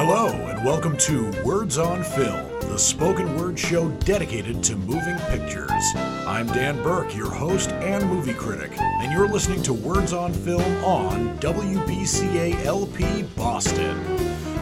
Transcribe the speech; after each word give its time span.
Hello, 0.00 0.28
and 0.28 0.64
welcome 0.64 0.96
to 0.98 1.28
Words 1.42 1.76
on 1.76 2.04
Film, 2.04 2.48
the 2.60 2.78
spoken 2.78 3.36
word 3.36 3.58
show 3.58 3.88
dedicated 3.88 4.62
to 4.62 4.76
moving 4.76 5.18
pictures. 5.26 5.72
I'm 6.24 6.46
Dan 6.46 6.80
Burke, 6.84 7.16
your 7.16 7.28
host 7.28 7.70
and 7.70 8.08
movie 8.08 8.32
critic, 8.32 8.70
and 8.78 9.10
you're 9.10 9.26
listening 9.26 9.60
to 9.64 9.72
Words 9.72 10.12
on 10.12 10.32
Film 10.32 10.84
on 10.84 11.36
WBCA 11.40 12.64
LP 12.64 13.24
Boston. 13.34 13.98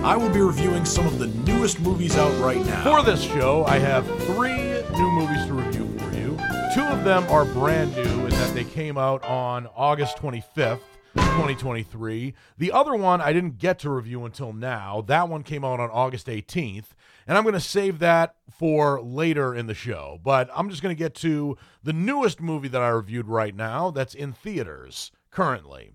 I 0.03 0.17
will 0.17 0.31
be 0.31 0.41
reviewing 0.41 0.87
some 0.87 1.07
of 1.07 1.19
the 1.19 1.27
newest 1.27 1.81
movies 1.81 2.17
out 2.17 2.35
right 2.43 2.65
now. 2.65 2.83
For 2.83 3.03
this 3.03 3.23
show, 3.23 3.67
I 3.67 3.79
have 3.79 4.07
three 4.23 4.57
new 4.57 5.11
movies 5.11 5.45
to 5.49 5.53
review 5.53 5.99
for 5.99 6.17
you. 6.17 6.39
Two 6.75 6.85
of 6.85 7.05
them 7.05 7.25
are 7.29 7.45
brand 7.45 7.95
new 7.95 8.25
in 8.25 8.31
that 8.31 8.55
they 8.55 8.65
came 8.65 8.97
out 8.97 9.23
on 9.25 9.67
August 9.77 10.17
25th. 10.17 10.81
2023. 11.17 12.35
The 12.59 12.73
other 12.73 12.95
one 12.95 13.21
I 13.21 13.33
didn't 13.33 13.59
get 13.59 13.79
to 13.81 13.91
review 13.91 14.25
until 14.25 14.53
now. 14.53 15.03
That 15.07 15.29
one 15.29 15.43
came 15.43 15.65
out 15.65 15.81
on 15.81 15.91
August 15.91 16.27
18th, 16.27 16.87
and 17.27 17.37
I'm 17.37 17.45
going 17.45 17.55
to 17.55 17.61
save 17.61 17.99
that 18.01 18.37
for 18.51 19.01
later 19.01 19.55
in 19.55 19.67
the 19.67 19.75
show. 19.75 20.21
But 20.23 20.51
I'm 20.55 20.71
just 20.71 20.83
going 20.83 20.95
to 20.95 20.99
get 20.99 21.15
to 21.17 21.57
the 21.83 21.93
newest 21.93 22.41
movie 22.41 22.69
that 22.69 22.83
I 22.83 22.89
reviewed 22.89 23.29
right 23.29 23.55
now 23.55 23.91
that's 23.91 24.15
in 24.15 24.33
theaters 24.33 25.11
currently. 25.31 25.93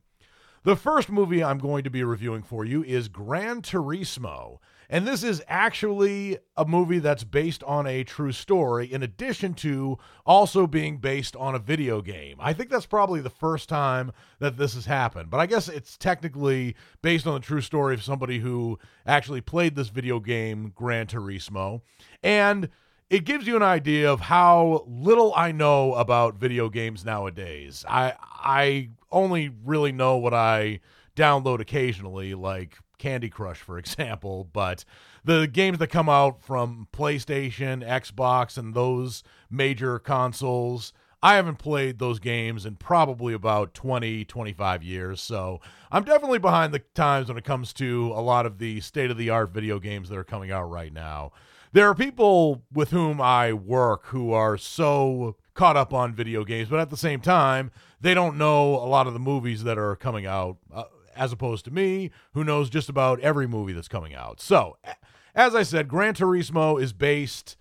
The 0.63 0.76
first 0.76 1.09
movie 1.09 1.43
I'm 1.43 1.57
going 1.57 1.84
to 1.85 1.90
be 1.90 2.03
reviewing 2.03 2.43
for 2.43 2.63
you 2.63 2.84
is 2.84 3.07
Gran 3.07 3.63
Turismo. 3.63 4.59
And 4.91 5.08
this 5.08 5.23
is 5.23 5.41
actually 5.48 6.38
a 6.58 6.66
movie 6.66 6.99
that's 6.99 7.23
based 7.23 7.63
on 7.63 7.88
a 7.88 8.04
true 8.04 8.34
story, 8.34 8.91
in 8.91 9.02
addition 9.02 9.54
to 9.55 9.98
also 10.26 10.68
being 10.68 10.98
based 10.98 11.34
on 11.38 11.55
a 11.55 11.59
video 11.59 12.02
game. 12.02 12.36
I 12.41 12.52
think 12.52 12.70
that's 12.70 12.86
probably 12.86 13.22
the 13.22 13.30
first 13.30 13.70
time 13.70 14.12
that 14.40 14.58
this 14.58 14.73
has 14.73 14.85
happened, 14.85 15.30
but 15.30 15.40
I 15.40 15.46
guess 15.46 15.70
it's 15.70 15.96
technically 15.96 16.76
based 17.02 17.26
on 17.26 17.35
the 17.35 17.40
true 17.40 17.62
story 17.62 17.94
of 17.94 18.04
somebody 18.04 18.40
who 18.40 18.77
actually 19.08 19.40
played 19.40 19.77
this 19.77 19.88
video 19.88 20.20
game, 20.20 20.74
Gran 20.76 21.08
Turismo. 21.08 21.82
And 22.21 22.68
it 23.10 23.24
gives 23.24 23.48
you 23.48 23.55
an 23.55 23.63
idea 23.63 24.12
of 24.12 24.20
how 24.20 24.84
little 24.85 25.34
I 25.37 25.54
know 25.54 25.93
about 25.93 26.35
video 26.35 26.68
games 26.68 27.05
nowadays. 27.05 27.85
I 27.87 28.15
I 28.20 28.90
only 29.10 29.52
really 29.63 29.93
know 29.93 30.18
what 30.18 30.34
I 30.34 30.82
download 31.15 31.62
occasionally, 31.62 32.34
like 32.34 32.77
Candy 33.02 33.30
Crush, 33.30 33.60
for 33.60 33.77
example. 33.77 34.48
But 34.54 34.85
the 35.26 35.48
games 35.48 35.80
that 35.80 35.88
come 35.88 36.07
out 36.07 36.41
from 36.41 36.88
PlayStation, 36.94 37.85
Xbox, 37.85 38.58
and 38.58 38.74
those 38.74 39.24
major 39.49 39.98
consoles, 39.99 40.93
I 41.24 41.35
haven't 41.35 41.58
played 41.58 41.99
those 41.99 42.20
games 42.20 42.66
in 42.66 42.76
probably 42.76 43.34
about 43.34 43.74
20, 43.74 44.26
25 44.26 44.84
years. 44.84 45.20
So 45.20 45.60
I'm 45.91 46.04
definitely 46.04 46.40
behind 46.40 46.74
the 46.74 46.80
times 46.93 47.27
when 47.27 47.38
it 47.38 47.43
comes 47.43 47.74
to 47.74 48.12
a 48.16 48.21
lot 48.21 48.46
of 48.46 48.60
the 48.60 48.80
state 48.82 49.12
of 49.12 49.18
the 49.18 49.30
art 49.30 49.49
video 49.49 49.80
games 49.80 50.10
that 50.10 50.18
are 50.18 50.24
coming 50.24 50.52
out 50.52 50.70
right 50.70 50.93
now. 50.93 51.32
There 51.74 51.88
are 51.88 51.96
people 51.96 52.63
with 52.71 52.91
whom 52.91 53.21
I 53.21 53.54
work 53.54 54.08
who 54.08 54.34
are 54.34 54.58
so 54.58 55.38
caught 55.54 55.77
up 55.77 55.93
on 55.93 56.13
video 56.13 56.43
games, 56.43 56.70
but 56.70 56.80
at 56.80 56.90
the 56.90 56.98
same 56.98 57.21
time, 57.21 57.71
they 57.99 58.13
don't 58.13 58.38
know 58.38 58.76
a 58.76 58.86
lot 58.86 59.08
of 59.08 59.13
the 59.13 59.20
movies 59.20 59.63
that 59.63 59.77
are 59.77 59.96
coming 59.96 60.26
out. 60.26 60.58
Uh, 60.74 60.84
as 61.15 61.31
opposed 61.31 61.65
to 61.65 61.71
me, 61.71 62.12
who 62.34 62.43
knows 62.43 62.70
just 62.70 62.90
about 62.90 63.20
every 63.20 63.48
movie 63.48 63.73
that's 63.73 63.87
coming 63.87 64.13
out. 64.16 64.40
So, 64.40 64.78
as 65.35 65.56
I 65.56 65.63
said, 65.63 65.88
Gran 65.88 66.13
Turismo 66.13 66.81
is 66.81 66.94
based 66.94 67.57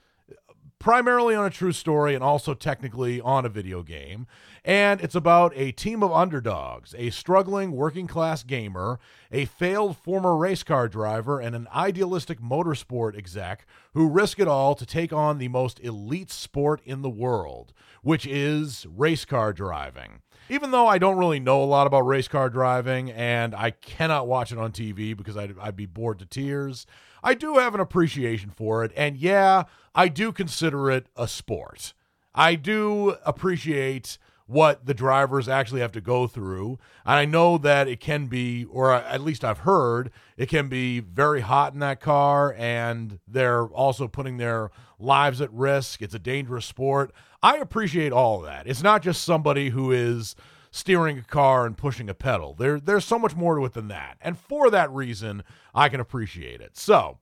primarily 0.80 1.34
on 1.34 1.44
a 1.44 1.50
true 1.50 1.72
story 1.72 2.14
and 2.14 2.24
also 2.24 2.54
technically 2.54 3.20
on 3.20 3.44
a 3.44 3.50
video 3.50 3.82
game. 3.82 4.26
And 4.64 5.00
it's 5.00 5.14
about 5.14 5.52
a 5.54 5.72
team 5.72 6.02
of 6.02 6.10
underdogs, 6.10 6.94
a 6.98 7.10
struggling 7.10 7.72
working 7.72 8.06
class 8.06 8.42
gamer, 8.42 8.98
a 9.30 9.44
failed 9.44 9.96
former 9.98 10.36
race 10.36 10.62
car 10.62 10.88
driver, 10.88 11.38
and 11.38 11.54
an 11.54 11.68
idealistic 11.74 12.40
motorsport 12.40 13.16
exec 13.16 13.66
who 13.94 14.08
risk 14.08 14.38
it 14.38 14.48
all 14.48 14.74
to 14.74 14.86
take 14.86 15.12
on 15.12 15.38
the 15.38 15.48
most 15.48 15.80
elite 15.80 16.30
sport 16.30 16.80
in 16.84 17.02
the 17.02 17.10
world, 17.10 17.72
which 18.02 18.26
is 18.26 18.86
race 18.86 19.24
car 19.24 19.52
driving 19.52 20.22
even 20.50 20.72
though 20.72 20.88
I 20.88 20.98
don't 20.98 21.16
really 21.16 21.38
know 21.38 21.62
a 21.62 21.64
lot 21.64 21.86
about 21.86 22.00
race 22.00 22.26
car 22.26 22.50
driving 22.50 23.10
and 23.12 23.54
I 23.54 23.70
cannot 23.70 24.26
watch 24.26 24.50
it 24.50 24.58
on 24.58 24.72
TV 24.72 25.16
because 25.16 25.36
I'd, 25.36 25.56
I'd 25.58 25.76
be 25.76 25.86
bored 25.86 26.18
to 26.18 26.26
tears, 26.26 26.86
I 27.22 27.34
do 27.34 27.54
have 27.54 27.72
an 27.74 27.80
appreciation 27.80 28.50
for 28.50 28.84
it. 28.84 28.92
And 28.96 29.16
yeah, 29.16 29.64
I 29.94 30.08
do 30.08 30.32
consider 30.32 30.90
it 30.90 31.06
a 31.16 31.28
sport. 31.28 31.94
I 32.34 32.56
do 32.56 33.16
appreciate 33.24 34.18
what 34.50 34.84
the 34.84 34.94
drivers 34.94 35.48
actually 35.48 35.80
have 35.80 35.92
to 35.92 36.00
go 36.00 36.26
through. 36.26 36.76
And 37.06 37.14
I 37.14 37.24
know 37.24 37.56
that 37.58 37.86
it 37.86 38.00
can 38.00 38.26
be, 38.26 38.64
or 38.64 38.92
at 38.92 39.20
least 39.20 39.44
I've 39.44 39.60
heard, 39.60 40.10
it 40.36 40.48
can 40.48 40.68
be 40.68 40.98
very 40.98 41.40
hot 41.40 41.72
in 41.72 41.78
that 41.78 42.00
car, 42.00 42.52
and 42.58 43.20
they're 43.28 43.66
also 43.66 44.08
putting 44.08 44.38
their 44.38 44.72
lives 44.98 45.40
at 45.40 45.52
risk. 45.52 46.02
It's 46.02 46.14
a 46.14 46.18
dangerous 46.18 46.66
sport. 46.66 47.12
I 47.40 47.58
appreciate 47.58 48.12
all 48.12 48.40
of 48.40 48.46
that. 48.46 48.66
It's 48.66 48.82
not 48.82 49.02
just 49.02 49.22
somebody 49.22 49.68
who 49.68 49.92
is 49.92 50.34
steering 50.72 51.18
a 51.18 51.22
car 51.22 51.64
and 51.64 51.78
pushing 51.78 52.08
a 52.08 52.14
pedal. 52.14 52.54
There, 52.54 52.80
there's 52.80 53.04
so 53.04 53.20
much 53.20 53.36
more 53.36 53.54
to 53.54 53.64
it 53.66 53.72
than 53.74 53.86
that. 53.86 54.18
And 54.20 54.36
for 54.36 54.68
that 54.70 54.90
reason, 54.90 55.44
I 55.72 55.88
can 55.88 56.00
appreciate 56.00 56.60
it. 56.60 56.76
So, 56.76 57.18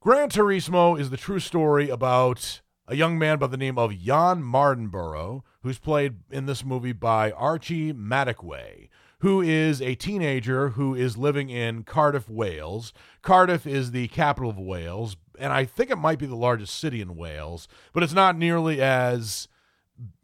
Gran 0.00 0.30
Turismo 0.30 0.98
is 0.98 1.10
the 1.10 1.18
true 1.18 1.40
story 1.40 1.90
about 1.90 2.62
a 2.88 2.96
young 2.96 3.18
man 3.18 3.38
by 3.38 3.46
the 3.46 3.58
name 3.58 3.76
of 3.76 3.98
Jan 3.98 4.42
Mardenborough, 4.42 5.42
who's 5.62 5.78
played 5.78 6.16
in 6.30 6.46
this 6.46 6.64
movie 6.64 6.92
by 6.92 7.30
Archie 7.32 7.92
Madekwe, 7.92 8.88
who 9.18 9.40
is 9.42 9.82
a 9.82 9.94
teenager 9.94 10.70
who 10.70 10.94
is 10.94 11.16
living 11.16 11.50
in 11.50 11.84
Cardiff, 11.84 12.28
Wales. 12.28 12.92
Cardiff 13.22 13.66
is 13.66 13.90
the 13.90 14.08
capital 14.08 14.50
of 14.50 14.58
Wales, 14.58 15.16
and 15.38 15.52
I 15.52 15.64
think 15.64 15.90
it 15.90 15.96
might 15.96 16.18
be 16.18 16.26
the 16.26 16.36
largest 16.36 16.78
city 16.78 17.00
in 17.00 17.16
Wales, 17.16 17.68
but 17.92 18.02
it's 18.02 18.14
not 18.14 18.36
nearly 18.36 18.80
as 18.80 19.48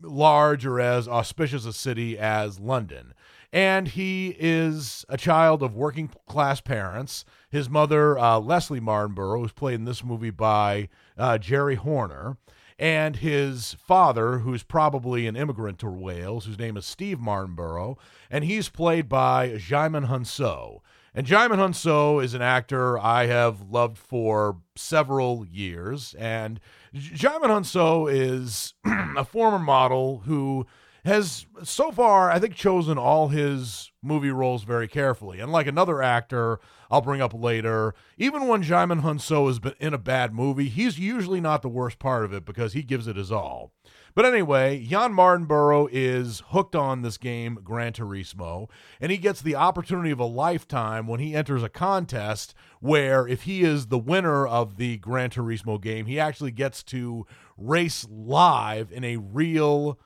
large 0.00 0.64
or 0.64 0.80
as 0.80 1.06
auspicious 1.06 1.66
a 1.66 1.72
city 1.72 2.18
as 2.18 2.58
London. 2.58 3.12
And 3.52 3.88
he 3.88 4.36
is 4.38 5.04
a 5.08 5.16
child 5.16 5.62
of 5.62 5.76
working 5.76 6.10
class 6.26 6.60
parents. 6.60 7.24
His 7.50 7.70
mother, 7.70 8.18
uh, 8.18 8.38
Leslie 8.38 8.80
Mardenborough, 8.80 9.40
was 9.40 9.52
played 9.52 9.76
in 9.76 9.84
this 9.84 10.04
movie 10.04 10.30
by 10.30 10.88
uh, 11.16 11.38
Geri 11.38 11.76
Horner. 11.76 12.36
And 12.78 13.16
his 13.16 13.74
father, 13.74 14.40
who's 14.40 14.62
probably 14.62 15.26
an 15.26 15.36
immigrant 15.36 15.78
to 15.78 15.88
Wales, 15.88 16.44
whose 16.44 16.58
name 16.58 16.76
is 16.76 16.84
Steve 16.84 17.18
Mardenborough, 17.18 17.96
and 18.30 18.44
he's 18.44 18.68
played 18.68 19.08
by 19.08 19.50
Djimon 19.50 20.08
Hounsou. 20.08 20.80
And 21.14 21.26
Djimon 21.26 21.56
Hounsou 21.56 22.22
is 22.22 22.34
an 22.34 22.42
actor 22.42 22.98
I 22.98 23.24
have 23.26 23.70
loved 23.70 23.96
for 23.96 24.58
several 24.74 25.46
years. 25.46 26.14
And 26.18 26.60
Djimon 26.94 27.48
Hounsou 27.48 28.12
is 28.12 28.74
a 28.84 29.24
former 29.24 29.58
model 29.58 30.18
who 30.26 30.66
has 31.06 31.46
so 31.62 31.92
far, 31.92 32.30
I 32.32 32.40
think, 32.40 32.56
chosen 32.56 32.98
all 32.98 33.28
his 33.28 33.92
movie 34.02 34.30
roles 34.30 34.64
very 34.64 34.88
carefully. 34.88 35.38
And 35.38 35.52
like 35.52 35.68
another 35.68 36.02
actor 36.02 36.58
I'll 36.90 37.00
bring 37.00 37.20
up 37.20 37.32
later, 37.32 37.94
even 38.18 38.48
when 38.48 38.62
Djimon 38.62 39.02
Hounsou 39.02 39.46
has 39.46 39.60
been 39.60 39.74
in 39.78 39.94
a 39.94 39.98
bad 39.98 40.34
movie, 40.34 40.68
he's 40.68 40.98
usually 40.98 41.40
not 41.40 41.62
the 41.62 41.68
worst 41.68 42.00
part 42.00 42.24
of 42.24 42.32
it 42.32 42.44
because 42.44 42.72
he 42.72 42.82
gives 42.82 43.06
it 43.06 43.16
his 43.16 43.30
all. 43.30 43.72
But 44.16 44.24
anyway, 44.24 44.84
Jan 44.84 45.12
Mardenborough 45.12 45.88
is 45.92 46.42
hooked 46.48 46.74
on 46.74 47.02
this 47.02 47.18
game, 47.18 47.60
Gran 47.62 47.92
Turismo, 47.92 48.68
and 49.00 49.12
he 49.12 49.18
gets 49.18 49.42
the 49.42 49.54
opportunity 49.54 50.10
of 50.10 50.20
a 50.20 50.24
lifetime 50.24 51.06
when 51.06 51.20
he 51.20 51.34
enters 51.34 51.62
a 51.62 51.68
contest 51.68 52.54
where, 52.80 53.28
if 53.28 53.42
he 53.42 53.62
is 53.62 53.86
the 53.86 53.98
winner 53.98 54.46
of 54.46 54.76
the 54.76 54.96
Gran 54.98 55.30
Turismo 55.30 55.80
game, 55.80 56.06
he 56.06 56.18
actually 56.18 56.50
gets 56.50 56.82
to 56.84 57.26
race 57.56 58.06
live 58.10 58.90
in 58.90 59.04
a 59.04 59.18
real 59.18 59.98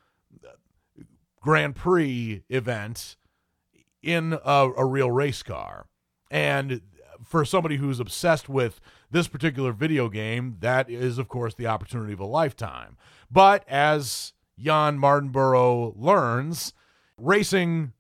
Grand 1.41 1.75
Prix 1.75 2.43
event 2.49 3.17
in 4.03 4.39
a, 4.45 4.71
a 4.77 4.85
real 4.85 5.11
race 5.11 5.43
car. 5.43 5.87
And 6.31 6.83
for 7.25 7.45
somebody 7.45 7.77
who's 7.77 8.01
obsessed 8.01 8.49
with 8.49 8.81
this 9.11 9.29
particular 9.29 9.73
video 9.73 10.09
game, 10.09 10.57
that 10.61 10.89
is, 10.89 11.19
of 11.19 11.29
course, 11.29 11.55
the 11.55 11.67
opportunity 11.67 12.13
of 12.13 12.21
a 12.21 12.27
lifetime. 12.27 12.97
But 13.31 13.65
as 13.69 14.33
Jan 14.59 14.99
Mardenborough 14.99 15.95
learns, 15.97 16.73
racing 17.17 17.93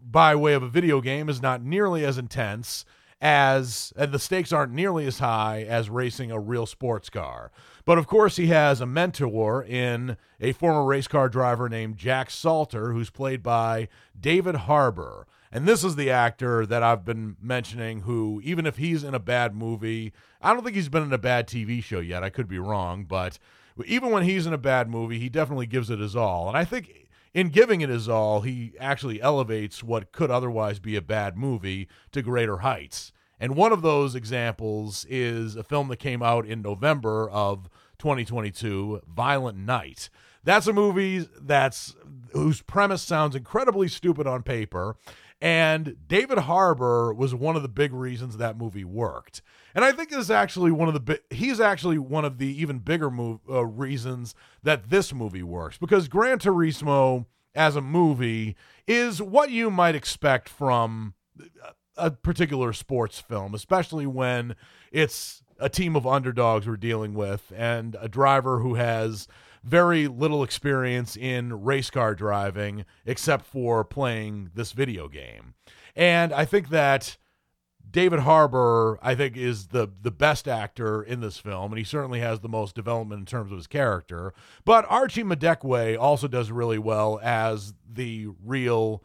by 0.00 0.34
way 0.34 0.54
of 0.54 0.62
a 0.62 0.68
video 0.68 1.00
game 1.00 1.28
is 1.28 1.42
not 1.42 1.62
nearly 1.62 2.04
as 2.04 2.18
intense 2.18 2.84
as 3.20 3.92
and 3.96 4.12
the 4.12 4.18
stakes 4.18 4.52
aren't 4.52 4.72
nearly 4.72 5.06
as 5.06 5.18
high 5.18 5.62
as 5.68 5.90
racing 5.90 6.30
a 6.30 6.38
real 6.38 6.66
sports 6.66 7.10
car. 7.10 7.50
But 7.84 7.98
of 7.98 8.06
course, 8.06 8.36
he 8.36 8.46
has 8.48 8.80
a 8.80 8.86
mentor 8.86 9.64
in 9.64 10.16
a 10.40 10.52
former 10.52 10.84
race 10.84 11.08
car 11.08 11.28
driver 11.28 11.68
named 11.68 11.96
Jack 11.96 12.30
Salter, 12.30 12.92
who's 12.92 13.10
played 13.10 13.42
by 13.42 13.88
David 14.18 14.54
Harbour. 14.54 15.26
And 15.52 15.66
this 15.66 15.82
is 15.82 15.96
the 15.96 16.10
actor 16.10 16.64
that 16.64 16.82
I've 16.82 17.04
been 17.04 17.36
mentioning 17.42 18.02
who, 18.02 18.40
even 18.44 18.66
if 18.66 18.76
he's 18.76 19.02
in 19.02 19.14
a 19.14 19.18
bad 19.18 19.54
movie, 19.54 20.12
I 20.40 20.54
don't 20.54 20.62
think 20.62 20.76
he's 20.76 20.88
been 20.88 21.02
in 21.02 21.12
a 21.12 21.18
bad 21.18 21.48
TV 21.48 21.82
show 21.82 21.98
yet. 21.98 22.22
I 22.22 22.30
could 22.30 22.48
be 22.48 22.58
wrong, 22.58 23.04
but 23.04 23.38
even 23.84 24.10
when 24.10 24.22
he's 24.22 24.46
in 24.46 24.52
a 24.52 24.58
bad 24.58 24.88
movie, 24.88 25.18
he 25.18 25.28
definitely 25.28 25.66
gives 25.66 25.90
it 25.90 25.98
his 25.98 26.14
all. 26.14 26.48
And 26.48 26.56
I 26.56 26.64
think 26.64 26.99
in 27.32 27.48
giving 27.48 27.80
it 27.80 27.88
his 27.88 28.08
all, 28.08 28.40
he 28.40 28.72
actually 28.80 29.20
elevates 29.20 29.82
what 29.82 30.12
could 30.12 30.30
otherwise 30.30 30.78
be 30.78 30.96
a 30.96 31.02
bad 31.02 31.36
movie 31.36 31.88
to 32.12 32.22
greater 32.22 32.58
heights. 32.58 33.12
And 33.38 33.56
one 33.56 33.72
of 33.72 33.82
those 33.82 34.14
examples 34.14 35.06
is 35.08 35.56
a 35.56 35.64
film 35.64 35.88
that 35.88 35.98
came 35.98 36.22
out 36.22 36.46
in 36.46 36.60
November 36.60 37.30
of 37.30 37.70
2022, 37.98 39.02
Violent 39.08 39.58
Night. 39.58 40.10
That's 40.44 40.66
a 40.66 40.72
movie 40.72 41.28
that's 41.40 41.94
whose 42.32 42.62
premise 42.62 43.02
sounds 43.02 43.36
incredibly 43.36 43.88
stupid 43.88 44.26
on 44.26 44.42
paper, 44.42 44.96
and 45.40 45.96
David 46.06 46.38
Harbour 46.38 47.14
was 47.14 47.34
one 47.34 47.56
of 47.56 47.62
the 47.62 47.68
big 47.68 47.92
reasons 47.92 48.36
that 48.36 48.58
movie 48.58 48.84
worked. 48.84 49.42
And 49.74 49.84
I 49.84 49.92
think 49.92 50.12
is 50.12 50.30
actually 50.30 50.70
one 50.70 50.88
of 50.88 50.94
the 50.94 51.00
bi- 51.00 51.34
he's 51.34 51.60
actually 51.60 51.98
one 51.98 52.24
of 52.24 52.38
the 52.38 52.60
even 52.60 52.80
bigger 52.80 53.10
move, 53.10 53.40
uh, 53.48 53.64
reasons 53.64 54.34
that 54.62 54.90
this 54.90 55.14
movie 55.14 55.42
works 55.42 55.78
because 55.78 56.08
Gran 56.08 56.38
Turismo 56.38 57.26
as 57.54 57.76
a 57.76 57.80
movie 57.80 58.56
is 58.86 59.22
what 59.22 59.50
you 59.50 59.70
might 59.70 59.94
expect 59.94 60.48
from 60.48 61.14
a 61.96 62.10
particular 62.10 62.72
sports 62.72 63.18
film, 63.18 63.54
especially 63.54 64.06
when 64.06 64.56
it's 64.92 65.42
a 65.58 65.68
team 65.68 65.94
of 65.94 66.06
underdogs 66.06 66.66
we're 66.66 66.76
dealing 66.76 67.14
with 67.14 67.52
and 67.54 67.96
a 68.00 68.08
driver 68.08 68.60
who 68.60 68.74
has 68.74 69.28
very 69.62 70.08
little 70.08 70.42
experience 70.42 71.16
in 71.16 71.62
race 71.62 71.90
car 71.90 72.14
driving 72.14 72.84
except 73.04 73.46
for 73.46 73.84
playing 73.84 74.50
this 74.54 74.72
video 74.72 75.08
game. 75.08 75.54
And 75.94 76.32
I 76.32 76.44
think 76.44 76.70
that 76.70 77.16
David 77.90 78.20
Harbour, 78.20 78.98
I 79.02 79.14
think, 79.14 79.36
is 79.36 79.68
the 79.68 79.88
the 80.00 80.12
best 80.12 80.46
actor 80.46 81.02
in 81.02 81.20
this 81.20 81.38
film, 81.38 81.72
and 81.72 81.78
he 81.78 81.84
certainly 81.84 82.20
has 82.20 82.40
the 82.40 82.48
most 82.48 82.74
development 82.74 83.20
in 83.20 83.26
terms 83.26 83.50
of 83.50 83.58
his 83.58 83.66
character. 83.66 84.32
But 84.64 84.86
Archie 84.88 85.24
Madekwe 85.24 85.98
also 85.98 86.28
does 86.28 86.50
really 86.50 86.78
well 86.78 87.18
as 87.22 87.74
the 87.90 88.28
real 88.44 89.02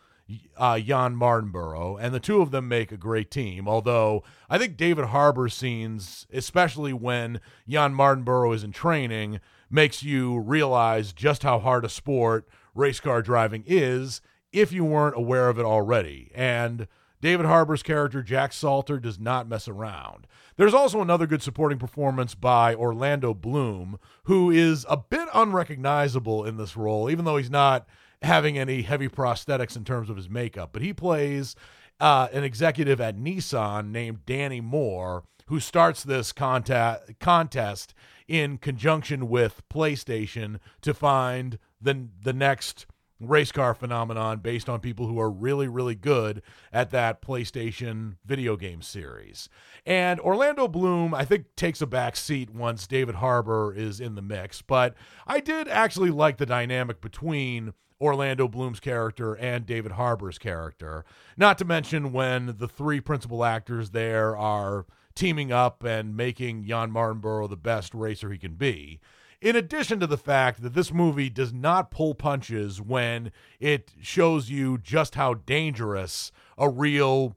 uh, 0.57 0.79
Jan 0.79 1.15
Mardenborough, 1.15 1.97
and 1.99 2.13
the 2.13 2.19
two 2.19 2.41
of 2.41 2.51
them 2.51 2.67
make 2.67 2.91
a 2.91 2.97
great 2.97 3.31
team. 3.31 3.67
Although 3.67 4.23
I 4.49 4.57
think 4.57 4.77
David 4.77 5.05
Harbour 5.05 5.49
scenes, 5.49 6.27
especially 6.31 6.93
when 6.93 7.39
Jan 7.67 7.93
Mardenborough 7.93 8.53
is 8.53 8.63
in 8.63 8.71
training, 8.71 9.39
makes 9.75 10.01
you 10.01 10.39
realize 10.39 11.13
just 11.13 11.44
how 11.44 11.60
hard 11.60 11.86
a 11.86 11.89
sport 11.89 12.48
race 12.74 13.00
car 13.00 13.22
driving 13.22 13.63
is 13.68 14.22
if 14.51 14.72
you 14.72 14.83
weren't 14.83 15.18
aware 15.18 15.50
of 15.50 15.60
it 15.60 15.66
already. 15.66 16.31
And 16.33 16.88
David 17.22 17.45
Harbour's 17.45 17.83
character, 17.83 18.24
Jack 18.24 18.54
Salter, 18.54 19.00
does 19.00 19.19
not 19.19 19.48
mess 19.48 19.68
around. 19.68 20.27
There's 20.57 20.74
also 20.74 21.01
another 21.01 21.27
good 21.27 21.42
supporting 21.42 21.77
performance 21.77 22.36
by 22.36 22.74
Orlando 22.74 23.33
Bloom, 23.33 24.00
who 24.24 24.50
is 24.50 24.86
a 24.89 24.98
bit 24.98 25.27
unrecognizable 25.33 26.45
in 26.45 26.57
this 26.57 26.77
role, 26.77 27.10
even 27.10 27.25
though 27.25 27.38
he's 27.38 27.50
not 27.50 27.86
having 28.22 28.57
any 28.57 28.83
heavy 28.83 29.10
prosthetics 29.10 29.75
in 29.75 29.83
terms 29.83 30.10
of 30.10 30.16
his 30.16 30.30
makeup. 30.30 30.69
But 30.72 30.81
he 30.81 30.94
plays 30.94 31.56
uh, 32.00 32.30
an 32.31 32.44
executive 32.44 33.01
at 33.01 33.18
Nissan 33.18 33.92
named 33.92 34.25
Danny 34.25 34.62
Moore, 34.62 35.24
who 35.48 35.60
starts 35.60 36.04
this 36.04 36.31
contest 36.31 37.19
contest 37.19 37.94
in 38.27 38.57
conjunction 38.57 39.30
with 39.30 39.62
PlayStation 39.69 40.60
to 40.81 40.94
find 40.94 41.60
the 41.81 42.07
the 42.22 42.33
next 42.33 42.86
race 43.22 43.51
car 43.51 43.74
phenomenon 43.74 44.39
based 44.39 44.68
on 44.68 44.80
people 44.81 45.07
who 45.07 45.19
are 45.19 45.30
really 45.30 45.68
really 45.68 45.95
good 45.95 46.42
at 46.74 46.92
that 46.92 47.22
PlayStation 47.22 48.18
video 48.25 48.57
game 48.57 48.81
series. 48.81 49.48
And 49.86 50.19
Orlando 50.19 50.68
Bloom 50.68 51.13
I 51.13 51.24
think 51.24 51.56
takes 51.56 51.81
a 51.81 51.88
back 51.88 52.16
seat 52.16 52.50
once 52.50 52.88
David 52.88 53.16
Harbour 53.16 53.74
is 53.74 54.00
in 54.00 54.16
the 54.16 54.22
mix, 54.22 54.62
but 54.62 54.95
I 55.25 55.39
did 55.39 55.68
actually 55.68 56.12
like 56.12 56.38
the 56.38 56.45
dynamic 56.45 57.00
between 57.01 57.74
Orlando 58.01 58.48
Bloom's 58.48 58.80
character 58.80 59.36
and 59.36 59.66
David 59.66 59.94
Harbour's 59.94 60.38
character. 60.38 61.06
Not 61.38 61.57
to 61.60 61.66
mention 61.66 62.12
when 62.12 62.56
the 62.57 62.68
three 62.68 63.00
principal 63.00 63.45
actors 63.45 63.92
there 63.92 64.36
are 64.36 64.86
teaming 65.15 65.51
up 65.51 65.83
and 65.83 66.15
making 66.15 66.65
Jan 66.65 66.91
Mardenborough 66.91 67.50
the 67.50 67.56
best 67.56 67.94
racer 67.94 68.31
he 68.31 68.38
can 68.38 68.56
be. 68.56 69.00
In 69.41 69.56
addition 69.56 70.00
to 70.00 70.07
the 70.07 70.17
fact 70.17 70.62
that 70.62 70.73
this 70.73 70.91
movie 70.91 71.29
does 71.29 71.53
not 71.53 71.91
pull 71.91 72.15
punches 72.15 72.81
when 72.81 73.31
it 73.59 73.91
shows 74.01 74.50
you 74.50 74.77
just 74.77 75.15
how 75.15 75.35
dangerous 75.35 76.31
a 76.57 76.69
real 76.69 77.35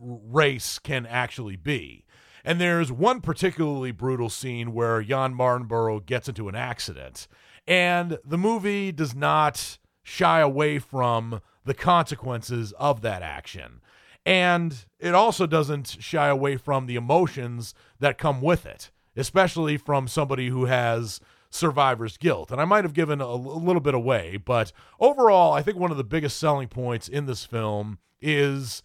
race 0.00 0.78
can 0.78 1.06
actually 1.06 1.56
be. 1.56 2.04
And 2.44 2.60
there's 2.60 2.92
one 2.92 3.20
particularly 3.20 3.90
brutal 3.92 4.30
scene 4.30 4.72
where 4.72 5.02
Jan 5.02 5.34
Mardenborough 5.34 6.06
gets 6.06 6.28
into 6.28 6.48
an 6.48 6.54
accident. 6.54 7.28
And 7.66 8.18
the 8.24 8.38
movie 8.38 8.92
does 8.92 9.14
not 9.14 9.78
shy 10.02 10.40
away 10.40 10.78
from 10.78 11.42
the 11.64 11.74
consequences 11.74 12.72
of 12.78 13.02
that 13.02 13.22
action. 13.22 13.80
And 14.28 14.84
it 15.00 15.14
also 15.14 15.46
doesn't 15.46 15.96
shy 16.00 16.28
away 16.28 16.58
from 16.58 16.84
the 16.84 16.96
emotions 16.96 17.72
that 17.98 18.18
come 18.18 18.42
with 18.42 18.66
it, 18.66 18.90
especially 19.16 19.78
from 19.78 20.06
somebody 20.06 20.48
who 20.48 20.66
has 20.66 21.18
survivor's 21.48 22.18
guilt. 22.18 22.50
And 22.50 22.60
I 22.60 22.66
might 22.66 22.84
have 22.84 22.92
given 22.92 23.22
a, 23.22 23.34
little 23.34 23.80
bit 23.80 23.94
away, 23.94 24.36
but 24.36 24.70
overall, 25.00 25.54
I 25.54 25.62
think 25.62 25.78
one 25.78 25.90
of 25.90 25.96
the 25.96 26.04
biggest 26.04 26.36
selling 26.36 26.68
points 26.68 27.08
in 27.08 27.24
this 27.24 27.46
film 27.46 28.00
is 28.20 28.82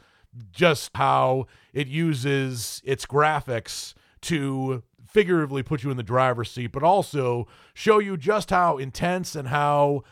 just 0.53 0.91
how 0.95 1.47
it 1.73 1.87
uses 1.87 2.81
its 2.85 3.05
graphics 3.05 3.95
to 4.21 4.81
figuratively 5.05 5.61
put 5.61 5.83
you 5.83 5.91
in 5.91 5.97
the 5.97 6.03
driver's 6.03 6.51
seat, 6.51 6.71
but 6.71 6.83
also 6.83 7.49
show 7.73 7.99
you 7.99 8.15
just 8.15 8.49
how 8.49 8.77
intense 8.77 9.35
and 9.35 9.49
how 9.49 10.03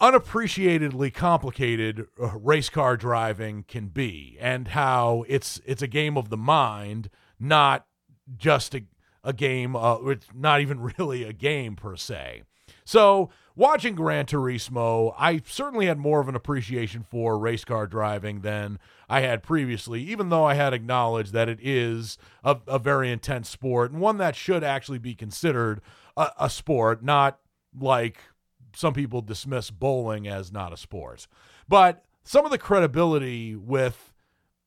unappreciatedly 0.00 1.10
complicated 1.10 2.06
uh, 2.22 2.36
race 2.38 2.68
car 2.68 2.96
driving 2.96 3.64
can 3.66 3.88
be 3.88 4.36
and 4.40 4.68
how 4.68 5.24
it's 5.28 5.60
it's 5.66 5.82
a 5.82 5.88
game 5.88 6.16
of 6.16 6.28
the 6.28 6.36
mind 6.36 7.10
not 7.38 7.86
just 8.36 8.74
a, 8.74 8.84
a 9.24 9.32
game 9.32 9.74
uh, 9.74 9.96
it's 10.06 10.26
not 10.34 10.60
even 10.60 10.80
really 10.98 11.24
a 11.24 11.32
game 11.32 11.74
per 11.76 11.96
se. 11.96 12.42
So 12.84 13.30
watching 13.58 13.96
gran 13.96 14.24
turismo 14.24 15.12
i 15.18 15.42
certainly 15.44 15.86
had 15.86 15.98
more 15.98 16.20
of 16.20 16.28
an 16.28 16.36
appreciation 16.36 17.02
for 17.02 17.36
race 17.36 17.64
car 17.64 17.88
driving 17.88 18.40
than 18.42 18.78
i 19.08 19.20
had 19.20 19.42
previously 19.42 20.00
even 20.00 20.28
though 20.28 20.44
i 20.44 20.54
had 20.54 20.72
acknowledged 20.72 21.32
that 21.32 21.48
it 21.48 21.58
is 21.60 22.16
a, 22.44 22.56
a 22.68 22.78
very 22.78 23.10
intense 23.10 23.48
sport 23.48 23.90
and 23.90 24.00
one 24.00 24.16
that 24.16 24.36
should 24.36 24.62
actually 24.62 24.98
be 24.98 25.12
considered 25.12 25.80
a, 26.16 26.30
a 26.38 26.48
sport 26.48 27.02
not 27.02 27.40
like 27.76 28.18
some 28.78 28.94
people 28.94 29.20
dismiss 29.20 29.72
bowling 29.72 30.28
as 30.28 30.52
not 30.52 30.72
a 30.72 30.76
sport. 30.76 31.26
But 31.66 32.04
some 32.22 32.44
of 32.44 32.52
the 32.52 32.58
credibility 32.58 33.56
with 33.56 34.12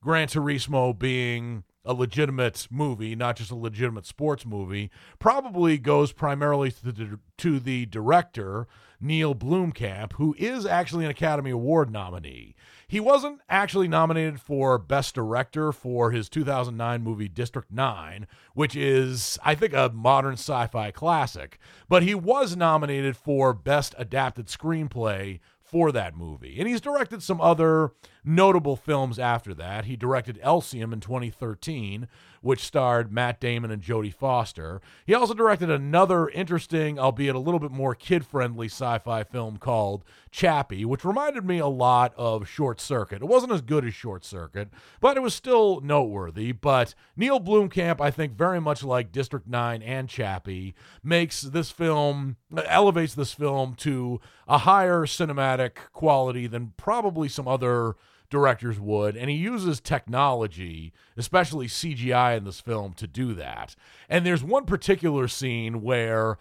Gran 0.02 0.28
Turismo 0.28 0.98
being 0.98 1.64
a 1.84 1.94
legitimate 1.94 2.68
movie, 2.70 3.16
not 3.16 3.36
just 3.36 3.50
a 3.50 3.56
legitimate 3.56 4.06
sports 4.06 4.46
movie, 4.46 4.90
probably 5.18 5.78
goes 5.78 6.12
primarily 6.12 6.70
to 6.70 6.92
the, 6.92 7.18
to 7.38 7.58
the 7.58 7.86
director, 7.86 8.68
Neil 9.00 9.34
Blomkamp, 9.34 10.12
who 10.12 10.34
is 10.38 10.64
actually 10.64 11.04
an 11.04 11.10
Academy 11.10 11.50
Award 11.50 11.90
nominee. 11.90 12.54
He 12.86 13.00
wasn't 13.00 13.40
actually 13.48 13.88
nominated 13.88 14.40
for 14.40 14.78
Best 14.78 15.14
Director 15.14 15.72
for 15.72 16.12
his 16.12 16.28
2009 16.28 17.02
movie 17.02 17.28
District 17.28 17.70
9, 17.72 18.26
which 18.54 18.76
is, 18.76 19.38
I 19.42 19.54
think, 19.54 19.72
a 19.72 19.90
modern 19.92 20.34
sci 20.34 20.66
fi 20.68 20.90
classic, 20.90 21.58
but 21.88 22.02
he 22.02 22.14
was 22.14 22.54
nominated 22.54 23.16
for 23.16 23.54
Best 23.54 23.94
Adapted 23.98 24.46
Screenplay 24.46 25.40
for 25.72 25.90
that 25.90 26.14
movie. 26.14 26.60
And 26.60 26.68
he's 26.68 26.82
directed 26.82 27.22
some 27.22 27.40
other 27.40 27.92
notable 28.22 28.76
films 28.76 29.18
after 29.18 29.54
that. 29.54 29.86
He 29.86 29.96
directed 29.96 30.38
Elysium 30.44 30.92
in 30.92 31.00
2013, 31.00 32.06
which 32.42 32.60
starred 32.60 33.10
Matt 33.10 33.40
Damon 33.40 33.70
and 33.70 33.82
Jodie 33.82 34.12
Foster. 34.12 34.82
He 35.06 35.14
also 35.14 35.32
directed 35.32 35.70
another 35.70 36.28
interesting, 36.28 36.98
albeit 36.98 37.34
a 37.34 37.38
little 37.38 37.60
bit 37.60 37.70
more 37.70 37.94
kid 37.94 38.26
friendly 38.26 38.66
sci 38.66 38.98
fi 38.98 39.24
film 39.24 39.56
called 39.56 40.04
Chappie, 40.30 40.84
which 40.84 41.04
reminded 41.04 41.44
me 41.44 41.58
a 41.58 41.66
lot 41.66 42.12
of 42.16 42.48
Short 42.48 42.80
Circuit. 42.80 43.22
It 43.22 43.28
wasn't 43.28 43.52
as 43.52 43.62
good 43.62 43.86
as 43.86 43.94
Short 43.94 44.24
Circuit, 44.24 44.68
but 45.00 45.16
it 45.16 45.20
was 45.20 45.34
still 45.34 45.80
noteworthy. 45.80 46.52
But 46.52 46.94
Neil 47.16 47.40
Blomkamp, 47.40 48.00
I 48.00 48.10
think, 48.10 48.36
very 48.36 48.60
much 48.60 48.82
like 48.82 49.12
District 49.12 49.46
9 49.46 49.80
and 49.82 50.08
Chappie, 50.08 50.74
makes 51.02 51.42
this 51.42 51.70
film, 51.70 52.36
elevates 52.66 53.14
this 53.14 53.32
film 53.32 53.74
to 53.76 54.20
a 54.48 54.58
higher 54.58 55.02
cinematic 55.02 55.76
quality 55.92 56.46
than 56.46 56.72
probably 56.76 57.28
some 57.28 57.46
other 57.46 57.94
directors 58.32 58.80
would. 58.80 59.16
And 59.16 59.30
he 59.30 59.36
uses 59.36 59.80
technology, 59.80 60.92
especially 61.16 61.68
CGI 61.68 62.36
in 62.36 62.44
this 62.44 62.60
film, 62.60 62.94
to 62.94 63.06
do 63.06 63.34
that. 63.34 63.76
And 64.08 64.26
there's 64.26 64.42
one 64.42 64.64
particular 64.66 65.28
scene 65.28 65.82
where 65.82 66.38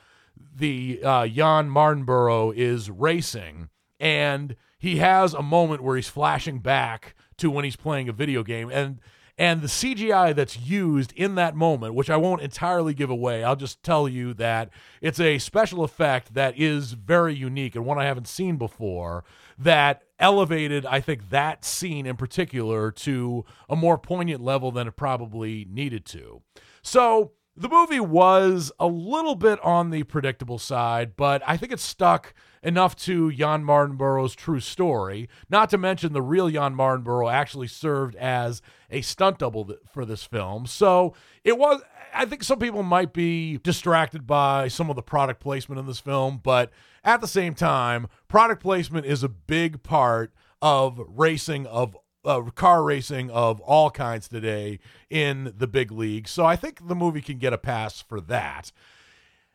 the 0.55 1.01
uh, 1.03 1.27
Jan 1.27 1.69
Mardenborough 1.69 2.55
is 2.55 2.89
racing 2.89 3.69
and 3.99 4.55
he 4.79 4.97
has 4.97 5.35
a 5.35 5.43
moment 5.43 5.83
where 5.83 5.95
he's 5.95 6.07
flashing 6.07 6.59
back 6.59 7.13
to 7.37 7.51
when 7.51 7.63
he's 7.63 7.75
playing 7.75 8.09
a 8.09 8.13
video 8.13 8.41
game 8.41 8.71
and 8.71 8.99
And 9.37 9.61
the 9.61 9.67
CGI 9.67 10.35
that's 10.35 10.59
used 10.59 11.13
in 11.13 11.35
that 11.35 11.55
moment, 11.55 11.93
which 11.93 12.09
I 12.09 12.17
won't 12.17 12.41
entirely 12.41 12.93
give 12.93 13.09
away, 13.09 13.43
I'll 13.43 13.55
just 13.55 13.81
tell 13.83 14.07
you 14.07 14.33
that 14.35 14.69
it's 15.01 15.19
a 15.19 15.39
special 15.39 15.83
effect 15.83 16.33
that 16.33 16.59
is 16.59 16.93
very 16.93 17.33
unique 17.33 17.75
and 17.75 17.85
one 17.85 17.97
I 17.97 18.05
haven't 18.05 18.27
seen 18.27 18.57
before 18.57 19.23
that 19.57 20.03
elevated, 20.19 20.85
I 20.85 20.99
think, 21.01 21.29
that 21.29 21.65
scene 21.65 22.05
in 22.05 22.15
particular 22.15 22.91
to 22.91 23.45
a 23.69 23.75
more 23.75 23.97
poignant 23.97 24.41
level 24.41 24.71
than 24.71 24.87
it 24.87 24.95
probably 24.95 25.65
needed 25.69 26.05
to. 26.07 26.41
So 26.81 27.31
the 27.55 27.69
movie 27.69 27.99
was 27.99 28.71
a 28.79 28.87
little 28.87 29.35
bit 29.35 29.59
on 29.63 29.89
the 29.89 30.03
predictable 30.03 30.57
side, 30.57 31.15
but 31.15 31.41
I 31.45 31.57
think 31.57 31.71
it 31.71 31.79
stuck 31.79 32.33
enough 32.63 32.95
to 32.95 33.31
Jan 33.31 33.63
Mardenborough's 33.63 34.35
true 34.35 34.59
story. 34.59 35.29
Not 35.49 35.69
to 35.71 35.77
mention 35.77 36.13
the 36.13 36.21
real 36.21 36.49
Jan 36.49 36.75
Mardenborough 36.75 37.31
actually 37.31 37.67
served 37.67 38.15
as 38.15 38.61
a 38.89 39.01
stunt 39.01 39.39
double 39.39 39.65
th- 39.65 39.79
for 39.91 40.05
this 40.05 40.23
film. 40.23 40.65
So 40.65 41.13
it 41.43 41.57
was. 41.57 41.81
I 42.13 42.25
think 42.25 42.43
some 42.43 42.59
people 42.59 42.83
might 42.83 43.13
be 43.13 43.57
distracted 43.59 44.27
by 44.27 44.67
some 44.67 44.89
of 44.89 44.97
the 44.97 45.01
product 45.01 45.39
placement 45.39 45.79
in 45.79 45.87
this 45.87 46.01
film, 46.01 46.41
but 46.43 46.69
at 47.05 47.21
the 47.21 47.27
same 47.27 47.53
time, 47.53 48.07
product 48.27 48.61
placement 48.61 49.05
is 49.05 49.23
a 49.23 49.29
big 49.29 49.81
part 49.81 50.33
of 50.61 51.01
racing 51.07 51.65
of 51.67 51.95
uh, 52.25 52.41
car 52.53 52.83
racing 52.83 53.31
of 53.31 53.59
all 53.61 53.89
kinds 53.89 54.27
today 54.27 54.79
in 55.09 55.53
the 55.57 55.67
big 55.67 55.91
league. 55.91 56.27
So 56.27 56.45
I 56.45 56.55
think 56.55 56.87
the 56.87 56.95
movie 56.95 57.21
can 57.21 57.37
get 57.37 57.53
a 57.53 57.57
pass 57.57 58.01
for 58.01 58.21
that. 58.21 58.71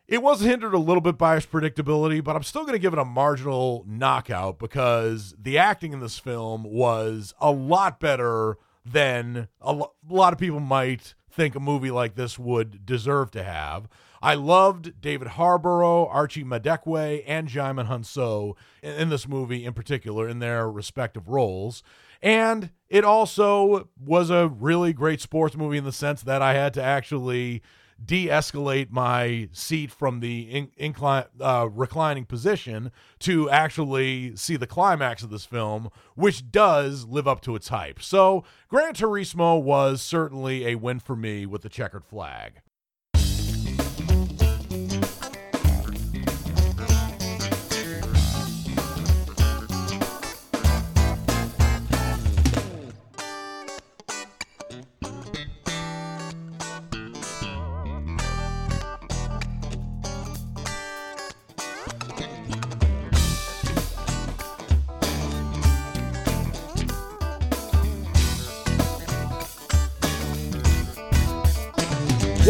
It 0.09 0.23
was 0.23 0.41
hindered 0.41 0.73
a 0.73 0.79
little 0.79 1.01
bit 1.01 1.19
by 1.19 1.37
its 1.37 1.47
predictability, 1.47 2.23
but 2.23 2.37
I'm 2.37 2.45
still 2.45 2.63
going 2.63 2.75
to 2.75 2.79
give 2.79 2.93
it 2.93 2.99
a 2.99 3.05
marginal 3.05 3.85
knockout 3.89 4.59
because 4.61 5.35
the 5.37 5.59
acting 5.59 5.93
in 5.93 5.99
this 5.99 6.17
film 6.19 6.63
was 6.63 7.35
a 7.41 7.51
lot 7.51 7.99
better 7.99 8.57
than 8.85 9.49
a, 9.61 9.73
lo- 9.73 9.93
a 10.09 10.15
lot 10.15 10.33
of 10.33 10.39
people 10.39 10.61
might 10.61 11.15
think 11.29 11.57
a 11.57 11.61
movie 11.61 11.91
like 11.91 12.15
this 12.15 12.39
would 12.39 12.87
deserve 12.87 13.33
to 13.33 13.43
have. 13.43 13.89
I 14.23 14.35
loved 14.35 15.01
David 15.01 15.29
Harborough, 15.29 16.07
Archie 16.07 16.45
Madekwe, 16.45 17.25
and 17.27 17.49
Djimon 17.49 17.89
Hounsou 17.89 18.55
in, 18.83 18.95
in 18.95 19.09
this 19.09 19.27
movie 19.27 19.65
in 19.65 19.75
particular 19.75 20.29
in 20.29 20.39
their 20.39 20.71
respective 20.71 21.27
roles. 21.29 21.83
And 22.23 22.71
it 22.89 23.05
also 23.05 23.89
was 23.99 24.31
a 24.31 24.49
really 24.49 24.93
great 24.93 25.21
sports 25.21 25.57
movie 25.57 25.79
in 25.79 25.85
the 25.85 25.93
sense 25.93 26.23
that 26.23 26.43
I 26.43 26.55
had 26.55 26.73
to 26.75 26.83
actually 26.83 27.61
de-escalate 28.05 28.91
my 28.91 29.49
seat 29.53 29.91
from 29.91 30.21
the 30.21 30.43
in, 30.43 30.71
incline, 30.77 31.25
uh, 31.41 31.69
reclining 31.71 32.25
position 32.25 32.93
to 33.21 33.49
actually 33.51 34.37
see 34.37 34.57
the 34.57 34.67
climax 34.67 35.23
of 35.23 35.31
this 35.31 35.45
film, 35.45 35.91
which 36.15 36.51
does 36.51 37.07
live 37.07 37.27
up 37.27 37.41
to 37.41 37.57
its 37.57 37.69
hype. 37.69 38.03
So, 38.03 38.45
Gran 38.69 38.95
Turismo 38.95 39.61
was 39.61 40.03
certainly 40.03 40.67
a 40.67 40.75
win 40.75 41.01
for 41.01 41.17
me 41.17 41.47
with 41.47 41.63
the 41.63 41.69
checkered 41.69 42.05
flag. 42.05 42.61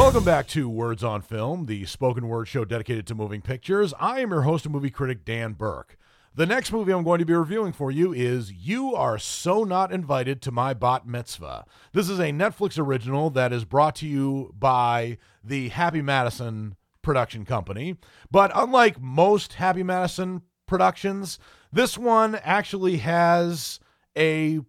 Welcome 0.07 0.23
back 0.23 0.47
to 0.51 0.69
Words 0.69 1.03
on 1.03 1.21
Film, 1.21 1.67
the 1.67 1.85
spoken 1.85 2.29
word 2.29 2.47
show 2.47 2.65
dedicated 2.65 3.09
to 3.09 3.15
moving 3.17 3.43
pictures. 3.43 3.93
I 3.99 4.21
am 4.21 4.31
your 4.31 4.43
host 4.43 4.65
and 4.65 4.73
movie 4.73 4.89
critic, 4.89 5.25
Dan 5.25 5.55
Burke. 5.55 5.99
The 6.33 6.47
next 6.47 6.71
movie 6.71 6.93
I'm 6.93 7.03
going 7.03 7.19
to 7.19 7.25
be 7.25 7.35
reviewing 7.35 7.73
for 7.73 7.91
you 7.91 8.13
is 8.13 8.53
You 8.53 8.95
Are 8.95 9.19
So 9.19 9.65
Not 9.65 9.91
Invited 9.91 10.41
to 10.43 10.53
My 10.53 10.75
Bat 10.75 11.09
Mitzvah. 11.09 11.65
This 11.93 12.09
is 12.09 12.21
a 12.21 12.31
Netflix 12.31 12.79
original 12.79 13.31
that 13.31 13.53
is 13.53 13.65
brought 13.65 13.97
to 13.97 14.07
you 14.07 14.55
by 14.57 15.19
the 15.43 15.71
Happy 15.71 16.03
Madison 16.03 16.77
production 17.03 17.45
company. 17.45 17.97
But 18.31 18.53
unlike 18.55 19.01
most 19.03 19.55
Happy 19.55 19.83
Madison 19.83 20.43
productions, 20.67 21.41
this 21.73 21.99
one 21.99 22.37
actually 22.45 22.99
has 22.99 23.81
a 24.17 24.61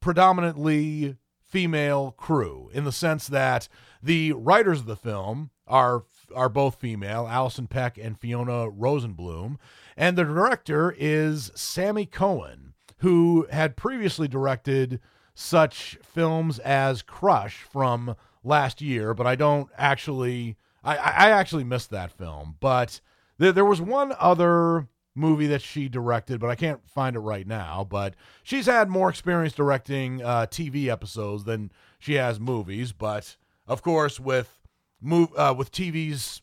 predominantly 0.00 1.16
female 1.54 2.10
crew 2.10 2.68
in 2.74 2.82
the 2.82 2.90
sense 2.90 3.28
that 3.28 3.68
the 4.02 4.32
writers 4.32 4.80
of 4.80 4.86
the 4.86 4.96
film 4.96 5.50
are 5.68 6.02
are 6.34 6.48
both 6.48 6.80
female, 6.80 7.28
Allison 7.30 7.68
Peck 7.68 7.96
and 7.96 8.18
Fiona 8.18 8.68
Rosenblum, 8.68 9.58
and 9.96 10.18
the 10.18 10.24
director 10.24 10.92
is 10.98 11.52
Sammy 11.54 12.06
Cohen, 12.06 12.74
who 12.98 13.46
had 13.52 13.76
previously 13.76 14.26
directed 14.26 14.98
such 15.32 15.96
films 16.02 16.58
as 16.58 17.02
Crush 17.02 17.58
from 17.62 18.16
last 18.42 18.82
year, 18.82 19.14
but 19.14 19.28
I 19.28 19.36
don't 19.36 19.68
actually 19.78 20.56
I, 20.82 20.96
I 20.96 21.30
actually 21.30 21.62
missed 21.62 21.90
that 21.90 22.10
film. 22.10 22.56
But 22.58 23.00
there, 23.38 23.52
there 23.52 23.64
was 23.64 23.80
one 23.80 24.12
other 24.18 24.88
movie 25.14 25.46
that 25.46 25.62
she 25.62 25.88
directed, 25.88 26.40
but 26.40 26.50
I 26.50 26.54
can't 26.54 26.80
find 26.88 27.16
it 27.16 27.20
right 27.20 27.46
now. 27.46 27.86
But 27.88 28.14
she's 28.42 28.66
had 28.66 28.88
more 28.88 29.08
experience 29.08 29.54
directing 29.54 30.22
uh, 30.22 30.46
TV 30.46 30.88
episodes 30.88 31.44
than 31.44 31.70
she 31.98 32.14
has 32.14 32.40
movies. 32.40 32.92
But 32.92 33.36
of 33.66 33.82
course, 33.82 34.18
with 34.18 34.60
move 35.00 35.28
uh, 35.36 35.54
with 35.56 35.72
TV's 35.72 36.42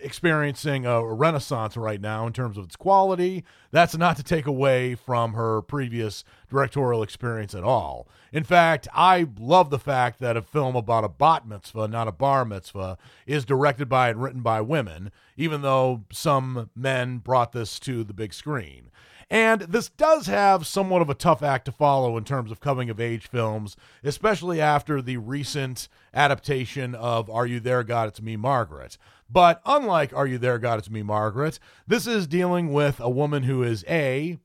experiencing 0.00 0.86
a 0.86 1.04
renaissance 1.04 1.76
right 1.76 2.00
now 2.00 2.26
in 2.26 2.32
terms 2.32 2.56
of 2.56 2.64
its 2.64 2.76
quality. 2.76 3.44
That's 3.70 3.96
not 3.96 4.16
to 4.16 4.22
take 4.22 4.46
away 4.46 4.94
from 4.94 5.34
her 5.34 5.62
previous 5.62 6.24
directorial 6.48 7.02
experience 7.02 7.54
at 7.54 7.64
all. 7.64 8.06
In 8.32 8.44
fact, 8.44 8.88
I 8.92 9.26
love 9.38 9.70
the 9.70 9.78
fact 9.78 10.20
that 10.20 10.36
a 10.36 10.42
film 10.42 10.76
about 10.76 11.04
a 11.04 11.08
bat 11.08 11.46
mitzvah, 11.46 11.88
not 11.88 12.08
a 12.08 12.12
bar 12.12 12.44
mitzvah, 12.44 12.98
is 13.26 13.44
directed 13.44 13.88
by 13.88 14.10
and 14.10 14.22
written 14.22 14.42
by 14.42 14.60
women, 14.60 15.10
even 15.36 15.62
though 15.62 16.04
some 16.12 16.70
men 16.74 17.18
brought 17.18 17.52
this 17.52 17.78
to 17.80 18.04
the 18.04 18.14
big 18.14 18.34
screen. 18.34 18.90
And 19.30 19.62
this 19.62 19.88
does 19.88 20.26
have 20.26 20.66
somewhat 20.66 21.02
of 21.02 21.10
a 21.10 21.14
tough 21.14 21.42
act 21.42 21.64
to 21.66 21.72
follow 21.72 22.16
in 22.16 22.24
terms 22.24 22.50
of 22.50 22.60
coming 22.60 22.90
of 22.90 23.00
age 23.00 23.26
films, 23.26 23.76
especially 24.02 24.60
after 24.60 25.00
the 25.00 25.16
recent 25.16 25.88
adaptation 26.12 26.94
of 26.94 27.30
Are 27.30 27.46
You 27.46 27.60
There, 27.60 27.82
God? 27.82 28.08
It's 28.08 28.22
Me, 28.22 28.36
Margaret. 28.36 28.98
But 29.30 29.60
unlike 29.64 30.12
Are 30.12 30.26
You 30.26 30.38
There, 30.38 30.58
God? 30.58 30.78
It's 30.78 30.90
Me, 30.90 31.02
Margaret, 31.02 31.58
this 31.86 32.06
is 32.06 32.26
dealing 32.26 32.72
with 32.72 33.00
a 33.00 33.10
woman 33.10 33.44
who 33.44 33.62
is 33.62 33.84
A, 33.88 34.38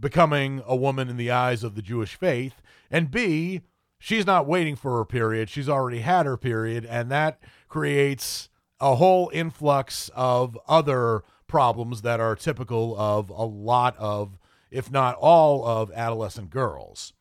becoming 0.00 0.62
a 0.66 0.76
woman 0.76 1.08
in 1.08 1.16
the 1.16 1.30
eyes 1.30 1.64
of 1.64 1.74
the 1.74 1.82
Jewish 1.82 2.14
faith, 2.14 2.60
and 2.90 3.10
B, 3.10 3.62
she's 3.98 4.26
not 4.26 4.46
waiting 4.46 4.76
for 4.76 4.98
her 4.98 5.04
period. 5.04 5.48
She's 5.48 5.68
already 5.68 6.00
had 6.00 6.26
her 6.26 6.36
period, 6.36 6.84
and 6.84 7.10
that 7.10 7.40
creates 7.68 8.50
a 8.80 8.96
whole 8.96 9.30
influx 9.32 10.10
of 10.14 10.58
other 10.66 11.22
problems 11.52 12.00
that 12.00 12.18
are 12.18 12.34
typical 12.34 12.96
of 12.98 13.28
a 13.28 13.44
lot 13.44 13.94
of, 13.98 14.38
if 14.70 14.90
not 14.90 15.14
all, 15.16 15.66
of 15.66 15.92
adolescent 15.92 16.48
girls. 16.48 17.12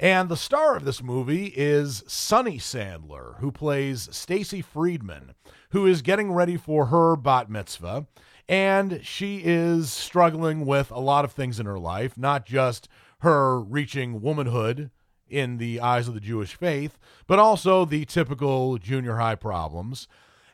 And 0.00 0.30
the 0.30 0.36
star 0.36 0.76
of 0.76 0.86
this 0.86 1.02
movie 1.02 1.52
is 1.54 2.02
Sunny 2.06 2.56
Sandler, 2.56 3.38
who 3.40 3.52
plays 3.52 4.08
Stacy 4.10 4.62
Friedman, 4.62 5.34
who 5.72 5.84
is 5.84 6.00
getting 6.00 6.32
ready 6.32 6.56
for 6.56 6.86
her 6.86 7.16
bat 7.16 7.50
mitzvah. 7.50 8.06
And 8.48 9.04
she 9.04 9.42
is 9.44 9.92
struggling 9.92 10.64
with 10.64 10.90
a 10.90 10.98
lot 10.98 11.26
of 11.26 11.32
things 11.32 11.60
in 11.60 11.66
her 11.66 11.78
life, 11.78 12.16
not 12.16 12.46
just 12.46 12.88
her 13.18 13.60
reaching 13.60 14.22
womanhood 14.22 14.90
in 15.28 15.58
the 15.58 15.80
eyes 15.80 16.08
of 16.08 16.14
the 16.14 16.20
Jewish 16.20 16.54
faith, 16.54 16.96
but 17.26 17.38
also 17.38 17.84
the 17.84 18.06
typical 18.06 18.78
junior 18.78 19.16
high 19.16 19.34
problems. 19.34 20.08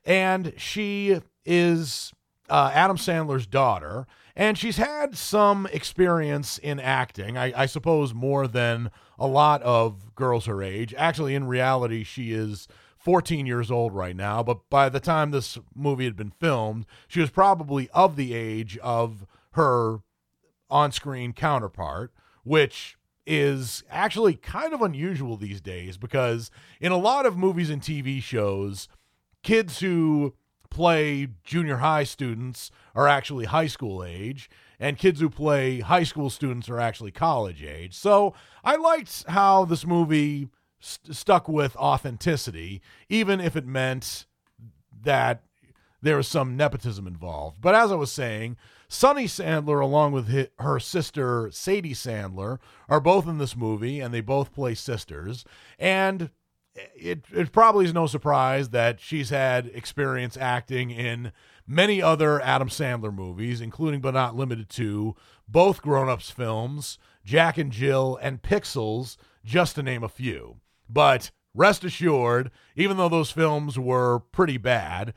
And 0.05 0.55
she 0.57 1.21
is 1.45 2.13
uh, 2.49 2.71
Adam 2.75 2.97
Sandler's 2.97 3.47
daughter, 3.47 4.07
and 4.35 4.57
she's 4.57 4.77
had 4.77 5.17
some 5.17 5.69
experience 5.73 6.59
in 6.59 6.81
acting. 6.81 7.37
I, 7.37 7.63
I, 7.63 7.67
suppose 7.67 8.15
more 8.15 8.47
than 8.47 8.91
a 9.19 9.27
lot 9.27 9.63
of 9.63 10.15
girls 10.15 10.47
her 10.47 10.63
age. 10.63 10.95
Actually, 10.97 11.35
in 11.35 11.47
reality, 11.47 12.03
she 12.03 12.33
is 12.33 12.67
14 12.99 13.47
years 13.47 13.71
old 13.71 13.95
right 13.95 14.17
now. 14.17 14.43
But 14.43 14.69
by 14.71 14.89
the 14.89 15.01
time 15.01 15.31
this 15.31 15.59
movie 15.75 16.05
had 16.05 16.17
been 16.17 16.31
filmed, 16.31 16.87
she 17.09 17.21
was 17.21 17.31
probably 17.31 17.89
of 17.91 18.17
the 18.17 18.33
age 18.35 18.79
of 18.79 19.27
her 19.53 19.99
on-screen 20.71 21.33
counterpart, 21.33 22.13
which 22.45 22.97
is 23.27 23.85
actually 23.91 24.35
kind 24.35 24.73
of 24.73 24.83
unusual 24.83 25.37
these 25.37 25.61
days 25.61 25.97
because 25.97 26.51
in 26.81 26.91
a 26.91 26.97
lot 26.97 27.27
of 27.27 27.37
movies 27.37 27.71
and 27.71 27.83
TV 27.83 28.23
shows, 28.23 28.89
kids 29.43 29.81
who 29.81 30.35
play 30.73 31.29
junior 31.45 31.77
high 31.77 32.05
students 32.05 32.71
are 32.95 33.07
actually 33.07 33.45
high 33.45 33.67
school 33.67 34.03
age, 34.03 34.49
and 34.81 34.97
kids 34.97 35.21
who 35.21 35.29
play 35.29 35.81
high 35.81 36.03
school 36.03 36.31
students 36.31 36.69
are 36.69 36.81
actually 36.81 37.11
college 37.11 37.63
age. 37.63 37.95
So 37.95 38.35
I 38.65 38.77
liked 38.77 39.25
how 39.29 39.65
this 39.67 39.87
movie 39.87 40.49
st- 40.81 41.15
stuck 41.15 41.47
with 41.47 41.77
authenticity, 41.77 42.81
even 43.09 43.41
if 43.41 43.55
it 43.55 43.67
meant 43.67 44.27
that 45.03 45.43
there 46.01 46.17
was 46.17 46.27
some 46.27 46.57
nepotism 46.57 47.07
involved. 47.07 47.61
But 47.61 47.75
as 47.75 47.93
I 47.93 47.97
was 47.97 48.11
saying, 48.11 48.57
Sunny 48.89 49.27
Sandler, 49.27 49.81
along 49.81 50.13
with 50.13 50.49
her 50.59 50.81
sister 50.81 51.51
Sadie 51.53 51.95
Sandler, 51.95 52.59
are 52.89 53.01
both 53.01 53.29
in 53.29 53.39
this 53.39 53.57
movie, 53.57 54.01
and 54.01 54.13
they 54.13 54.21
both 54.21 54.55
play 54.55 54.75
sisters. 54.75 55.45
And 55.79 56.31
it, 56.75 57.25
it 57.33 57.53
probably 57.53 57.85
is 57.85 57.95
no 57.95 58.07
surprise 58.07 58.71
that 58.71 59.01
she's 59.01 59.31
had 59.31 59.67
experience 59.75 60.37
acting 60.37 60.91
in 60.91 61.33
many 61.67 62.01
other 62.03 62.41
Adam 62.41 62.69
Sandler 62.69 63.15
movies, 63.15 63.61
including 63.61 64.01
but 64.01 64.15
not 64.15 64.37
limited 64.37 64.69
to 64.71 65.15
both 65.49 65.83
grown 65.83 66.09
ups 66.09 66.31
films, 66.31 66.99
Jack 67.25 67.59
and 67.59 67.71
Jill, 67.71 68.19
and 68.23 68.43
Pixels, 68.43 69.17
just 69.45 69.75
to 69.77 69.83
name 69.83 70.03
a 70.03 70.09
few. 70.09 70.57
But 70.89 71.31
rest 71.55 71.85
assured, 71.85 72.51
even 72.77 72.97
though 72.97 73.09
those 73.09 73.31
films 73.31 73.79
were 73.79 74.21
pretty 74.21 74.57
bad, 74.57 75.15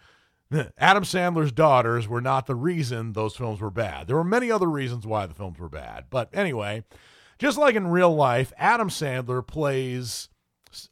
Adam 0.77 1.03
Sandler's 1.03 1.51
daughters 1.51 2.07
were 2.07 2.21
not 2.21 2.45
the 2.45 2.55
reason 2.55 3.13
those 3.13 3.35
films 3.35 3.61
were 3.61 3.71
bad. 3.71 4.07
There 4.07 4.15
were 4.15 4.23
many 4.23 4.51
other 4.51 4.69
reasons 4.69 5.07
why 5.07 5.25
the 5.25 5.33
films 5.33 5.59
were 5.59 5.69
bad. 5.69 6.05
But 6.09 6.29
anyway, 6.33 6.83
just 7.39 7.57
like 7.57 7.75
in 7.75 7.87
real 7.87 8.13
life, 8.13 8.53
Adam 8.57 8.89
Sandler 8.89 9.45
plays 9.45 10.29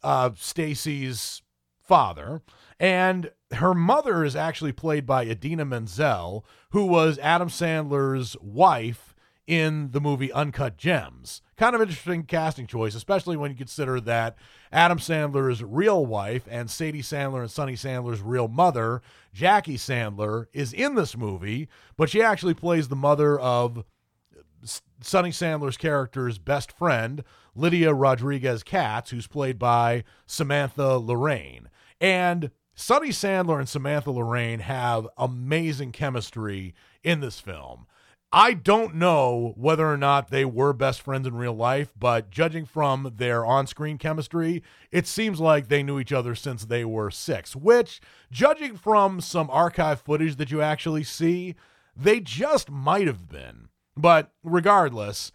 uh, 0.04 0.32
Stacy's 0.36 1.42
father, 1.82 2.42
and 2.80 3.32
her 3.54 3.74
mother 3.74 4.24
is 4.24 4.36
actually 4.36 4.72
played 4.72 5.06
by 5.06 5.24
Idina 5.24 5.66
Menzel, 5.66 6.46
who 6.72 6.86
was 6.86 7.20
Adam 7.20 7.50
Sandler's 7.50 8.36
wife 8.42 9.14
in 9.46 9.92
the 9.92 10.00
movie 10.00 10.32
Uncut 10.32 10.78
Gems. 10.78 11.42
Kind 11.58 11.76
of 11.76 11.82
interesting 11.82 12.24
casting 12.24 12.66
choice, 12.66 12.96
especially 12.96 13.36
when 13.38 13.52
you 13.52 13.58
consider 13.58 14.00
that 14.02 14.38
Adam 14.72 14.98
Sandler's 14.98 15.64
real 15.64 16.06
wife 16.06 16.48
and 16.50 16.70
Sadie 16.70 17.02
Sandler 17.02 17.42
and 17.42 17.52
Sunny 17.52 17.74
Sandler's 17.74 18.22
real 18.22 18.48
mother, 18.48 19.02
Jackie 19.34 19.78
Sandler, 19.78 20.46
is 20.54 20.74
in 20.74 20.96
this 20.96 21.18
movie, 21.18 21.68
but 21.98 22.10
she 22.10 22.22
actually 22.22 22.54
plays 22.54 22.88
the 22.88 22.96
mother 22.96 23.40
of 23.40 23.84
Sunny 25.02 25.32
Sandler's 25.32 25.78
character's 25.78 26.38
best 26.38 26.72
friend, 26.72 27.24
Lydia 27.56 27.94
Rodriguez 27.94 28.64
Katz, 28.64 29.12
who's 29.12 29.28
played 29.28 29.60
by 29.60 30.04
Samantha 30.26 30.98
Lorraine. 30.98 31.70
And 32.02 32.52
Sunny 32.76 33.10
Sandler 33.10 33.60
and 33.60 33.70
Samantha 33.70 34.12
Lorraine 34.12 34.60
have 34.60 35.08
amazing 35.18 35.92
chemistry 35.92 36.74
in 37.04 37.20
this 37.20 37.40
film. 37.40 37.86
I 38.36 38.56
don't 38.56 38.96
know 38.96 39.54
whether 39.58 39.88
or 39.88 39.96
not 39.96 40.32
they 40.32 40.44
were 40.44 40.74
best 40.74 41.02
friends 41.02 41.28
in 41.28 41.36
real 41.36 41.54
life, 41.54 41.94
but 41.96 42.32
judging 42.32 42.66
from 42.66 43.14
their 43.18 43.46
on 43.46 43.68
screen 43.68 44.00
chemistry, 44.00 44.64
it 44.92 45.06
seems 45.06 45.40
like 45.40 45.68
they 45.68 45.84
knew 45.84 46.00
each 46.00 46.12
other 46.12 46.34
since 46.34 46.66
they 46.66 46.84
were 46.84 47.12
six, 47.12 47.56
which, 47.56 48.02
judging 48.32 48.76
from 48.76 49.22
some 49.22 49.52
archive 49.52 50.02
footage 50.02 50.38
that 50.38 50.50
you 50.50 50.64
actually 50.64 51.04
see, 51.04 51.54
they 51.96 52.20
just 52.20 52.72
might 52.72 53.06
have 53.06 53.30
been. 53.30 53.70
But 53.96 54.32
regardless, 54.44 55.32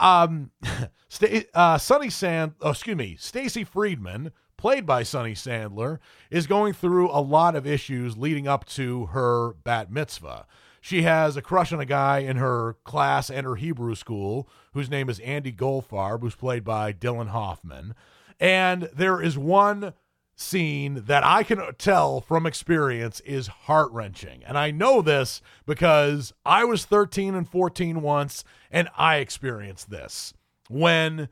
um, 0.00 0.50
uh, 1.54 1.78
Sunny 1.78 2.10
Sand, 2.10 2.54
oh, 2.60 2.70
excuse 2.70 2.96
me, 2.96 3.16
Stacy 3.18 3.64
Friedman, 3.64 4.32
played 4.56 4.86
by 4.86 5.02
Sunny 5.02 5.34
Sandler, 5.34 5.98
is 6.30 6.46
going 6.46 6.72
through 6.72 7.10
a 7.10 7.20
lot 7.20 7.54
of 7.56 7.66
issues 7.66 8.16
leading 8.16 8.48
up 8.48 8.64
to 8.66 9.06
her 9.06 9.54
bat 9.64 9.90
mitzvah. 9.90 10.46
She 10.80 11.02
has 11.02 11.36
a 11.36 11.42
crush 11.42 11.72
on 11.72 11.80
a 11.80 11.84
guy 11.84 12.18
in 12.18 12.36
her 12.36 12.76
class 12.84 13.28
and 13.28 13.44
her 13.44 13.56
Hebrew 13.56 13.96
school 13.96 14.48
whose 14.72 14.88
name 14.88 15.08
is 15.08 15.18
Andy 15.20 15.52
Goldfarb, 15.52 16.20
who's 16.20 16.36
played 16.36 16.62
by 16.62 16.92
Dylan 16.92 17.28
Hoffman. 17.28 17.94
And 18.38 18.88
there 18.94 19.20
is 19.20 19.36
one 19.36 19.94
scene 20.36 21.02
that 21.06 21.24
I 21.24 21.42
can 21.42 21.62
tell 21.78 22.20
from 22.20 22.46
experience 22.46 23.20
is 23.20 23.46
heart 23.46 23.90
wrenching. 23.90 24.44
And 24.44 24.58
I 24.58 24.70
know 24.70 25.00
this 25.00 25.40
because 25.64 26.32
I 26.44 26.62
was 26.64 26.84
13 26.84 27.34
and 27.34 27.48
14 27.48 28.02
once 28.02 28.44
and 28.70 28.88
I 28.96 29.16
experienced 29.16 29.90
this. 29.90 30.34
When 30.68 31.28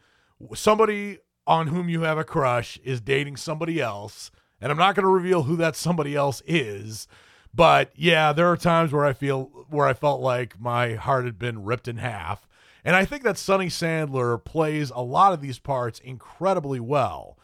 somebody 0.55 1.19
on 1.47 1.67
whom 1.67 1.91
you 1.91 2.03
have 2.03 2.17
a 2.17 2.25
crush 2.25 2.79
is 2.83 3.03
dating 3.03 3.37
somebody 3.37 3.81
else, 3.81 4.31
and 4.61 4.73
I'm 4.73 4.79
not 4.79 4.95
going 4.95 5.05
to 5.05 5.11
reveal 5.11 5.43
who 5.43 5.57
that 5.57 5.77
somebody 5.77 6.17
else 6.17 6.43
is, 6.47 7.07
but 7.53 7.93
yeah, 7.95 8.33
there 8.33 8.51
are 8.51 8.57
times 8.57 8.91
where 8.93 9.05
I 9.05 9.13
feel 9.13 9.67
where 9.69 9.87
I 9.87 9.93
felt 9.93 10.21
like 10.21 10.59
my 10.59 10.95
heart 10.95 11.27
had 11.27 11.39
been 11.39 11.65
ripped 11.65 11.89
in 11.89 11.99
half. 11.99 12.49
And 12.85 12.97
I 12.97 13.05
think 13.05 13.23
that 13.23 13.39
Sunny 13.39 13.69
Sandler 13.69 14.43
plays 14.43 14.91
a 14.91 15.03
lot 15.03 15.33
of 15.33 15.41
these 15.41 15.59
parts 15.59 16.01
incredibly 16.01 16.81
well. 16.81 17.39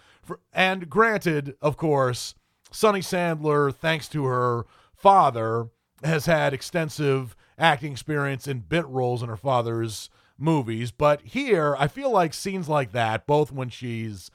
And 0.52 0.88
granted, 0.88 1.56
of 1.60 1.76
course, 1.76 2.34
Sunny 2.70 3.00
Sandler, 3.00 3.74
thanks 3.74 4.08
to 4.08 4.24
her 4.24 4.66
father, 4.94 5.68
has 6.02 6.26
had 6.26 6.52
extensive 6.52 7.36
acting 7.58 7.92
experience 7.92 8.46
in 8.46 8.60
bit 8.60 8.86
roles 8.86 9.22
in 9.22 9.28
her 9.28 9.36
father's 9.36 10.10
movies. 10.38 10.90
But 10.90 11.20
here, 11.22 11.76
I 11.78 11.88
feel 11.88 12.10
like 12.10 12.32
scenes 12.34 12.68
like 12.68 12.92
that, 12.92 13.26
both 13.26 13.52
when 13.52 13.68
she's 13.68 14.30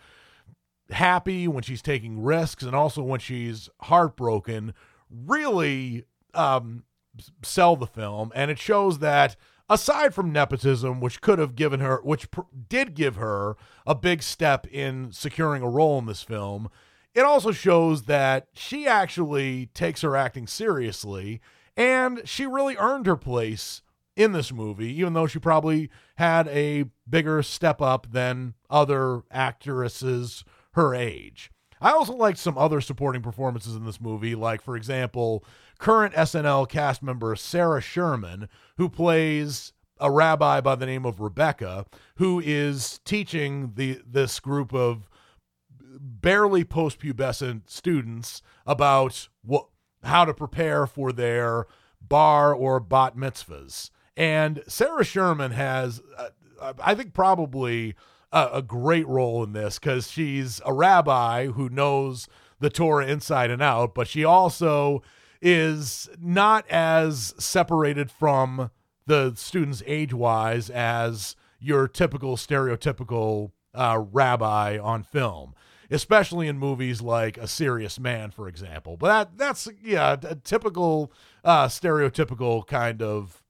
happy, 0.91 1.47
when 1.47 1.63
she's 1.63 1.81
taking 1.81 2.21
risks, 2.21 2.63
and 2.63 2.75
also 2.75 3.01
when 3.01 3.19
she's 3.19 3.69
heartbroken, 3.81 4.73
really 5.09 6.05
um, 6.33 6.83
sell 7.41 7.75
the 7.75 7.87
film, 7.87 8.31
and 8.35 8.51
it 8.51 8.59
shows 8.59 8.99
that 8.99 9.35
aside 9.69 10.13
from 10.13 10.31
nepotism, 10.31 10.99
which 10.99 11.21
could 11.21 11.39
have 11.39 11.55
given 11.55 11.79
her, 11.79 11.99
which 12.03 12.29
pr- 12.31 12.41
did 12.69 12.93
give 12.93 13.15
her 13.15 13.55
a 13.85 13.95
big 13.95 14.21
step 14.21 14.67
in 14.67 15.11
securing 15.11 15.63
a 15.63 15.69
role 15.69 15.99
in 15.99 16.05
this 16.05 16.23
film, 16.23 16.69
it 17.13 17.21
also 17.21 17.51
shows 17.51 18.03
that 18.03 18.47
she 18.53 18.87
actually 18.87 19.67
takes 19.67 20.01
her 20.01 20.15
acting 20.15 20.47
seriously, 20.47 21.41
and 21.77 22.21
she 22.25 22.45
really 22.45 22.75
earned 22.77 23.05
her 23.05 23.15
place 23.15 23.81
in 24.15 24.31
this 24.31 24.51
movie, 24.51 24.91
even 24.93 25.13
though 25.13 25.27
she 25.27 25.39
probably 25.39 25.89
had 26.17 26.47
a 26.49 26.85
bigger 27.09 27.41
step 27.43 27.81
up 27.81 28.07
than 28.11 28.53
other 28.69 29.23
actresses 29.31 30.43
her 30.71 30.93
age. 30.93 31.51
I 31.81 31.91
also 31.91 32.13
liked 32.13 32.37
some 32.37 32.57
other 32.57 32.81
supporting 32.81 33.21
performances 33.21 33.75
in 33.75 33.85
this 33.85 33.99
movie, 33.99 34.35
like, 34.35 34.61
for 34.61 34.75
example, 34.75 35.43
current 35.77 36.13
SNL 36.15 36.67
cast 36.69 37.03
member 37.03 37.35
Sarah 37.35 37.81
Sherman, 37.81 38.49
who 38.77 38.89
plays 38.89 39.73
a 39.99 40.11
rabbi 40.11 40.61
by 40.61 40.75
the 40.75 40.85
name 40.85 41.05
of 41.05 41.19
Rebecca, 41.19 41.85
who 42.17 42.41
is 42.43 42.99
teaching 43.05 43.73
the 43.75 44.01
this 44.05 44.39
group 44.39 44.73
of 44.73 45.09
barely 45.99 46.63
postpubescent 46.63 47.69
students 47.69 48.41
about 48.65 49.29
what 49.43 49.67
how 50.03 50.25
to 50.25 50.33
prepare 50.33 50.85
for 50.85 51.11
their 51.11 51.65
bar 52.01 52.53
or 52.53 52.79
bat 52.79 53.15
mitzvahs. 53.15 53.89
And 54.15 54.63
Sarah 54.67 55.03
Sherman 55.03 55.51
has, 55.51 56.01
uh, 56.17 56.73
I 56.81 56.95
think, 56.95 57.13
probably 57.13 57.95
a, 58.31 58.49
a 58.53 58.61
great 58.61 59.07
role 59.07 59.43
in 59.43 59.53
this 59.53 59.79
because 59.79 60.11
she's 60.11 60.61
a 60.65 60.73
rabbi 60.73 61.47
who 61.47 61.69
knows 61.69 62.27
the 62.59 62.69
Torah 62.69 63.07
inside 63.07 63.49
and 63.49 63.61
out, 63.61 63.93
but 63.95 64.07
she 64.07 64.23
also 64.23 65.01
is 65.41 66.09
not 66.19 66.67
as 66.69 67.33
separated 67.37 68.11
from 68.11 68.71
the 69.05 69.33
students 69.35 69.83
age 69.85 70.13
wise 70.13 70.69
as 70.69 71.35
your 71.59 71.87
typical 71.87 72.37
stereotypical 72.37 73.51
uh, 73.73 74.03
rabbi 74.11 74.77
on 74.77 75.03
film, 75.03 75.53
especially 75.91 76.47
in 76.47 76.57
movies 76.57 77.01
like 77.01 77.37
A 77.37 77.47
Serious 77.47 77.99
Man, 77.99 78.31
for 78.31 78.47
example. 78.47 78.97
But 78.97 79.07
that 79.07 79.37
that's 79.37 79.67
yeah, 79.83 80.15
a 80.23 80.35
typical 80.35 81.11
uh, 81.43 81.67
stereotypical 81.67 82.65
kind 82.65 83.01
of 83.01 83.43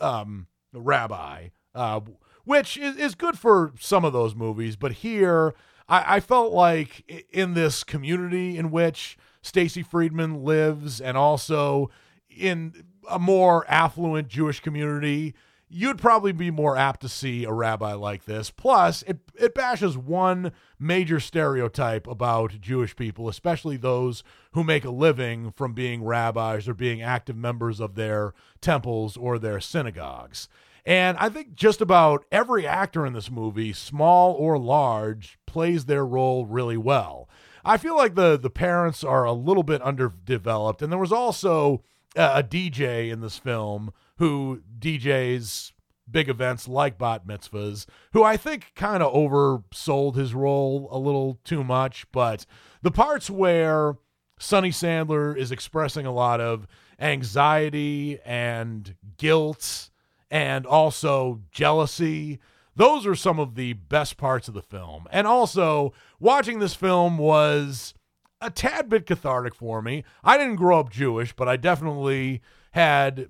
um, 0.00 0.46
rabbi. 0.72 1.48
Uh, 1.74 2.00
which 2.44 2.76
is, 2.76 2.96
is 2.96 3.14
good 3.14 3.38
for 3.38 3.72
some 3.78 4.04
of 4.04 4.12
those 4.12 4.34
movies. 4.34 4.74
But 4.74 4.92
here, 4.92 5.54
I, 5.88 6.16
I 6.16 6.20
felt 6.20 6.52
like 6.52 7.26
in 7.30 7.54
this 7.54 7.84
community 7.84 8.58
in 8.58 8.70
which 8.70 9.16
Stacy 9.42 9.82
Friedman 9.82 10.44
lives, 10.44 11.00
and 11.00 11.16
also 11.16 11.90
in 12.28 12.84
a 13.08 13.18
more 13.18 13.64
affluent 13.68 14.28
Jewish 14.28 14.60
community, 14.60 15.34
you'd 15.68 15.98
probably 15.98 16.32
be 16.32 16.50
more 16.50 16.76
apt 16.76 17.00
to 17.00 17.08
see 17.08 17.44
a 17.44 17.52
rabbi 17.52 17.92
like 17.92 18.24
this. 18.24 18.50
Plus, 18.50 19.02
it, 19.02 19.18
it 19.38 19.54
bashes 19.54 19.96
one 19.96 20.52
major 20.78 21.20
stereotype 21.20 22.06
about 22.06 22.60
Jewish 22.60 22.96
people, 22.96 23.28
especially 23.28 23.76
those 23.76 24.24
who 24.52 24.64
make 24.64 24.84
a 24.84 24.90
living 24.90 25.52
from 25.52 25.72
being 25.72 26.02
rabbis 26.02 26.68
or 26.68 26.74
being 26.74 27.00
active 27.00 27.36
members 27.36 27.78
of 27.78 27.94
their 27.94 28.34
temples 28.60 29.16
or 29.16 29.38
their 29.38 29.60
synagogues. 29.60 30.48
And 30.84 31.16
I 31.18 31.28
think 31.28 31.54
just 31.54 31.80
about 31.80 32.24
every 32.32 32.66
actor 32.66 33.06
in 33.06 33.12
this 33.12 33.30
movie, 33.30 33.72
small 33.72 34.32
or 34.32 34.58
large, 34.58 35.38
plays 35.46 35.84
their 35.84 36.04
role 36.04 36.46
really 36.46 36.76
well. 36.76 37.28
I 37.64 37.76
feel 37.76 37.96
like 37.96 38.14
the 38.14 38.38
the 38.38 38.50
parents 38.50 39.04
are 39.04 39.24
a 39.24 39.32
little 39.32 39.62
bit 39.62 39.82
underdeveloped, 39.82 40.82
and 40.82 40.92
there 40.92 40.98
was 40.98 41.12
also 41.12 41.82
a, 42.16 42.38
a 42.38 42.42
DJ 42.42 43.10
in 43.10 43.20
this 43.20 43.38
film 43.38 43.92
who 44.18 44.62
DJs 44.78 45.72
big 46.10 46.28
events 46.28 46.66
like 46.66 46.98
bat 46.98 47.26
mitzvahs, 47.26 47.86
who 48.12 48.22
I 48.22 48.36
think 48.36 48.72
kind 48.74 49.02
of 49.02 49.12
oversold 49.12 50.16
his 50.16 50.34
role 50.34 50.88
a 50.90 50.98
little 50.98 51.40
too 51.44 51.62
much. 51.62 52.10
But 52.12 52.46
the 52.82 52.90
parts 52.90 53.30
where 53.30 53.96
Sunny 54.38 54.70
Sandler 54.70 55.36
is 55.36 55.52
expressing 55.52 56.06
a 56.06 56.12
lot 56.12 56.40
of 56.40 56.66
anxiety 56.98 58.18
and 58.24 58.94
guilt 59.16 59.90
and 60.30 60.66
also 60.66 61.42
jealousy. 61.50 62.40
Those 62.76 63.06
are 63.06 63.14
some 63.14 63.38
of 63.38 63.54
the 63.54 63.74
best 63.74 64.16
parts 64.16 64.48
of 64.48 64.54
the 64.54 64.62
film. 64.62 65.06
And 65.10 65.26
also, 65.26 65.92
watching 66.18 66.58
this 66.58 66.74
film 66.74 67.18
was 67.18 67.94
a 68.40 68.50
tad 68.50 68.88
bit 68.88 69.06
cathartic 69.06 69.54
for 69.54 69.82
me. 69.82 70.04
I 70.24 70.38
didn't 70.38 70.56
grow 70.56 70.80
up 70.80 70.90
Jewish, 70.90 71.34
but 71.34 71.48
I 71.48 71.56
definitely 71.56 72.40
had 72.72 73.28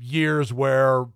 years 0.00 0.52
where 0.52 1.06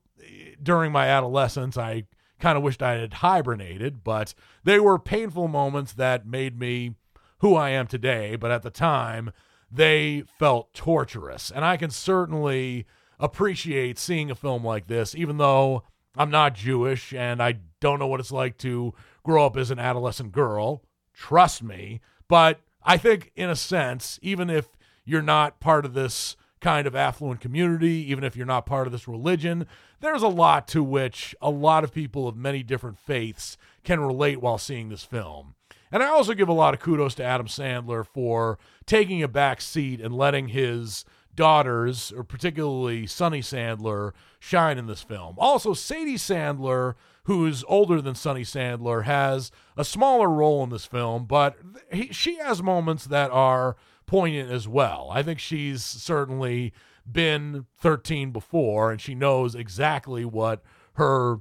during 0.62 0.92
my 0.92 1.08
adolescence 1.08 1.76
I 1.76 2.04
kind 2.40 2.56
of 2.56 2.62
wished 2.62 2.82
I 2.82 2.94
had 2.94 3.14
hibernated, 3.14 4.04
but 4.04 4.34
they 4.64 4.78
were 4.80 4.98
painful 4.98 5.48
moments 5.48 5.92
that 5.94 6.26
made 6.26 6.58
me 6.58 6.94
who 7.38 7.54
I 7.54 7.70
am 7.70 7.86
today. 7.86 8.36
But 8.36 8.50
at 8.50 8.62
the 8.62 8.70
time, 8.70 9.32
they 9.70 10.24
felt 10.38 10.72
torturous. 10.72 11.50
And 11.50 11.64
I 11.64 11.76
can 11.76 11.90
certainly 11.90 12.86
appreciate 13.18 13.98
seeing 13.98 14.30
a 14.30 14.34
film 14.34 14.64
like 14.64 14.86
this, 14.86 15.14
even 15.14 15.38
though 15.38 15.84
I'm 16.16 16.30
not 16.30 16.54
Jewish 16.54 17.12
and 17.12 17.42
I 17.42 17.58
don't 17.80 17.98
know 17.98 18.06
what 18.06 18.20
it's 18.20 18.32
like 18.32 18.56
to 18.58 18.94
grow 19.22 19.46
up 19.46 19.56
as 19.56 19.70
an 19.70 19.78
adolescent 19.78 20.32
girl. 20.32 20.82
Trust 21.12 21.62
me. 21.62 22.00
But 22.28 22.60
I 22.82 22.96
think, 22.96 23.32
in 23.34 23.50
a 23.50 23.56
sense, 23.56 24.18
even 24.22 24.50
if 24.50 24.68
you're 25.04 25.22
not 25.22 25.60
part 25.60 25.84
of 25.84 25.94
this 25.94 26.36
kind 26.60 26.86
of 26.86 26.96
affluent 26.96 27.40
community, 27.40 28.10
even 28.10 28.24
if 28.24 28.36
you're 28.36 28.46
not 28.46 28.66
part 28.66 28.86
of 28.86 28.92
this 28.92 29.06
religion, 29.06 29.66
there's 30.00 30.22
a 30.22 30.28
lot 30.28 30.66
to 30.68 30.82
which 30.82 31.34
a 31.42 31.50
lot 31.50 31.84
of 31.84 31.92
people 31.92 32.26
of 32.26 32.36
many 32.36 32.62
different 32.62 32.98
faiths 32.98 33.56
can 33.82 34.00
relate 34.00 34.40
while 34.40 34.58
seeing 34.58 34.88
this 34.88 35.04
film. 35.04 35.54
And 35.92 36.02
I 36.02 36.08
also 36.08 36.34
give 36.34 36.48
a 36.48 36.54
lot 36.54 36.74
of 36.74 36.80
kudos 36.80 37.14
to 37.16 37.24
Adam 37.24 37.46
Sandler 37.46 38.04
for 38.04 38.58
taking 38.86 39.22
a 39.22 39.28
back 39.28 39.60
seat 39.60 40.00
and 40.00 40.16
letting 40.16 40.48
his 40.48 41.04
daughters, 41.34 42.12
or 42.12 42.24
particularly 42.24 43.06
Sunny 43.06 43.40
Sandler, 43.40 44.12
shine 44.38 44.78
in 44.78 44.86
this 44.86 45.02
film. 45.02 45.36
Also, 45.38 45.74
Sadie 45.74 46.16
Sandler, 46.16 46.94
who's 47.24 47.64
older 47.68 48.00
than 48.00 48.14
Sunny 48.14 48.42
Sandler, 48.42 49.04
has 49.04 49.50
a 49.76 49.84
smaller 49.84 50.28
role 50.28 50.62
in 50.62 50.70
this 50.70 50.86
film, 50.86 51.26
but 51.26 51.56
he, 51.92 52.08
she 52.12 52.36
has 52.36 52.62
moments 52.62 53.06
that 53.06 53.30
are 53.30 53.76
poignant 54.06 54.50
as 54.50 54.68
well. 54.68 55.08
I 55.12 55.22
think 55.22 55.38
she's 55.38 55.82
certainly 55.82 56.72
been 57.10 57.66
13 57.78 58.30
before, 58.30 58.90
and 58.90 59.00
she 59.00 59.14
knows 59.14 59.54
exactly 59.54 60.24
what 60.24 60.62
her 60.94 61.38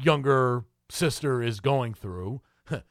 younger 0.00 0.64
sister 0.90 1.42
is 1.42 1.60
going 1.60 1.94
through. 1.94 2.40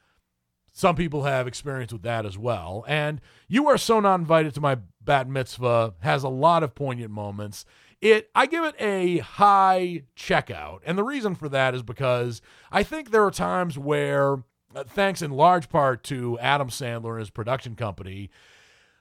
Some 0.72 0.96
people 0.96 1.24
have 1.24 1.46
experience 1.46 1.92
with 1.92 2.02
that 2.02 2.26
as 2.26 2.38
well. 2.38 2.84
And 2.86 3.20
You 3.48 3.68
Are 3.68 3.78
So 3.78 4.00
Not 4.00 4.20
Invited 4.20 4.54
to 4.54 4.60
My 4.60 4.78
Bat 5.08 5.30
Mitzvah 5.30 5.94
has 6.00 6.22
a 6.22 6.28
lot 6.28 6.62
of 6.62 6.74
poignant 6.74 7.10
moments. 7.10 7.64
It 8.02 8.28
I 8.34 8.44
give 8.44 8.62
it 8.62 8.74
a 8.78 9.18
high 9.18 10.02
checkout. 10.14 10.80
And 10.84 10.98
the 10.98 11.02
reason 11.02 11.34
for 11.34 11.48
that 11.48 11.74
is 11.74 11.82
because 11.82 12.42
I 12.70 12.82
think 12.82 13.10
there 13.10 13.24
are 13.24 13.30
times 13.30 13.78
where 13.78 14.44
uh, 14.76 14.84
thanks 14.86 15.22
in 15.22 15.30
large 15.30 15.70
part 15.70 16.04
to 16.04 16.38
Adam 16.40 16.68
Sandler 16.68 17.12
and 17.12 17.20
his 17.20 17.30
production 17.30 17.74
company, 17.74 18.28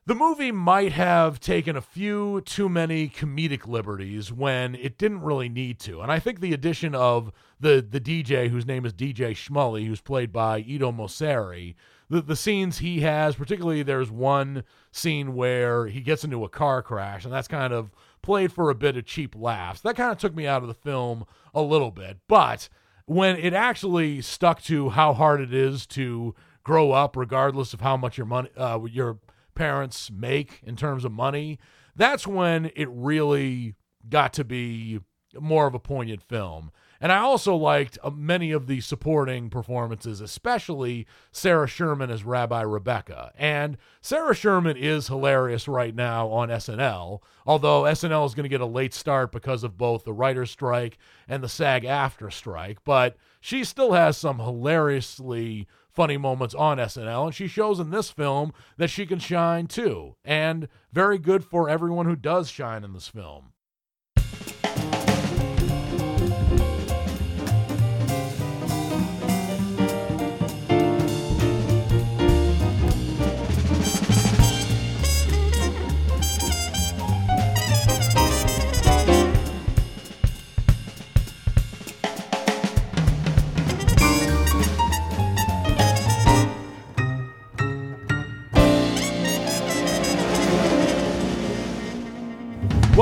the 0.05 0.15
movie 0.15 0.53
might 0.53 0.93
have 0.93 1.41
taken 1.41 1.75
a 1.75 1.81
few 1.81 2.39
too 2.39 2.69
many 2.69 3.09
comedic 3.09 3.67
liberties 3.67 4.31
when 4.31 4.75
it 4.75 4.97
didn't 4.97 5.23
really 5.23 5.49
need 5.49 5.77
to. 5.81 5.99
And 5.99 6.09
I 6.09 6.19
think 6.19 6.39
the 6.39 6.53
addition 6.53 6.95
of 6.95 7.33
the 7.59 7.85
the 7.87 7.99
DJ, 7.99 8.49
whose 8.49 8.65
name 8.65 8.85
is 8.85 8.93
DJ 8.93 9.31
Schmully, 9.31 9.85
who's 9.85 9.99
played 9.99 10.31
by 10.31 10.59
Ido 10.59 10.93
Mosseri, 10.93 11.75
the, 12.09 12.21
the 12.21 12.35
scenes 12.35 12.79
he 12.79 13.01
has, 13.01 13.35
particularly 13.35 13.83
there's 13.83 14.11
one 14.11 14.63
scene 14.91 15.35
where 15.35 15.87
he 15.87 16.01
gets 16.01 16.23
into 16.23 16.43
a 16.43 16.49
car 16.49 16.81
crash, 16.81 17.25
and 17.25 17.33
that's 17.33 17.47
kind 17.47 17.73
of 17.73 17.91
played 18.21 18.51
for 18.51 18.69
a 18.69 18.75
bit 18.75 18.97
of 18.97 19.05
cheap 19.05 19.35
laughs. 19.35 19.81
That 19.81 19.95
kind 19.95 20.11
of 20.11 20.17
took 20.17 20.35
me 20.35 20.47
out 20.47 20.61
of 20.61 20.67
the 20.67 20.73
film 20.73 21.25
a 21.53 21.61
little 21.61 21.91
bit. 21.91 22.17
But 22.27 22.69
when 23.05 23.37
it 23.37 23.53
actually 23.53 24.21
stuck 24.21 24.61
to 24.63 24.89
how 24.89 25.13
hard 25.13 25.41
it 25.41 25.53
is 25.53 25.85
to 25.87 26.35
grow 26.63 26.91
up, 26.91 27.15
regardless 27.15 27.73
of 27.73 27.81
how 27.81 27.97
much 27.97 28.17
your 28.17 28.27
money, 28.27 28.49
uh, 28.57 28.79
your 28.89 29.19
parents 29.55 30.11
make 30.11 30.61
in 30.63 30.75
terms 30.75 31.03
of 31.03 31.11
money, 31.11 31.59
that's 31.95 32.27
when 32.27 32.71
it 32.75 32.89
really 32.91 33.75
got 34.07 34.33
to 34.33 34.43
be 34.43 34.99
more 35.39 35.67
of 35.67 35.73
a 35.73 35.79
poignant 35.79 36.21
film. 36.21 36.71
And 36.99 37.11
I 37.11 37.19
also 37.19 37.55
liked 37.55 37.97
uh, 38.03 38.09
many 38.09 38.51
of 38.51 38.67
the 38.67 38.81
supporting 38.81 39.49
performances, 39.49 40.21
especially 40.21 41.07
Sarah 41.31 41.67
Sherman 41.67 42.09
as 42.09 42.23
Rabbi 42.23 42.61
Rebecca. 42.61 43.31
And 43.37 43.77
Sarah 44.01 44.35
Sherman 44.35 44.77
is 44.77 45.07
hilarious 45.07 45.67
right 45.67 45.93
now 45.93 46.27
on 46.29 46.49
SNL, 46.49 47.19
although 47.45 47.83
SNL 47.83 48.25
is 48.25 48.33
going 48.33 48.43
to 48.43 48.49
get 48.49 48.61
a 48.61 48.65
late 48.65 48.93
start 48.93 49.31
because 49.31 49.63
of 49.63 49.77
both 49.77 50.03
the 50.03 50.13
writer's 50.13 50.51
strike 50.51 50.97
and 51.27 51.43
the 51.43 51.49
SAG-AFTRA 51.49 52.31
strike. 52.33 52.83
But 52.83 53.17
she 53.39 53.63
still 53.63 53.93
has 53.93 54.17
some 54.17 54.39
hilariously 54.39 55.67
funny 55.89 56.17
moments 56.17 56.53
on 56.53 56.77
SNL, 56.77 57.25
and 57.25 57.35
she 57.35 57.47
shows 57.47 57.79
in 57.79 57.89
this 57.89 58.11
film 58.11 58.53
that 58.77 58.89
she 58.89 59.05
can 59.05 59.17
shine 59.17 59.65
too. 59.65 60.15
And 60.23 60.67
very 60.93 61.17
good 61.17 61.43
for 61.43 61.67
everyone 61.67 62.05
who 62.05 62.15
does 62.15 62.49
shine 62.49 62.83
in 62.83 62.93
this 62.93 63.07
film. 63.07 63.53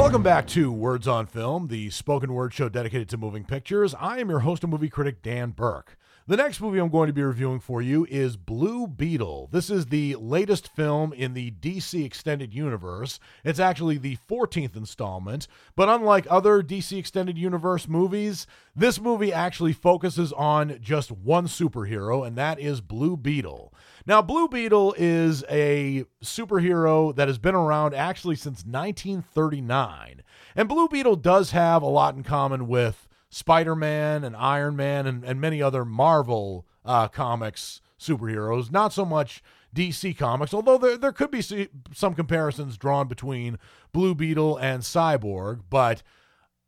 Welcome 0.05 0.21
back 0.21 0.45
to 0.49 0.71
Words 0.71 1.07
on 1.07 1.25
Film, 1.25 1.67
the 1.67 1.89
spoken 1.89 2.31
word 2.31 2.53
show 2.53 2.69
dedicated 2.69 3.09
to 3.09 3.17
moving 3.17 3.43
pictures. 3.43 3.95
I 3.99 4.19
am 4.19 4.29
your 4.29 4.41
host 4.41 4.63
and 4.63 4.71
movie 4.71 4.87
critic, 4.87 5.23
Dan 5.23 5.49
Burke. 5.49 5.97
The 6.27 6.37
next 6.37 6.59
movie 6.59 6.79
I'm 6.79 6.89
going 6.89 7.05
to 7.05 7.13
be 7.13 7.21
reviewing 7.21 7.59
for 7.59 7.83
you 7.83 8.07
is 8.09 8.35
Blue 8.35 8.87
Beetle. 8.87 9.47
This 9.51 9.69
is 9.69 9.85
the 9.85 10.15
latest 10.15 10.67
film 10.67 11.13
in 11.13 11.35
the 11.35 11.51
DC 11.51 12.03
Extended 12.03 12.51
Universe. 12.51 13.19
It's 13.43 13.59
actually 13.59 13.99
the 13.99 14.17
14th 14.27 14.75
installment, 14.75 15.47
but 15.75 15.87
unlike 15.87 16.25
other 16.27 16.63
DC 16.63 16.97
Extended 16.97 17.37
Universe 17.37 17.87
movies, 17.87 18.47
this 18.75 18.99
movie 18.99 19.31
actually 19.31 19.73
focuses 19.73 20.33
on 20.33 20.79
just 20.81 21.11
one 21.11 21.45
superhero, 21.45 22.25
and 22.25 22.35
that 22.35 22.59
is 22.59 22.81
Blue 22.81 23.15
Beetle. 23.15 23.71
Now, 24.07 24.23
Blue 24.23 24.47
Beetle 24.47 24.95
is 24.97 25.43
a 25.47 26.05
superhero 26.23 27.15
that 27.15 27.27
has 27.27 27.37
been 27.37 27.53
around 27.53 27.93
actually 27.93 28.37
since 28.37 28.65
1939. 28.65 30.23
And 30.55 30.67
Blue 30.67 30.87
Beetle 30.87 31.17
does 31.17 31.51
have 31.51 31.83
a 31.83 31.85
lot 31.85 32.15
in 32.15 32.23
common 32.23 32.67
with 32.67 33.07
Spider 33.35 33.75
Man 33.75 34.23
and 34.23 34.33
Iron 34.33 34.77
Man 34.77 35.05
and, 35.05 35.25
and 35.25 35.41
many 35.41 35.61
other 35.61 35.83
Marvel 35.83 36.65
uh, 36.85 37.09
comics 37.09 37.81
superheroes. 37.99 38.71
Not 38.71 38.93
so 38.93 39.03
much 39.03 39.43
DC 39.75 40.17
Comics, 40.17 40.53
although 40.53 40.77
there, 40.77 40.97
there 40.97 41.11
could 41.11 41.31
be 41.31 41.41
some 41.41 42.13
comparisons 42.13 42.77
drawn 42.77 43.09
between 43.09 43.59
Blue 43.91 44.15
Beetle 44.15 44.55
and 44.55 44.83
Cyborg. 44.83 45.63
But 45.69 46.01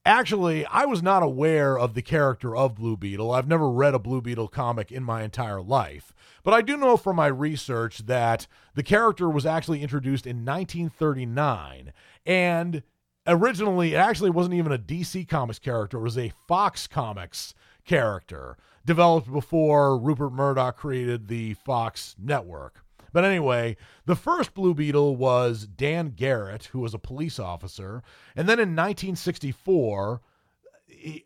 actually, 0.06 0.66
I 0.66 0.84
was 0.84 1.02
not 1.02 1.24
aware 1.24 1.80
of 1.80 1.94
the 1.94 2.02
character 2.02 2.54
of 2.54 2.76
Blue 2.76 2.98
Beetle. 2.98 3.32
I've 3.32 3.48
never 3.48 3.70
read 3.70 3.94
a 3.94 4.00
Blue 4.00 4.22
Beetle 4.22 4.50
comic 4.50 4.92
in 4.92 5.06
my 5.06 5.24
entire 5.24 5.62
life. 5.62 6.14
But 6.44 6.54
I 6.54 6.62
do 6.62 6.76
know 6.76 6.98
from 6.98 7.16
my 7.16 7.28
research 7.28 8.00
that 8.08 8.46
the 8.76 8.84
character 8.84 9.30
was 9.30 9.46
actually 9.46 9.82
introduced 9.82 10.28
in 10.28 10.44
1939. 10.44 11.94
And 12.26 12.84
originally 13.28 13.94
it 13.94 13.98
actually 13.98 14.30
wasn't 14.30 14.56
even 14.56 14.72
a 14.72 14.78
DC 14.78 15.28
Comics 15.28 15.60
character, 15.60 15.98
it 15.98 16.04
was 16.04 16.18
a 16.18 16.34
Fox 16.48 16.88
Comics 16.88 17.54
character 17.86 18.58
developed 18.86 19.32
before 19.32 19.98
Rupert 19.98 20.32
Murdoch 20.32 20.78
created 20.78 21.28
the 21.28 21.54
Fox 21.56 22.16
network. 22.18 22.84
But 23.14 23.26
anyway, 23.26 23.78
the 24.06 24.16
first 24.16 24.54
Blue 24.54 24.74
Beetle 24.74 25.16
was 25.16 25.66
Dan 25.66 26.10
Garrett, 26.16 26.66
who 26.66 26.80
was 26.80 26.94
a 26.94 27.00
police 27.00 27.40
officer. 27.40 28.04
And 28.36 28.48
then 28.48 28.60
in 28.60 28.76
1964, 28.76 30.22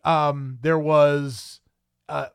um, 0.03 0.59
there 0.61 0.79
was 0.79 1.59
uh, 2.07 2.27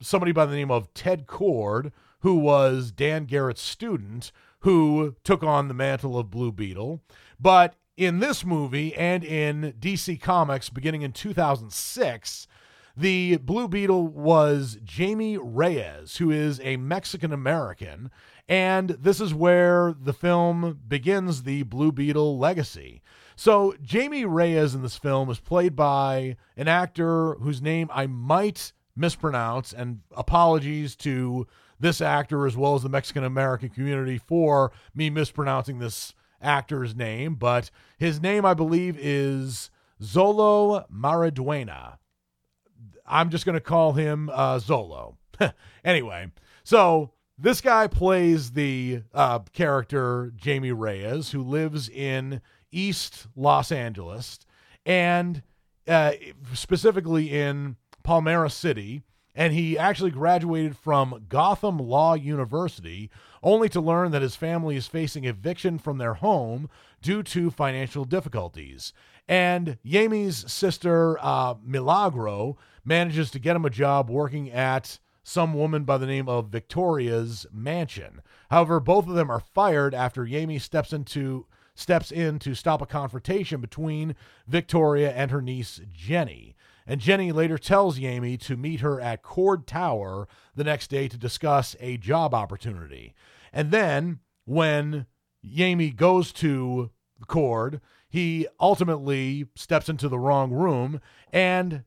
somebody 0.00 0.32
by 0.32 0.46
the 0.46 0.56
name 0.56 0.70
of 0.70 0.92
Ted 0.94 1.26
Kord, 1.26 1.92
who 2.20 2.36
was 2.36 2.90
Dan 2.92 3.24
Garrett's 3.24 3.62
student, 3.62 4.32
who 4.60 5.14
took 5.24 5.42
on 5.42 5.68
the 5.68 5.74
mantle 5.74 6.18
of 6.18 6.30
Blue 6.30 6.52
Beetle. 6.52 7.02
But 7.38 7.76
in 7.96 8.18
this 8.18 8.44
movie 8.44 8.94
and 8.94 9.24
in 9.24 9.74
DC 9.78 10.20
Comics 10.20 10.68
beginning 10.68 11.02
in 11.02 11.12
2006, 11.12 12.48
The 12.96 13.36
Blue 13.38 13.68
Beetle 13.68 14.08
was 14.08 14.78
Jamie 14.82 15.38
Reyes, 15.38 16.16
who 16.16 16.30
is 16.30 16.60
a 16.62 16.76
Mexican 16.76 17.32
American, 17.32 18.10
and 18.48 18.90
this 18.90 19.20
is 19.20 19.32
where 19.32 19.94
the 19.98 20.12
film 20.12 20.80
begins 20.86 21.42
the 21.42 21.62
Blue 21.62 21.92
Beetle 21.92 22.38
legacy. 22.38 23.02
So, 23.36 23.74
Jamie 23.82 24.24
Reyes 24.24 24.74
in 24.74 24.82
this 24.82 24.96
film 24.96 25.28
is 25.30 25.40
played 25.40 25.74
by 25.74 26.36
an 26.56 26.68
actor 26.68 27.34
whose 27.34 27.62
name 27.62 27.88
I 27.92 28.06
might 28.06 28.72
mispronounce, 28.96 29.72
and 29.72 30.00
apologies 30.16 30.94
to 30.96 31.46
this 31.80 32.00
actor 32.00 32.46
as 32.46 32.56
well 32.56 32.76
as 32.76 32.82
the 32.82 32.88
Mexican 32.88 33.24
American 33.24 33.70
community 33.70 34.18
for 34.18 34.70
me 34.94 35.10
mispronouncing 35.10 35.78
this 35.78 36.14
actor's 36.44 36.94
name, 36.94 37.34
but 37.34 37.70
his 37.98 38.20
name, 38.20 38.44
I 38.44 38.54
believe, 38.54 38.96
is 38.98 39.70
Zolo 40.02 40.84
Maraduena. 40.90 41.98
I'm 43.06 43.30
just 43.30 43.44
going 43.44 43.54
to 43.54 43.60
call 43.60 43.92
him 43.92 44.30
uh, 44.32 44.58
Xolo. 44.58 45.16
anyway, 45.84 46.30
so 46.62 47.10
this 47.38 47.60
guy 47.60 47.86
plays 47.86 48.52
the 48.52 49.02
uh, 49.12 49.40
character 49.52 50.32
Jamie 50.36 50.72
Reyes, 50.72 51.30
who 51.30 51.42
lives 51.42 51.88
in 51.88 52.40
East 52.70 53.26
Los 53.36 53.72
Angeles, 53.72 54.38
and 54.86 55.42
uh, 55.88 56.12
specifically 56.52 57.30
in 57.30 57.76
Palmera 58.04 58.50
City. 58.50 59.02
And 59.36 59.52
he 59.52 59.76
actually 59.76 60.12
graduated 60.12 60.76
from 60.76 61.24
Gotham 61.28 61.78
Law 61.78 62.14
University, 62.14 63.10
only 63.44 63.68
to 63.68 63.80
learn 63.80 64.10
that 64.10 64.22
his 64.22 64.34
family 64.34 64.74
is 64.74 64.88
facing 64.88 65.24
eviction 65.24 65.78
from 65.78 65.98
their 65.98 66.14
home 66.14 66.68
due 67.02 67.22
to 67.22 67.50
financial 67.50 68.04
difficulties. 68.04 68.92
And 69.28 69.78
Yami's 69.84 70.50
sister, 70.50 71.18
uh, 71.20 71.54
Milagro, 71.62 72.56
manages 72.84 73.30
to 73.30 73.38
get 73.38 73.54
him 73.54 73.64
a 73.64 73.70
job 73.70 74.10
working 74.10 74.50
at 74.50 74.98
some 75.22 75.54
woman 75.54 75.84
by 75.84 75.98
the 75.98 76.06
name 76.06 76.28
of 76.28 76.48
Victoria's 76.48 77.46
mansion. 77.52 78.22
However, 78.50 78.80
both 78.80 79.06
of 79.06 79.14
them 79.14 79.30
are 79.30 79.40
fired 79.40 79.94
after 79.94 80.24
Yami 80.24 80.60
steps 80.60 80.92
into 80.92 81.46
steps 81.74 82.12
in 82.12 82.38
to 82.38 82.54
stop 82.54 82.80
a 82.80 82.86
confrontation 82.86 83.60
between 83.60 84.14
Victoria 84.46 85.10
and 85.12 85.30
her 85.30 85.42
niece 85.42 85.80
Jenny. 85.92 86.54
And 86.86 87.00
Jenny 87.00 87.32
later 87.32 87.58
tells 87.58 87.98
Yami 87.98 88.38
to 88.42 88.56
meet 88.56 88.80
her 88.80 89.00
at 89.00 89.22
Kord 89.22 89.66
Tower 89.66 90.28
the 90.54 90.64
next 90.64 90.88
day 90.88 91.08
to 91.08 91.16
discuss 91.16 91.74
a 91.80 91.96
job 91.96 92.34
opportunity. 92.34 93.14
And 93.54 93.70
then 93.70 94.18
when 94.44 95.06
Yami 95.46 95.94
goes 95.94 96.32
to 96.32 96.90
Kord, 97.26 97.80
he 98.08 98.46
ultimately 98.60 99.46
steps 99.54 99.88
into 99.88 100.08
the 100.08 100.18
wrong 100.18 100.52
room 100.52 101.00
and 101.32 101.84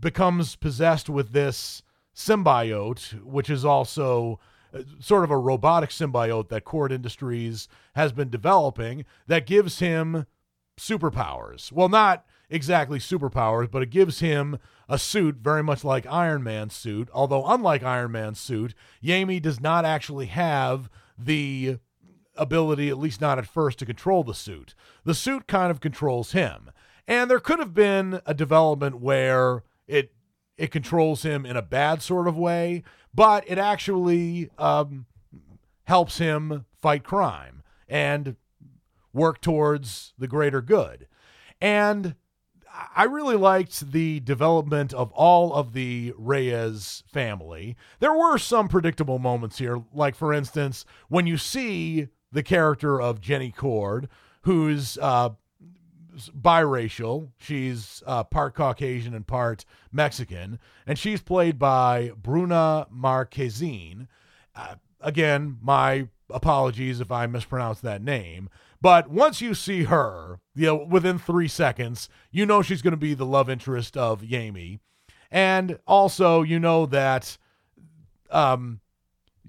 becomes 0.00 0.54
possessed 0.54 1.10
with 1.10 1.32
this 1.32 1.82
symbiote, 2.14 3.22
which 3.24 3.50
is 3.50 3.64
also 3.64 4.38
uh, 4.72 4.82
sort 5.00 5.24
of 5.24 5.30
a 5.30 5.38
robotic 5.38 5.90
symbiote 5.90 6.48
that 6.48 6.64
Kord 6.64 6.92
Industries 6.92 7.68
has 7.94 8.12
been 8.12 8.30
developing 8.30 9.04
that 9.26 9.46
gives 9.46 9.80
him 9.80 10.26
superpowers. 10.78 11.72
Well, 11.72 11.88
not 11.88 12.24
exactly 12.50 12.98
superpowers, 12.98 13.70
but 13.70 13.82
it 13.82 13.90
gives 13.90 14.20
him 14.20 14.58
a 14.88 14.98
suit 14.98 15.36
very 15.36 15.62
much 15.62 15.84
like 15.84 16.06
Iron 16.06 16.42
Man's 16.42 16.74
suit. 16.74 17.08
Although, 17.12 17.46
unlike 17.46 17.82
Iron 17.82 18.12
Man's 18.12 18.40
suit, 18.40 18.74
Yami 19.02 19.40
does 19.40 19.60
not 19.60 19.84
actually 19.84 20.26
have 20.26 20.88
the 21.18 21.78
ability, 22.36 22.88
at 22.88 22.98
least 22.98 23.20
not 23.20 23.38
at 23.38 23.46
first, 23.46 23.78
to 23.80 23.86
control 23.86 24.24
the 24.24 24.34
suit. 24.34 24.74
The 25.04 25.14
suit 25.14 25.46
kind 25.46 25.70
of 25.70 25.80
controls 25.80 26.32
him. 26.32 26.70
And 27.06 27.30
there 27.30 27.40
could 27.40 27.58
have 27.58 27.74
been 27.74 28.20
a 28.26 28.34
development 28.34 29.00
where 29.00 29.64
it 29.86 30.12
it 30.56 30.72
controls 30.72 31.22
him 31.22 31.46
in 31.46 31.56
a 31.56 31.62
bad 31.62 32.02
sort 32.02 32.26
of 32.26 32.36
way, 32.36 32.82
but 33.14 33.44
it 33.46 33.58
actually 33.58 34.50
um, 34.58 35.06
helps 35.84 36.18
him 36.18 36.66
fight 36.82 37.04
crime 37.04 37.62
and 37.88 38.34
work 39.12 39.40
towards 39.40 40.12
the 40.18 40.26
greater 40.26 40.60
good. 40.60 41.06
And 41.60 42.16
I 42.94 43.04
really 43.04 43.36
liked 43.36 43.92
the 43.92 44.20
development 44.20 44.92
of 44.92 45.10
all 45.12 45.52
of 45.52 45.72
the 45.72 46.14
Reyes 46.16 47.02
family. 47.06 47.76
There 47.98 48.12
were 48.12 48.38
some 48.38 48.68
predictable 48.68 49.18
moments 49.18 49.58
here, 49.58 49.82
like, 49.92 50.14
for 50.14 50.32
instance, 50.32 50.84
when 51.08 51.26
you 51.26 51.36
see 51.38 52.08
the 52.30 52.42
character 52.42 53.00
of 53.00 53.20
Jenny 53.20 53.52
Kord, 53.52 54.08
who's 54.42 54.98
uh, 54.98 55.30
biracial. 56.18 57.28
She's 57.38 58.02
uh, 58.06 58.24
part 58.24 58.54
Caucasian 58.54 59.14
and 59.14 59.26
part 59.26 59.64
Mexican, 59.92 60.58
and 60.86 60.98
she's 60.98 61.20
played 61.20 61.58
by 61.58 62.12
Bruna 62.16 62.86
Marquezine. 62.94 64.08
Uh, 64.54 64.76
again, 65.00 65.58
my 65.62 66.08
apologies 66.30 67.00
if 67.00 67.10
I 67.10 67.26
mispronounced 67.26 67.82
that 67.82 68.02
name. 68.02 68.50
But 68.80 69.08
once 69.10 69.40
you 69.40 69.54
see 69.54 69.84
her, 69.84 70.40
you 70.54 70.66
know, 70.66 70.76
within 70.76 71.18
three 71.18 71.48
seconds, 71.48 72.08
you 72.30 72.46
know 72.46 72.62
she's 72.62 72.82
going 72.82 72.92
to 72.92 72.96
be 72.96 73.14
the 73.14 73.26
love 73.26 73.50
interest 73.50 73.96
of 73.96 74.22
Yami. 74.22 74.78
And 75.30 75.78
also, 75.86 76.42
you 76.42 76.58
know 76.58 76.86
that 76.86 77.36
um, 78.30 78.80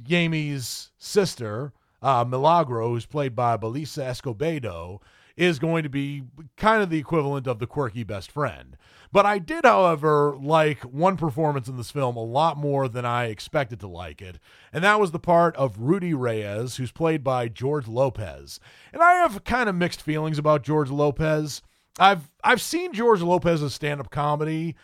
Yami's 0.04 0.92
sister, 0.98 1.74
uh, 2.02 2.26
Milagro, 2.28 2.90
who's 2.90 3.06
played 3.06 3.36
by 3.36 3.56
Belissa 3.56 4.04
Escobedo, 4.04 5.00
is 5.38 5.60
going 5.60 5.84
to 5.84 5.90
be 5.90 6.24
kind 6.58 6.82
of 6.82 6.90
the 6.90 6.98
equivalent 6.98 7.48
of 7.48 7.60
the 7.60 7.68
quirky 7.68 8.04
best 8.04 8.32
friend. 8.32 8.76
But 9.12 9.26
I 9.26 9.40
did, 9.40 9.66
however, 9.66 10.38
like 10.40 10.82
one 10.82 11.18
performance 11.18 11.68
in 11.68 11.78
this 11.78 11.90
film 11.90 12.16
a 12.16 12.24
lot 12.24 12.58
more 12.58 12.88
than 12.88 13.06
I 13.06 13.26
expected 13.26 13.80
to 13.80 13.88
like 13.88 14.22
it, 14.22 14.38
and 14.72 14.84
that 14.84 15.00
was 15.00 15.12
the 15.12 15.20
part 15.20 15.56
of 15.56 15.80
Rudy 15.80 16.14
Reyes, 16.14 16.76
who's 16.76 16.92
played 16.92 17.24
by 17.24 17.48
George 17.48 17.88
Lopez. 17.88 18.60
And 18.94 19.02
I 19.02 19.14
have 19.14 19.44
kind 19.44 19.68
of 19.68 19.76
mixed 19.76 20.02
feelings 20.02 20.38
about 20.38 20.64
George 20.64 20.92
Lopez. 20.92 21.64
I've 21.98 22.30
I've 22.44 22.62
seen 22.62 22.94
George 22.94 23.22
Lopez's 23.22 23.74
stand-up 23.74 24.12
comedy. 24.12 24.76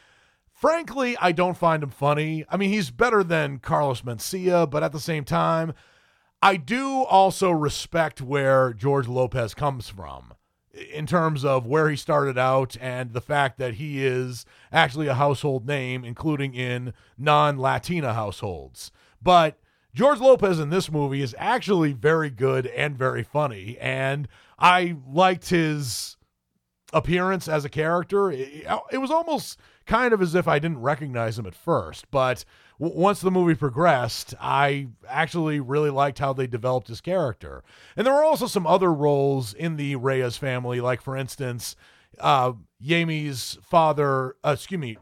Frankly, 0.52 1.16
I 1.20 1.32
don't 1.32 1.58
find 1.58 1.84
him 1.84 1.90
funny. 1.90 2.46
I 2.50 2.58
mean, 2.58 2.70
he's 2.70 2.90
better 2.90 3.24
than 3.24 3.60
Carlos 3.60 4.02
Mencia, 4.02 4.70
but 4.70 4.84
at 4.84 4.92
the 4.92 5.00
same 5.00 5.26
time, 5.26 5.74
I 6.42 6.58
do 6.58 7.04
also 7.04 7.52
respect 7.52 8.22
where 8.22 8.74
George 8.74 9.08
Lopez 9.08 9.54
comes 9.54 9.90
from 9.90 10.35
in 10.94 11.06
terms 11.06 11.46
of 11.46 11.66
where 11.66 11.90
he 11.90 11.96
started 11.96 12.38
out 12.38 12.76
and 12.82 13.14
the 13.14 13.22
fact 13.22 13.58
that 13.58 13.76
he 13.76 14.06
is 14.06 14.46
actually 14.72 15.08
a 15.08 15.14
household 15.14 15.66
name, 15.66 16.04
including 16.04 16.54
in 16.54 16.94
non 17.18 17.58
Latina 17.58 18.14
households. 18.14 18.92
But 19.22 19.58
George 19.94 20.20
Lopez 20.20 20.60
in 20.60 20.70
this 20.70 20.92
movie 20.92 21.22
is 21.22 21.34
actually 21.38 21.94
very 21.94 22.30
good 22.30 22.68
and 22.68 22.98
very 22.98 23.24
funny. 23.24 23.78
And 23.80 24.28
I 24.60 24.98
liked 25.08 25.50
his 25.50 26.18
appearance 26.92 27.48
as 27.48 27.64
a 27.64 27.70
character. 27.70 28.32
It, 28.32 28.66
it 28.92 28.98
was 28.98 29.12
almost 29.12 29.60
kind 29.86 30.14
of 30.14 30.22
as 30.22 30.36
if 30.36 30.48
I 30.48 30.60
didn't 30.60 30.82
recognize 30.82 31.40
him 31.40 31.46
at 31.46 31.56
first, 31.56 32.10
but 32.12 32.44
once 32.78 33.22
the 33.22 33.32
movie 33.32 33.56
progressed, 33.56 34.34
I 34.40 34.88
actually 35.08 35.60
really 35.60 35.90
liked 35.90 36.20
how 36.20 36.34
they 36.34 36.48
developed 36.48 36.88
his 36.88 37.02
character. 37.02 37.64
And 37.96 38.06
there 38.06 38.14
were 38.14 38.24
also 38.24 38.48
some 38.48 38.68
other 38.68 38.94
roles 38.94 39.54
in 39.54 39.78
the 39.78 39.96
Reyes 39.96 40.38
family, 40.38 40.82
like 40.82 41.02
for 41.02 41.16
instance, 41.16 41.76
uh, 42.20 42.54
Yami's 42.80 43.58
father, 43.62 44.36
uh, 44.44 44.52
excuse 44.52 44.80
me, 44.80 44.98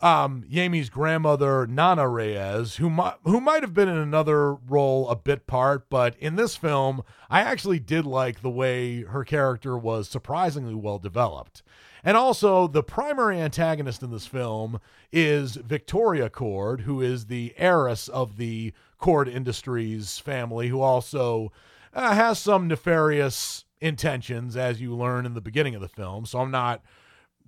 um, 0.00 0.44
Yami's 0.48 0.90
grandmother, 0.90 1.66
Nana 1.66 2.08
Reyes, 2.08 2.76
who 2.76 2.88
might, 2.88 3.14
who 3.24 3.40
might 3.40 3.62
have 3.62 3.74
been 3.74 3.88
in 3.88 3.96
another 3.96 4.54
role 4.54 5.08
a 5.08 5.16
bit 5.16 5.46
part, 5.46 5.90
but 5.90 6.16
in 6.18 6.36
this 6.36 6.56
film, 6.56 7.02
I 7.28 7.40
actually 7.40 7.80
did 7.80 8.06
like 8.06 8.40
the 8.40 8.50
way 8.50 9.02
her 9.02 9.24
character 9.24 9.76
was 9.76 10.08
surprisingly 10.08 10.74
well 10.74 10.98
developed. 10.98 11.62
And 12.08 12.16
also, 12.16 12.66
the 12.66 12.82
primary 12.82 13.38
antagonist 13.38 14.02
in 14.02 14.10
this 14.10 14.26
film 14.26 14.80
is 15.12 15.56
Victoria 15.56 16.30
Kord, 16.30 16.80
who 16.80 17.02
is 17.02 17.26
the 17.26 17.52
heiress 17.58 18.08
of 18.08 18.38
the 18.38 18.72
Kord 18.98 19.30
Industries 19.30 20.18
family, 20.18 20.68
who 20.68 20.80
also 20.80 21.52
uh, 21.92 22.14
has 22.14 22.38
some 22.38 22.66
nefarious 22.66 23.66
intentions, 23.82 24.56
as 24.56 24.80
you 24.80 24.96
learn 24.96 25.26
in 25.26 25.34
the 25.34 25.42
beginning 25.42 25.74
of 25.74 25.82
the 25.82 25.86
film. 25.88 26.24
So 26.24 26.38
I'm 26.38 26.50
not 26.50 26.82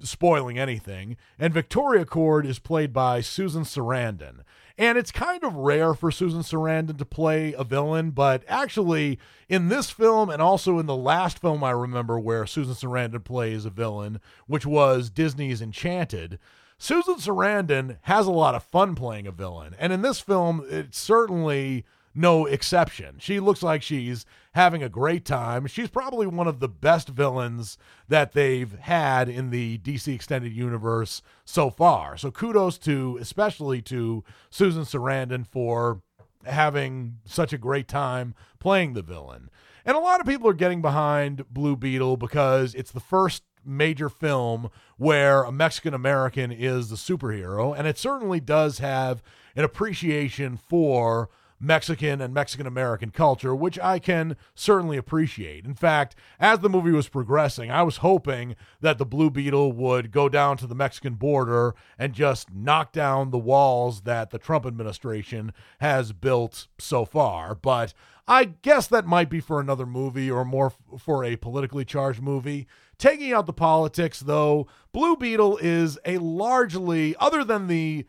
spoiling 0.03 0.59
anything. 0.59 1.17
And 1.39 1.55
Victoria 1.55 2.05
Kord 2.05 2.45
is 2.45 2.59
played 2.59 2.93
by 2.93 3.23
Susan 3.23 3.63
Sarandon. 3.63 4.41
And 4.81 4.97
it's 4.97 5.13
kind 5.13 5.45
of 5.45 5.55
rare 5.57 5.93
for 5.93 6.11
Susan 6.11 6.41
Sarandon 6.41 6.97
to 6.97 7.05
play 7.05 7.53
a 7.53 7.63
villain, 7.65 8.13
but 8.13 8.43
actually, 8.49 9.19
in 9.47 9.69
this 9.69 9.91
film 9.91 10.31
and 10.31 10.41
also 10.41 10.79
in 10.79 10.87
the 10.87 10.97
last 10.97 11.39
film 11.39 11.63
I 11.63 11.73
remember 11.73 12.19
where 12.19 12.47
Susan 12.47 12.73
Sarandon 12.73 13.23
plays 13.23 13.67
a 13.67 13.71
villain, 13.71 14.23
which 14.47 14.65
was 14.65 15.11
Disney's 15.11 15.61
Enchanted, 15.61 16.39
Susan 16.79 17.17
Sarandon 17.17 17.99
has 18.05 18.27
a 18.27 18.31
lot 18.31 18.55
of 18.55 18.63
fun 18.63 18.95
playing 18.95 19.27
a 19.27 19.33
villain. 19.33 19.77
And 19.79 19.93
in 19.93 20.01
this 20.01 20.19
film, 20.19 20.65
it 20.71 20.95
certainly 20.95 21.85
no 22.15 22.47
exception. 22.47 23.17
She 23.19 23.41
looks 23.41 23.63
like 23.63 23.83
she's 23.83 24.27
having 24.53 24.83
a 24.83 24.89
great 24.89 25.25
time. 25.25 25.67
She's 25.67 25.89
probably 25.89 26.27
one 26.27 26.49
of 26.49 26.61
the 26.61 26.69
best 26.69 27.09
villains 27.09 27.79
that 28.09 28.33
they've 28.33 28.73
had 28.81 29.29
in 29.29 29.51
the 29.51 29.79
DC 29.79 30.13
extended 30.13 30.53
universe 30.53 31.23
so 31.45 31.71
far. 31.71 32.17
So 32.17 32.31
kudos 32.31 32.79
to 32.79 33.19
especially 33.21 33.81
to 33.83 34.25
Susan 34.51 34.83
Sarandon 34.83 35.47
for 35.47 36.03
having 36.45 37.19
such 37.25 37.53
a 37.53 37.59
great 37.59 37.87
time 37.87 38.35
playing 38.59 38.95
the 38.95 39.03
villain. 39.03 39.51
And 39.85 39.97
a 39.97 40.01
lot 40.01 40.21
of 40.21 40.27
people 40.27 40.49
are 40.49 40.55
getting 40.55 40.83
behind 40.83 41.49
Blue 41.49 41.77
Beetle 41.77 42.17
because 42.17 42.75
it's 42.75 42.93
the 42.93 43.01
first 43.01 43.45
major 43.65 44.09
film 44.09 44.71
where 44.97 45.43
a 45.43 45.53
Mexican 45.53 45.95
American 45.95 46.51
is 46.51 46.89
the 46.89 46.97
superhero. 46.97 47.77
And 47.77 47.87
it 47.87 47.99
certainly 47.99 48.41
does 48.41 48.79
have 48.79 49.23
an 49.55 49.65
appreciation 49.65 50.57
for 50.57 51.29
Mexican 51.61 52.21
and 52.23 52.33
Mexican 52.33 52.67
American 52.67 53.11
culture, 53.11 53.55
which 53.55 53.79
I 53.79 53.99
can 53.99 54.37
certainly 54.55 54.97
appreciate. 54.97 55.67
In 55.67 55.75
fact, 55.75 56.17
as 56.41 56.61
the 56.61 56.71
movie 56.71 56.91
was 56.91 57.09
progressing, 57.09 57.71
I 57.71 57.83
was 57.83 57.99
hoping 57.99 58.57
that 58.81 58.97
the 58.97 59.05
Blue 59.05 59.31
Beetle 59.31 59.73
would 59.73 60.11
go 60.11 60.29
down 60.29 60.57
to 60.57 60.67
the 60.67 60.75
Mexican 60.75 61.15
border 61.15 61.75
and 61.99 62.15
just 62.15 62.53
knock 62.53 62.93
down 62.93 63.31
the 63.31 63.39
walls 63.39 64.03
that 64.03 64.31
the 64.31 64.39
Trump 64.39 64.65
administration 64.65 65.53
has 65.81 66.13
built 66.13 66.67
so 66.79 67.05
far. 67.05 67.55
But 67.55 67.93
I 68.27 68.45
guess 68.45 68.87
that 68.87 69.07
might 69.07 69.29
be 69.29 69.41
for 69.41 69.61
another 69.61 69.87
movie 69.87 70.31
or 70.31 70.45
more 70.45 70.73
for 70.99 71.25
a 71.25 71.37
politically 71.37 71.85
charged 71.85 72.23
movie. 72.23 72.67
Taking 72.97 73.33
out 73.33 73.47
the 73.47 73.53
politics, 73.53 74.21
though, 74.21 74.67
Blue 74.93 75.17
Beetle 75.17 75.59
is 75.59 75.99
a 76.05 76.19
largely, 76.19 77.17
other 77.19 77.45
than 77.45 77.67
the 77.67 78.07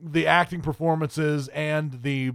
the 0.00 0.26
acting 0.26 0.60
performances 0.60 1.48
and 1.48 2.02
the 2.02 2.32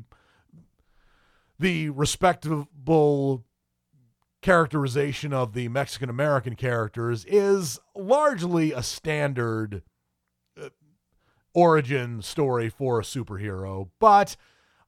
the 1.59 1.89
respectable 1.89 3.45
characterization 4.41 5.33
of 5.33 5.53
the 5.53 5.69
Mexican 5.69 6.09
American 6.09 6.55
characters 6.55 7.25
is 7.25 7.79
largely 7.95 8.73
a 8.73 8.83
standard 8.83 9.81
uh, 10.61 10.69
origin 11.53 12.21
story 12.21 12.69
for 12.69 12.99
a 12.99 13.03
superhero. 13.03 13.89
But 13.99 14.35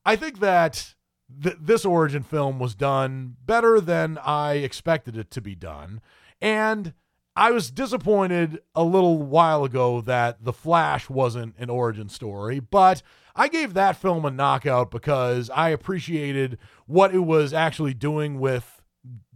I 0.05 0.15
think 0.15 0.39
that 0.39 0.95
th- 1.41 1.55
this 1.59 1.85
origin 1.85 2.23
film 2.23 2.59
was 2.59 2.75
done 2.75 3.37
better 3.45 3.79
than 3.79 4.17
I 4.17 4.55
expected 4.55 5.17
it 5.17 5.31
to 5.31 5.41
be 5.41 5.55
done. 5.55 6.01
And 6.41 6.93
I 7.35 7.51
was 7.51 7.69
disappointed 7.69 8.59
a 8.73 8.83
little 8.83 9.21
while 9.21 9.65
ago 9.65 9.99
that 10.01 10.43
The 10.45 10.53
Flash 10.53 11.09
wasn't 11.09 11.55
an 11.57 11.69
origin 11.69 12.07
story, 12.07 12.59
but 12.59 13.01
I 13.35 13.49
gave 13.49 13.73
that 13.73 13.97
film 13.97 14.23
a 14.23 14.31
knockout 14.31 14.89
because 14.89 15.49
I 15.49 15.69
appreciated 15.69 16.57
what 16.85 17.13
it 17.13 17.19
was 17.19 17.53
actually 17.53 17.93
doing 17.93 18.39
with 18.39 18.81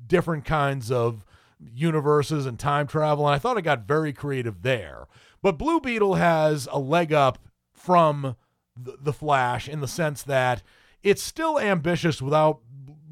different 0.07 0.45
kinds 0.45 0.89
of 0.89 1.25
universes 1.59 2.45
and 2.45 2.57
time 2.57 2.88
travel, 2.88 3.27
and 3.27 3.35
I 3.35 3.39
thought 3.39 3.57
it 3.57 3.63
got 3.63 3.85
very 3.85 4.13
creative 4.13 4.62
there. 4.62 5.07
But 5.41 5.57
Blue 5.57 5.81
Beetle 5.81 6.15
has 6.15 6.69
a 6.71 6.79
leg 6.79 7.12
up 7.12 7.39
from 7.73 8.38
The 8.77 9.13
Flash 9.13 9.67
in 9.67 9.81
the 9.81 9.88
sense 9.89 10.23
that 10.23 10.63
it's 11.03 11.21
still 11.21 11.59
ambitious 11.59 12.21
without 12.21 12.62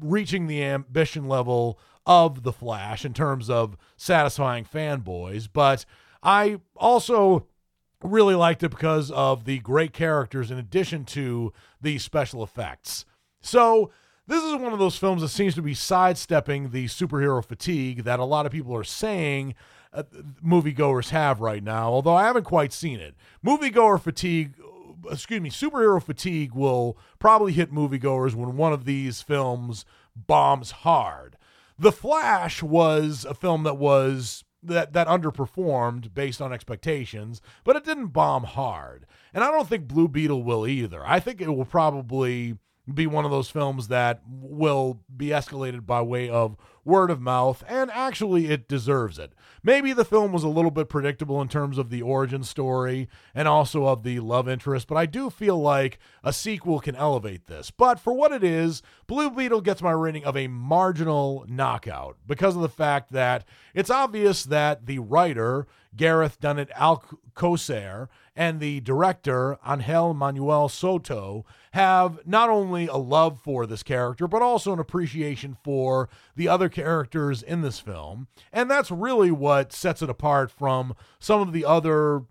reaching 0.00 0.46
the 0.46 0.64
ambition 0.64 1.28
level 1.28 1.78
of 2.08 2.42
The 2.42 2.52
Flash 2.52 3.04
in 3.04 3.12
terms 3.12 3.50
of 3.50 3.76
satisfying 3.96 4.64
fanboys, 4.64 5.46
but 5.52 5.84
I 6.22 6.58
also 6.74 7.46
really 8.02 8.34
liked 8.34 8.62
it 8.62 8.70
because 8.70 9.10
of 9.10 9.44
the 9.44 9.58
great 9.58 9.92
characters 9.92 10.50
in 10.50 10.58
addition 10.58 11.04
to 11.04 11.52
the 11.80 11.98
special 11.98 12.42
effects. 12.42 13.04
So, 13.42 13.90
this 14.26 14.42
is 14.42 14.56
one 14.56 14.72
of 14.72 14.78
those 14.78 14.98
films 14.98 15.22
that 15.22 15.28
seems 15.28 15.54
to 15.54 15.62
be 15.62 15.72
sidestepping 15.72 16.70
the 16.70 16.84
superhero 16.86 17.42
fatigue 17.42 18.04
that 18.04 18.20
a 18.20 18.24
lot 18.24 18.44
of 18.44 18.52
people 18.52 18.76
are 18.76 18.84
saying 18.84 19.54
uh, 19.92 20.02
moviegoers 20.44 21.10
have 21.10 21.40
right 21.40 21.62
now, 21.62 21.88
although 21.88 22.14
I 22.14 22.24
haven't 22.24 22.44
quite 22.44 22.74
seen 22.74 23.00
it. 23.00 23.14
Moviegoer 23.44 23.98
fatigue, 24.00 24.54
excuse 25.10 25.40
me, 25.40 25.48
superhero 25.48 26.02
fatigue 26.02 26.52
will 26.52 26.98
probably 27.18 27.52
hit 27.52 27.72
moviegoers 27.72 28.34
when 28.34 28.56
one 28.58 28.74
of 28.74 28.84
these 28.84 29.22
films 29.22 29.86
bombs 30.14 30.70
hard. 30.72 31.37
The 31.78 31.92
Flash 31.92 32.62
was 32.62 33.24
a 33.24 33.34
film 33.34 33.62
that 33.62 33.76
was 33.76 34.44
that 34.62 34.92
that 34.92 35.06
underperformed 35.06 36.12
based 36.14 36.42
on 36.42 36.52
expectations, 36.52 37.40
but 37.64 37.76
it 37.76 37.84
didn't 37.84 38.08
bomb 38.08 38.44
hard. 38.44 39.06
And 39.32 39.44
I 39.44 39.50
don't 39.50 39.68
think 39.68 39.86
Blue 39.86 40.08
Beetle 40.08 40.42
will 40.42 40.66
either. 40.66 41.06
I 41.06 41.20
think 41.20 41.40
it 41.40 41.48
will 41.48 41.64
probably 41.64 42.58
be 42.92 43.06
one 43.06 43.24
of 43.24 43.30
those 43.30 43.50
films 43.50 43.88
that 43.88 44.22
will 44.26 45.00
be 45.14 45.26
escalated 45.26 45.86
by 45.86 46.00
way 46.02 46.28
of 46.28 46.56
word 46.88 47.10
of 47.10 47.20
mouth, 47.20 47.62
and 47.68 47.90
actually 47.92 48.48
it 48.48 48.66
deserves 48.66 49.18
it. 49.18 49.32
Maybe 49.62 49.92
the 49.92 50.04
film 50.04 50.32
was 50.32 50.42
a 50.42 50.48
little 50.48 50.70
bit 50.70 50.88
predictable 50.88 51.40
in 51.40 51.48
terms 51.48 51.78
of 51.78 51.90
the 51.90 52.02
origin 52.02 52.42
story 52.42 53.08
and 53.34 53.46
also 53.46 53.86
of 53.86 54.02
the 54.02 54.20
love 54.20 54.48
interest, 54.48 54.88
but 54.88 54.96
I 54.96 55.06
do 55.06 55.30
feel 55.30 55.60
like 55.60 55.98
a 56.24 56.32
sequel 56.32 56.80
can 56.80 56.96
elevate 56.96 57.46
this. 57.46 57.70
But 57.70 58.00
for 58.00 58.12
what 58.12 58.32
it 58.32 58.42
is, 58.42 58.82
Blue 59.06 59.30
Beetle 59.30 59.60
gets 59.60 59.82
my 59.82 59.92
rating 59.92 60.24
of 60.24 60.36
a 60.36 60.48
marginal 60.48 61.44
knockout 61.48 62.16
because 62.26 62.56
of 62.56 62.62
the 62.62 62.68
fact 62.68 63.12
that 63.12 63.44
it's 63.74 63.90
obvious 63.90 64.44
that 64.44 64.86
the 64.86 64.98
writer, 64.98 65.66
Gareth 65.94 66.40
Dunnet 66.40 66.70
Alcocer, 66.70 68.08
and 68.38 68.60
the 68.60 68.78
director, 68.78 69.58
Angel 69.68 70.14
Manuel 70.14 70.68
Soto, 70.68 71.44
have 71.72 72.24
not 72.24 72.48
only 72.48 72.86
a 72.86 72.96
love 72.96 73.40
for 73.40 73.66
this 73.66 73.82
character, 73.82 74.28
but 74.28 74.42
also 74.42 74.72
an 74.72 74.78
appreciation 74.78 75.56
for 75.64 76.08
the 76.36 76.46
other 76.46 76.68
characters 76.68 77.42
in 77.42 77.62
this 77.62 77.80
film. 77.80 78.28
And 78.52 78.70
that's 78.70 78.92
really 78.92 79.32
what 79.32 79.72
sets 79.72 80.02
it 80.02 80.08
apart 80.08 80.52
from 80.52 80.94
some 81.18 81.40
of 81.40 81.52
the 81.52 81.64
other 81.64 82.26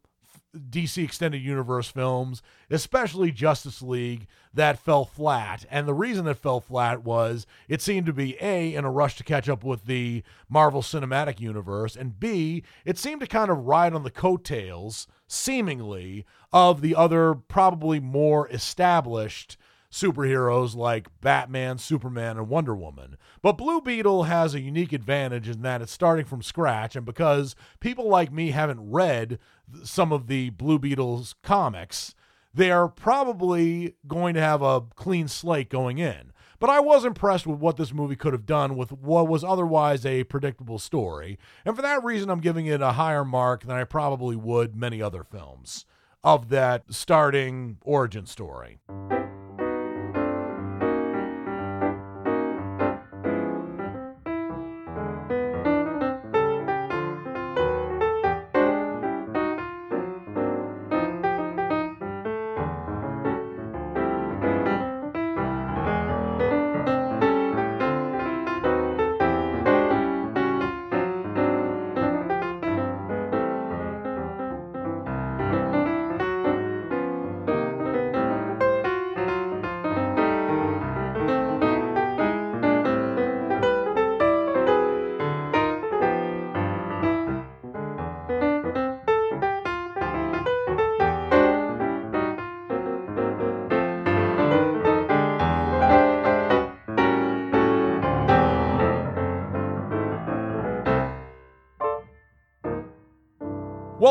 DC 0.58 1.04
Extended 1.04 1.42
Universe 1.42 1.90
films, 1.90 2.42
especially 2.70 3.30
Justice 3.30 3.82
League, 3.82 4.28
that 4.54 4.80
fell 4.80 5.04
flat. 5.04 5.66
And 5.70 5.90
the 5.90 5.94
reason 5.94 6.26
it 6.26 6.38
fell 6.38 6.62
flat 6.62 7.04
was 7.04 7.46
it 7.68 7.82
seemed 7.82 8.06
to 8.06 8.14
be 8.14 8.38
A, 8.40 8.74
in 8.74 8.86
a 8.86 8.90
rush 8.90 9.18
to 9.18 9.26
catch 9.26 9.50
up 9.50 9.62
with 9.62 9.88
the 9.88 10.24
Marvel 10.48 10.82
Cinematic 10.82 11.42
Universe, 11.42 11.98
and 11.98 12.18
B, 12.18 12.64
it 12.86 12.98
seemed 12.98 13.20
to 13.20 13.28
kind 13.28 13.52
of 13.52 13.66
ride 13.66 13.94
on 13.94 14.04
the 14.04 14.10
coattails, 14.10 15.06
seemingly, 15.28 16.26
of 16.52 16.82
the 16.82 16.96
other, 16.96 17.36
probably 17.36 18.00
more 18.00 18.48
established 18.50 19.58
superheroes 19.92 20.76
like 20.76 21.08
Batman, 21.22 21.78
Superman, 21.78 22.38
and 22.38 22.50
Wonder 22.50 22.76
Woman. 22.76 23.18
But 23.42 23.54
Blue 23.54 23.82
Beetle 23.82 24.24
has 24.24 24.54
a 24.54 24.60
unique 24.60 24.94
advantage 24.94 25.48
in 25.48 25.62
that 25.62 25.82
it's 25.82 25.92
starting 25.92 26.26
from 26.26 26.42
scratch, 26.42 26.96
and 26.96 27.06
because 27.06 27.56
people 27.80 28.08
like 28.08 28.32
me 28.32 28.52
haven't 28.52 28.92
read 28.92 29.40
some 29.84 30.12
of 30.12 30.28
the 30.28 30.50
Blue 30.52 30.80
Beetle's 30.80 31.36
comics, 31.42 32.14
they're 32.54 32.88
probably 32.88 33.96
going 34.08 34.34
to 34.34 34.42
have 34.42 34.62
a 34.62 34.82
clean 34.96 35.28
slate 35.28 35.70
going 35.70 35.98
in. 36.00 36.32
But 36.60 36.70
I 36.70 36.80
was 36.80 37.06
impressed 37.06 37.46
with 37.46 37.60
what 37.60 37.78
this 37.78 37.94
movie 37.94 38.16
could 38.16 38.34
have 38.34 38.46
done 38.46 38.76
with 38.76 38.92
what 38.92 39.28
was 39.28 39.44
otherwise 39.44 40.06
a 40.06 40.24
predictable 40.24 40.80
story. 40.80 41.38
And 41.66 41.76
for 41.76 41.82
that 41.82 42.04
reason, 42.04 42.30
I'm 42.30 42.42
giving 42.42 42.66
it 42.66 42.82
a 42.82 42.94
higher 42.94 43.24
mark 43.26 43.66
than 43.66 43.76
I 43.76 43.84
probably 43.84 44.36
would 44.36 44.76
many 44.76 45.02
other 45.02 45.24
films 45.24 45.86
of 46.24 46.50
that 46.50 46.86
starting 46.90 47.78
origin 47.84 48.26
story. 48.26 48.80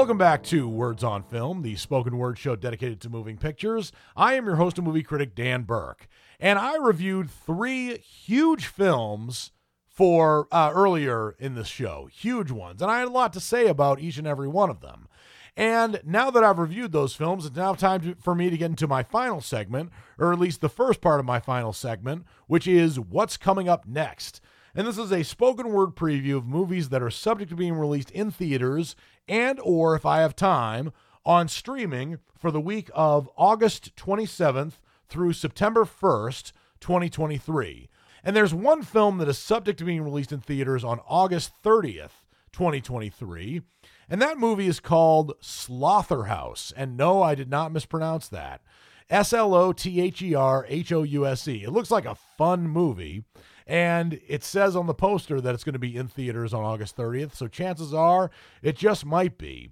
Welcome 0.07 0.19
back 0.19 0.45
to 0.45 0.69
Words 0.69 1.03
on 1.03 1.25
Film, 1.25 1.63
the 1.63 1.75
spoken 1.75 2.17
word 2.17 2.39
show 2.39 2.55
dedicated 2.55 3.01
to 3.01 3.11
moving 3.11 3.37
pictures. 3.37 3.91
I 4.17 4.35
am 4.35 4.47
your 4.47 4.55
host 4.55 4.79
and 4.79 4.87
movie 4.87 5.03
critic, 5.03 5.35
Dan 5.35 5.65
Burke, 5.65 6.07
and 6.39 6.61
I 6.61 6.77
reviewed 6.77 7.29
three 7.29 7.99
huge 7.99 8.67
films 8.67 9.51
for 9.89 10.47
uh, 10.53 10.71
earlier 10.73 11.35
in 11.41 11.57
this 11.57 11.67
show, 11.67 12.09
huge 12.13 12.53
ones, 12.53 12.81
and 12.81 12.89
I 12.89 13.01
had 13.01 13.09
a 13.09 13.11
lot 13.11 13.33
to 13.33 13.41
say 13.41 13.67
about 13.67 13.99
each 13.99 14.17
and 14.17 14.29
every 14.29 14.47
one 14.47 14.71
of 14.71 14.81
them. 14.81 15.09
And 15.57 16.01
now 16.05 16.31
that 16.31 16.45
I've 16.45 16.61
reviewed 16.61 16.93
those 16.93 17.17
films, 17.17 17.45
it's 17.45 17.57
now 17.57 17.75
time 17.75 18.01
to, 18.03 18.15
for 18.15 18.37
me 18.37 18.49
to 18.49 18.57
get 18.57 18.71
into 18.71 18.87
my 18.87 19.03
final 19.03 19.41
segment, 19.41 19.91
or 20.21 20.33
at 20.33 20.39
least 20.39 20.61
the 20.61 20.69
first 20.69 21.01
part 21.01 21.19
of 21.19 21.27
my 21.27 21.41
final 21.41 21.73
segment, 21.73 22.27
which 22.47 22.69
is 22.69 23.01
what's 23.01 23.37
coming 23.37 23.69
up 23.69 23.89
next. 23.89 24.41
And 24.77 24.87
this 24.87 24.99
is 24.99 25.11
a 25.11 25.25
spoken 25.25 25.71
word 25.71 25.97
preview 25.97 26.37
of 26.37 26.45
movies 26.45 26.91
that 26.91 27.03
are 27.03 27.09
subject 27.09 27.49
to 27.49 27.57
being 27.57 27.73
released 27.73 28.11
in 28.11 28.31
theaters 28.31 28.95
and 29.27 29.59
or 29.63 29.97
if 29.97 30.05
I 30.05 30.21
have 30.21 30.37
time 30.37 30.93
on 31.25 31.49
streaming 31.49 32.19
for 32.39 32.51
the 32.51 32.61
week 32.61 32.91
of 32.93 33.31
August 33.39 33.97
27th 33.97 34.75
through 35.09 35.33
September 35.33 35.87
1st, 35.87 36.53
2023. 36.81 37.89
And 38.23 38.37
there's 38.37 38.53
one 38.53 38.83
film 38.83 39.17
that 39.17 39.29
is 39.29 39.39
subject 39.39 39.79
to 39.79 39.87
being 39.87 40.03
released 40.03 40.31
in 40.31 40.41
theaters 40.41 40.85
on 40.85 41.01
August 41.09 41.53
30th, 41.65 42.27
2023. 42.53 43.63
And 44.11 44.21
that 44.21 44.37
movie 44.37 44.67
is 44.67 44.79
called 44.79 45.41
Slotherhouse. 45.41 46.75
And 46.77 46.99
no, 46.99 47.23
I 47.23 47.35
did 47.35 47.49
not 47.49 47.73
mispronounce 47.73 48.29
that. 48.29 48.61
S 49.09 49.33
L 49.33 49.55
O 49.55 49.73
T 49.73 50.03
H 50.03 50.21
E 50.21 50.35
R 50.35 50.67
H 50.69 50.93
O 50.93 51.03
U 51.03 51.27
S 51.27 51.49
E. 51.49 51.63
It 51.65 51.71
looks 51.71 51.91
like 51.91 52.05
a 52.05 52.19
fun 52.37 52.69
movie. 52.69 53.25
And 53.67 54.21
it 54.29 54.45
says 54.45 54.77
on 54.77 54.87
the 54.87 54.95
poster 54.95 55.41
that 55.41 55.55
it's 55.55 55.65
going 55.65 55.73
to 55.73 55.79
be 55.79 55.97
in 55.97 56.07
theaters 56.07 56.55
on 56.55 56.63
August 56.63 56.97
30th. 56.97 57.35
So 57.35 57.49
chances 57.49 57.93
are 57.93 58.31
it 58.63 58.77
just 58.77 59.05
might 59.05 59.39
be. 59.39 59.71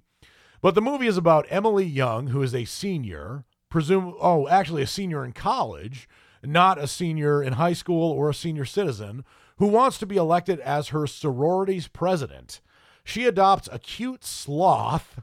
But 0.61 0.75
the 0.75 0.81
movie 0.81 1.07
is 1.07 1.17
about 1.17 1.45
Emily 1.49 1.85
Young, 1.85 2.27
who 2.27 2.41
is 2.41 2.53
a 2.53 2.65
senior, 2.65 3.45
presume 3.69 4.15
oh, 4.19 4.47
actually 4.47 4.81
a 4.81 4.87
senior 4.87 5.23
in 5.23 5.31
college, 5.31 6.09
not 6.43 6.77
a 6.77 6.87
senior 6.87 7.41
in 7.41 7.53
high 7.53 7.73
school 7.73 8.11
or 8.11 8.29
a 8.29 8.33
senior 8.33 8.65
citizen, 8.65 9.23
who 9.57 9.67
wants 9.67 9.97
to 9.99 10.05
be 10.05 10.17
elected 10.17 10.59
as 10.59 10.89
her 10.89 11.07
sorority's 11.07 11.87
president. 11.87 12.61
She 13.03 13.25
adopts 13.25 13.69
a 13.71 13.79
cute 13.79 14.23
sloth, 14.23 15.21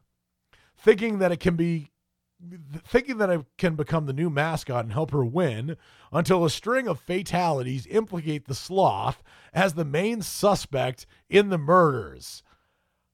thinking 0.77 1.19
that 1.19 1.33
it 1.33 1.41
can 1.41 1.57
be 1.57 1.92
thinking 2.85 3.19
that 3.19 3.31
I 3.31 3.45
can 3.59 3.75
become 3.77 4.07
the 4.07 4.13
new 4.13 4.31
mascot 4.31 4.85
and 4.85 4.93
help 4.93 5.11
her 5.13 5.25
win 5.25 5.77
until 6.13 6.45
a 6.45 6.51
string 6.51 6.89
of 6.89 7.01
fatalities 7.01 7.87
implicate 7.87 8.47
the 8.47 8.55
sloth 8.55 9.23
as 9.53 9.75
the 9.75 9.85
main 9.85 10.23
suspect 10.23 11.07
in 11.29 11.49
the 11.49 11.59
murders. 11.59 12.43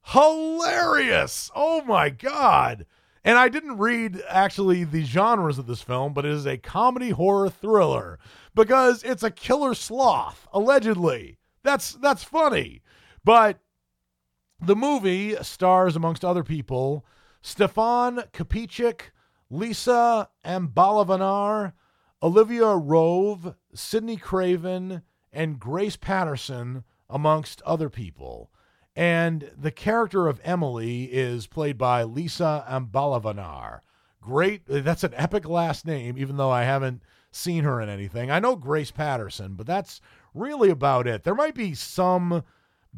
Hilarious! 0.06 1.50
Oh 1.54 1.82
my 1.82 2.08
god! 2.10 2.86
And 3.24 3.36
I 3.36 3.48
didn't 3.48 3.78
read 3.78 4.22
actually 4.28 4.84
the 4.84 5.04
genres 5.04 5.58
of 5.58 5.66
this 5.66 5.82
film, 5.82 6.14
but 6.14 6.24
it 6.24 6.32
is 6.32 6.46
a 6.46 6.56
comedy 6.56 7.10
horror 7.10 7.50
thriller 7.50 8.18
because 8.54 9.02
it's 9.02 9.22
a 9.22 9.30
killer 9.30 9.74
sloth, 9.74 10.48
allegedly. 10.52 11.38
That's 11.62 11.92
that's 11.92 12.24
funny. 12.24 12.80
But 13.24 13.58
the 14.60 14.76
movie 14.76 15.36
stars 15.42 15.94
amongst 15.96 16.24
other 16.24 16.42
people 16.42 17.04
Stefan 17.42 18.24
Kapicic, 18.32 19.10
Lisa 19.50 20.28
Ambalavanar, 20.44 21.72
Olivia 22.22 22.74
Rove, 22.74 23.54
Sydney 23.74 24.16
Craven, 24.16 25.02
and 25.32 25.58
Grace 25.58 25.96
Patterson, 25.96 26.84
amongst 27.08 27.62
other 27.62 27.88
people. 27.88 28.50
And 28.94 29.50
the 29.56 29.70
character 29.70 30.26
of 30.26 30.40
Emily 30.42 31.04
is 31.04 31.46
played 31.46 31.78
by 31.78 32.02
Lisa 32.02 32.64
Ambalavanar. 32.68 33.80
Great. 34.20 34.62
That's 34.66 35.04
an 35.04 35.14
epic 35.14 35.48
last 35.48 35.86
name, 35.86 36.18
even 36.18 36.36
though 36.36 36.50
I 36.50 36.64
haven't 36.64 37.02
seen 37.30 37.64
her 37.64 37.80
in 37.80 37.88
anything. 37.88 38.30
I 38.30 38.40
know 38.40 38.56
Grace 38.56 38.90
Patterson, 38.90 39.54
but 39.54 39.66
that's 39.66 40.00
really 40.34 40.70
about 40.70 41.06
it. 41.06 41.22
There 41.22 41.34
might 41.34 41.54
be 41.54 41.74
some 41.74 42.42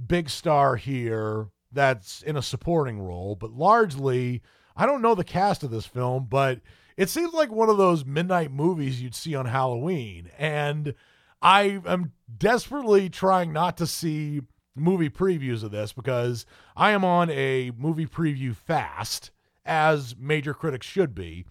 big 0.06 0.30
star 0.30 0.76
here 0.76 1.48
that's 1.70 2.22
in 2.22 2.36
a 2.36 2.42
supporting 2.42 3.00
role, 3.00 3.36
but 3.36 3.52
largely 3.52 4.42
I 4.80 4.86
don't 4.86 5.02
know 5.02 5.14
the 5.14 5.24
cast 5.24 5.62
of 5.62 5.70
this 5.70 5.84
film, 5.84 6.26
but 6.30 6.60
it 6.96 7.10
seems 7.10 7.34
like 7.34 7.52
one 7.52 7.68
of 7.68 7.76
those 7.76 8.06
midnight 8.06 8.50
movies 8.50 9.02
you'd 9.02 9.14
see 9.14 9.34
on 9.34 9.44
Halloween. 9.44 10.30
And 10.38 10.94
I 11.42 11.82
am 11.84 12.12
desperately 12.34 13.10
trying 13.10 13.52
not 13.52 13.76
to 13.76 13.86
see 13.86 14.40
movie 14.74 15.10
previews 15.10 15.62
of 15.62 15.70
this 15.70 15.92
because 15.92 16.46
I 16.74 16.92
am 16.92 17.04
on 17.04 17.28
a 17.28 17.72
movie 17.76 18.06
preview 18.06 18.56
fast, 18.56 19.30
as 19.66 20.16
major 20.16 20.54
critics 20.54 20.86
should 20.86 21.14
be. 21.14 21.44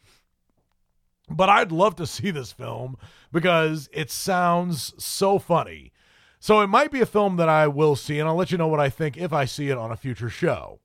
But 1.29 1.49
I'd 1.49 1.71
love 1.71 1.97
to 1.97 2.07
see 2.07 2.31
this 2.31 2.51
film 2.51 2.97
because 3.31 3.91
it 3.93 4.09
sounds 4.09 4.91
so 4.97 5.37
funny. 5.37 5.91
So 6.39 6.61
it 6.61 6.67
might 6.67 6.89
be 6.89 7.01
a 7.01 7.05
film 7.05 7.35
that 7.35 7.47
I 7.47 7.67
will 7.67 7.95
see, 7.95 8.17
and 8.17 8.27
I'll 8.27 8.35
let 8.35 8.51
you 8.51 8.57
know 8.57 8.69
what 8.69 8.79
I 8.79 8.89
think 8.89 9.17
if 9.17 9.31
I 9.31 9.45
see 9.45 9.69
it 9.69 9.77
on 9.77 9.91
a 9.91 9.97
future 9.97 10.29
show. 10.29 10.79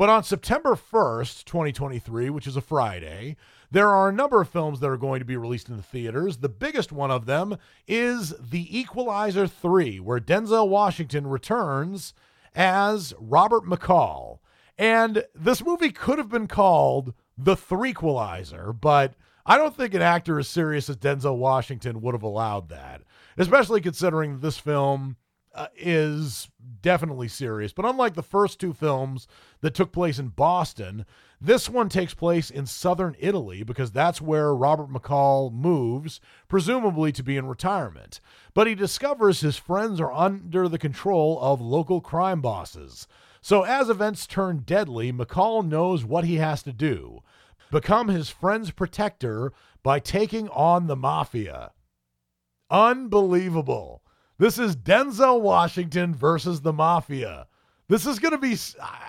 But 0.00 0.08
on 0.08 0.24
September 0.24 0.76
1st, 0.76 1.44
2023, 1.44 2.30
which 2.30 2.46
is 2.46 2.56
a 2.56 2.62
Friday, 2.62 3.36
there 3.70 3.90
are 3.90 4.08
a 4.08 4.14
number 4.14 4.40
of 4.40 4.48
films 4.48 4.80
that 4.80 4.88
are 4.88 4.96
going 4.96 5.18
to 5.18 5.26
be 5.26 5.36
released 5.36 5.68
in 5.68 5.76
the 5.76 5.82
theaters. 5.82 6.38
The 6.38 6.48
biggest 6.48 6.90
one 6.90 7.10
of 7.10 7.26
them 7.26 7.58
is 7.86 8.32
The 8.40 8.78
Equalizer 8.78 9.46
3, 9.46 10.00
where 10.00 10.18
Denzel 10.18 10.70
Washington 10.70 11.26
returns 11.26 12.14
as 12.54 13.12
Robert 13.20 13.64
McCall. 13.64 14.38
And 14.78 15.22
this 15.34 15.62
movie 15.62 15.92
could 15.92 16.16
have 16.16 16.30
been 16.30 16.48
called 16.48 17.12
The 17.36 17.54
Threequalizer, 17.54 18.72
but 18.80 19.12
I 19.44 19.58
don't 19.58 19.76
think 19.76 19.92
an 19.92 20.00
actor 20.00 20.38
as 20.38 20.48
serious 20.48 20.88
as 20.88 20.96
Denzel 20.96 21.36
Washington 21.36 22.00
would 22.00 22.14
have 22.14 22.22
allowed 22.22 22.70
that, 22.70 23.02
especially 23.36 23.82
considering 23.82 24.40
this 24.40 24.56
film 24.56 25.16
uh, 25.54 25.66
is 25.76 26.48
definitely 26.82 27.28
serious. 27.28 27.72
But 27.72 27.84
unlike 27.84 28.14
the 28.14 28.22
first 28.22 28.60
two 28.60 28.72
films 28.72 29.26
that 29.60 29.74
took 29.74 29.92
place 29.92 30.18
in 30.18 30.28
Boston, 30.28 31.04
this 31.40 31.68
one 31.68 31.88
takes 31.88 32.14
place 32.14 32.50
in 32.50 32.66
southern 32.66 33.16
Italy 33.18 33.62
because 33.62 33.90
that's 33.90 34.20
where 34.20 34.54
Robert 34.54 34.90
McCall 34.90 35.52
moves, 35.52 36.20
presumably 36.48 37.12
to 37.12 37.22
be 37.22 37.36
in 37.36 37.46
retirement. 37.46 38.20
But 38.54 38.66
he 38.66 38.74
discovers 38.74 39.40
his 39.40 39.56
friends 39.56 40.00
are 40.00 40.12
under 40.12 40.68
the 40.68 40.78
control 40.78 41.38
of 41.40 41.60
local 41.60 42.00
crime 42.00 42.40
bosses. 42.40 43.06
So 43.40 43.62
as 43.62 43.88
events 43.88 44.26
turn 44.26 44.64
deadly, 44.66 45.12
McCall 45.12 45.66
knows 45.66 46.04
what 46.04 46.24
he 46.24 46.36
has 46.36 46.62
to 46.64 46.72
do 46.72 47.22
become 47.70 48.08
his 48.08 48.28
friend's 48.28 48.72
protector 48.72 49.52
by 49.82 50.00
taking 50.00 50.48
on 50.48 50.88
the 50.88 50.96
mafia. 50.96 51.70
Unbelievable. 52.68 53.99
This 54.40 54.58
is 54.58 54.74
Denzel 54.74 55.42
Washington 55.42 56.14
versus 56.14 56.62
the 56.62 56.72
Mafia. 56.72 57.46
This 57.88 58.06
is 58.06 58.18
going 58.18 58.32
to 58.32 58.38
be, 58.38 58.56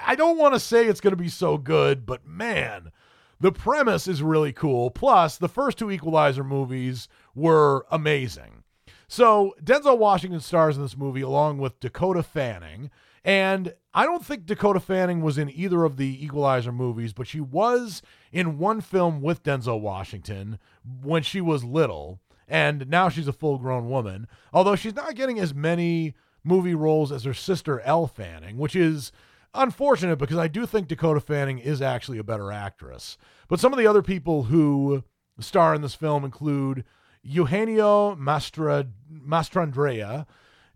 I 0.06 0.14
don't 0.14 0.38
want 0.38 0.56
to 0.56 0.60
say 0.60 0.86
it's 0.86 1.00
going 1.00 1.14
to 1.14 1.24
be 1.24 1.30
so 1.30 1.58
good, 1.58 2.06
but 2.06 2.28
man, 2.28 2.92
the 3.40 3.54
premise 3.54 4.10
is 4.10 4.22
really 4.22 4.52
cool. 4.52 4.92
Plus, 4.92 5.38
the 5.38 5.48
first 5.48 5.78
two 5.78 5.90
Equalizer 5.90 6.44
movies 6.44 7.08
were 7.34 7.86
amazing. 7.90 8.64
So, 9.08 9.56
Denzel 9.64 9.98
Washington 9.98 10.42
stars 10.42 10.76
in 10.76 10.84
this 10.84 10.98
movie 10.98 11.22
along 11.22 11.60
with 11.60 11.80
Dakota 11.80 12.24
Fanning. 12.24 12.92
And 13.24 13.74
I 13.94 14.04
don't 14.04 14.26
think 14.26 14.46
Dakota 14.46 14.82
Fanning 14.82 15.22
was 15.22 15.38
in 15.38 15.50
either 15.50 15.86
of 15.86 15.96
the 15.96 16.26
Equalizer 16.26 16.74
movies, 16.74 17.14
but 17.14 17.28
she 17.28 17.40
was 17.40 18.02
in 18.34 18.58
one 18.58 18.82
film 18.82 19.22
with 19.22 19.44
Denzel 19.44 19.80
Washington 19.80 20.60
when 21.02 21.24
she 21.24 21.40
was 21.40 21.64
little 21.64 22.20
and 22.52 22.89
now 22.89 23.08
she's 23.08 23.30
a 23.30 23.34
full 23.34 23.58
grown 23.58 23.89
woman. 23.89 24.28
Although 24.52 24.76
she's 24.76 24.93
not 24.93 25.16
getting 25.16 25.39
as 25.39 25.56
many 25.56 26.14
movie 26.43 26.76
roles 26.76 27.10
as 27.10 27.24
her 27.24 27.34
sister 27.34 27.80
Elle 27.80 28.08
Fanning, 28.08 28.58
which 28.58 28.76
is 28.76 29.14
unfortunate 29.54 30.18
because 30.18 30.38
I 30.38 30.49
do 30.49 30.66
think 30.66 30.89
Dakota 30.89 31.22
Fanning 31.22 31.60
is 31.60 31.82
actually 31.82 32.18
a 32.18 32.26
better 32.26 32.52
actress. 32.52 33.18
But 33.47 33.62
some 33.62 33.72
of 33.72 33.80
the 33.80 33.88
other 33.88 34.02
people 34.02 34.43
who 34.43 35.06
star 35.39 35.74
in 35.74 35.82
this 35.82 35.95
film 35.95 36.26
include 36.26 36.84
Eugenio 37.24 38.16
Mastra, 38.16 38.89
Mastrandrea, 39.10 40.26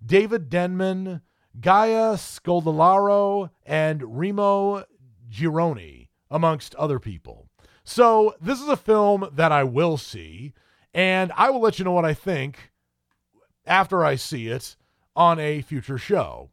David 0.04 0.50
Denman, 0.50 1.22
Gaia 1.60 2.14
Scodelario, 2.14 3.50
and 3.66 4.18
Remo 4.18 4.86
Girone, 5.30 6.08
amongst 6.32 6.74
other 6.76 7.00
people. 7.00 7.50
So 7.84 8.34
this 8.40 8.62
is 8.62 8.70
a 8.70 8.78
film 8.78 9.28
that 9.34 9.52
I 9.52 9.66
will 9.66 9.98
see. 9.98 10.54
And 10.96 11.32
I 11.36 11.52
will 11.52 11.60
let 11.60 11.78
you 11.78 11.86
know 11.86 11.92
what 11.92 12.06
I 12.06 12.16
think 12.16 12.72
after 13.68 14.04
I 14.04 14.16
see 14.16 14.48
it 14.48 14.78
on 15.16 15.40
a 15.40 15.62
future 15.62 15.98
show. 16.00 16.50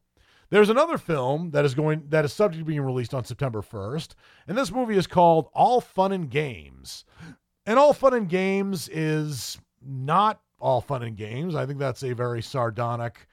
There's 0.51 0.69
another 0.69 0.99
film 0.99 1.53
that 1.53 1.65
is 1.65 1.75
going 1.75 2.09
that 2.09 2.27
is 2.27 2.33
subject 2.35 2.61
to 2.61 2.67
being 2.67 2.83
released 2.83 3.15
on 3.15 3.25
September 3.25 3.63
1st, 3.63 4.15
and 4.47 4.59
this 4.59 4.71
movie 4.71 4.99
is 4.99 5.07
called 5.07 5.49
All 5.55 5.81
Fun 5.81 6.13
and 6.13 6.29
Games. 6.29 7.05
And 7.65 7.79
All 7.79 7.95
Fun 7.95 8.13
and 8.13 8.29
Games 8.29 8.89
is 8.93 9.59
not 9.81 10.41
all 10.59 10.81
fun 10.81 11.03
and 11.03 11.17
games. 11.17 11.55
I 11.55 11.67
think 11.67 11.79
that's 11.79 12.03
a 12.03 12.13
very 12.13 12.43
sardonic 12.43 13.27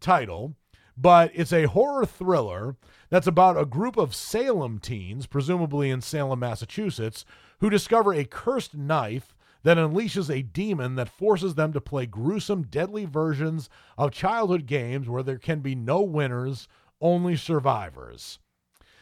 title. 0.00 0.54
but 1.00 1.30
it's 1.32 1.52
a 1.52 1.66
horror 1.68 2.04
thriller 2.04 2.76
that's 3.08 3.28
about 3.28 3.56
a 3.56 3.64
group 3.64 3.96
of 3.96 4.14
Salem 4.14 4.80
teens, 4.80 5.26
presumably 5.26 5.90
in 5.90 6.00
Salem, 6.00 6.40
Massachusetts, 6.40 7.24
who 7.60 7.70
discover 7.70 8.12
a 8.12 8.24
cursed 8.24 8.74
knife 8.76 9.36
that 9.68 9.76
unleashes 9.76 10.34
a 10.34 10.40
demon 10.40 10.94
that 10.94 11.10
forces 11.10 11.54
them 11.54 11.74
to 11.74 11.78
play 11.78 12.06
gruesome, 12.06 12.62
deadly 12.62 13.04
versions 13.04 13.68
of 13.98 14.10
childhood 14.10 14.64
games 14.64 15.10
where 15.10 15.22
there 15.22 15.36
can 15.36 15.60
be 15.60 15.74
no 15.74 16.00
winners, 16.00 16.68
only 17.02 17.36
survivors. 17.36 18.38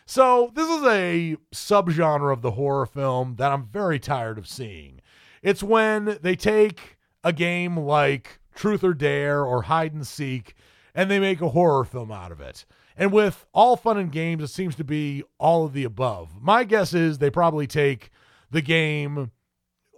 So, 0.07 0.51
this 0.57 0.69
is 0.69 0.83
a 0.83 1.37
subgenre 1.55 2.33
of 2.33 2.43
the 2.43 2.51
horror 2.51 2.85
film 2.85 3.37
that 3.37 3.53
I'm 3.53 3.67
very 3.67 4.01
tired 4.01 4.39
of 4.39 4.49
seeing. 4.49 5.01
It's 5.41 5.63
when 5.63 6.19
they 6.21 6.35
take 6.35 6.97
a 7.23 7.33
game 7.33 7.77
like 7.77 8.41
Truth 8.57 8.83
or 8.83 8.93
Dare 8.93 9.45
or 9.45 9.63
Hide 9.63 9.95
and 9.95 10.05
Seek 10.05 10.57
and 10.97 11.09
they 11.09 11.21
make 11.21 11.41
a 11.41 11.51
horror 11.51 11.85
film 11.85 12.11
out 12.11 12.33
of 12.33 12.41
it. 12.41 12.65
And 12.97 13.13
with 13.13 13.47
all 13.55 13.77
fun 13.77 13.99
and 13.99 14.11
games, 14.11 14.43
it 14.43 14.49
seems 14.49 14.75
to 14.75 14.85
be 14.85 15.23
all 15.39 15.65
of 15.65 15.75
the 15.75 15.85
above. 15.85 16.43
My 16.43 16.65
guess 16.65 16.93
is 16.93 17.19
they 17.19 17.31
probably 17.31 17.69
take 17.69 18.11
the 18.51 18.63
game 18.63 19.31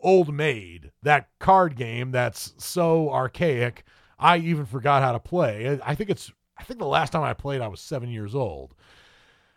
Old 0.03 0.33
Maid, 0.33 0.93
that 1.03 1.29
card 1.39 1.77
game 1.77 2.11
that's 2.11 2.55
so 2.59 3.11
archaic, 3.11 3.85
I 4.19 4.39
even 4.39 4.67
forgot 4.67 5.03
how 5.03 5.13
to 5.13 5.21
play. 5.21 5.79
I 5.85 5.95
think 5.95 6.11
it's 6.11 6.33
I 6.57 6.65
think 6.65 6.81
the 6.81 6.87
last 6.87 7.13
time 7.13 7.23
I 7.23 7.35
played 7.35 7.61
I 7.61 7.69
was 7.69 7.81
7 7.81 8.09
years 8.09 8.35
old. 8.35 8.75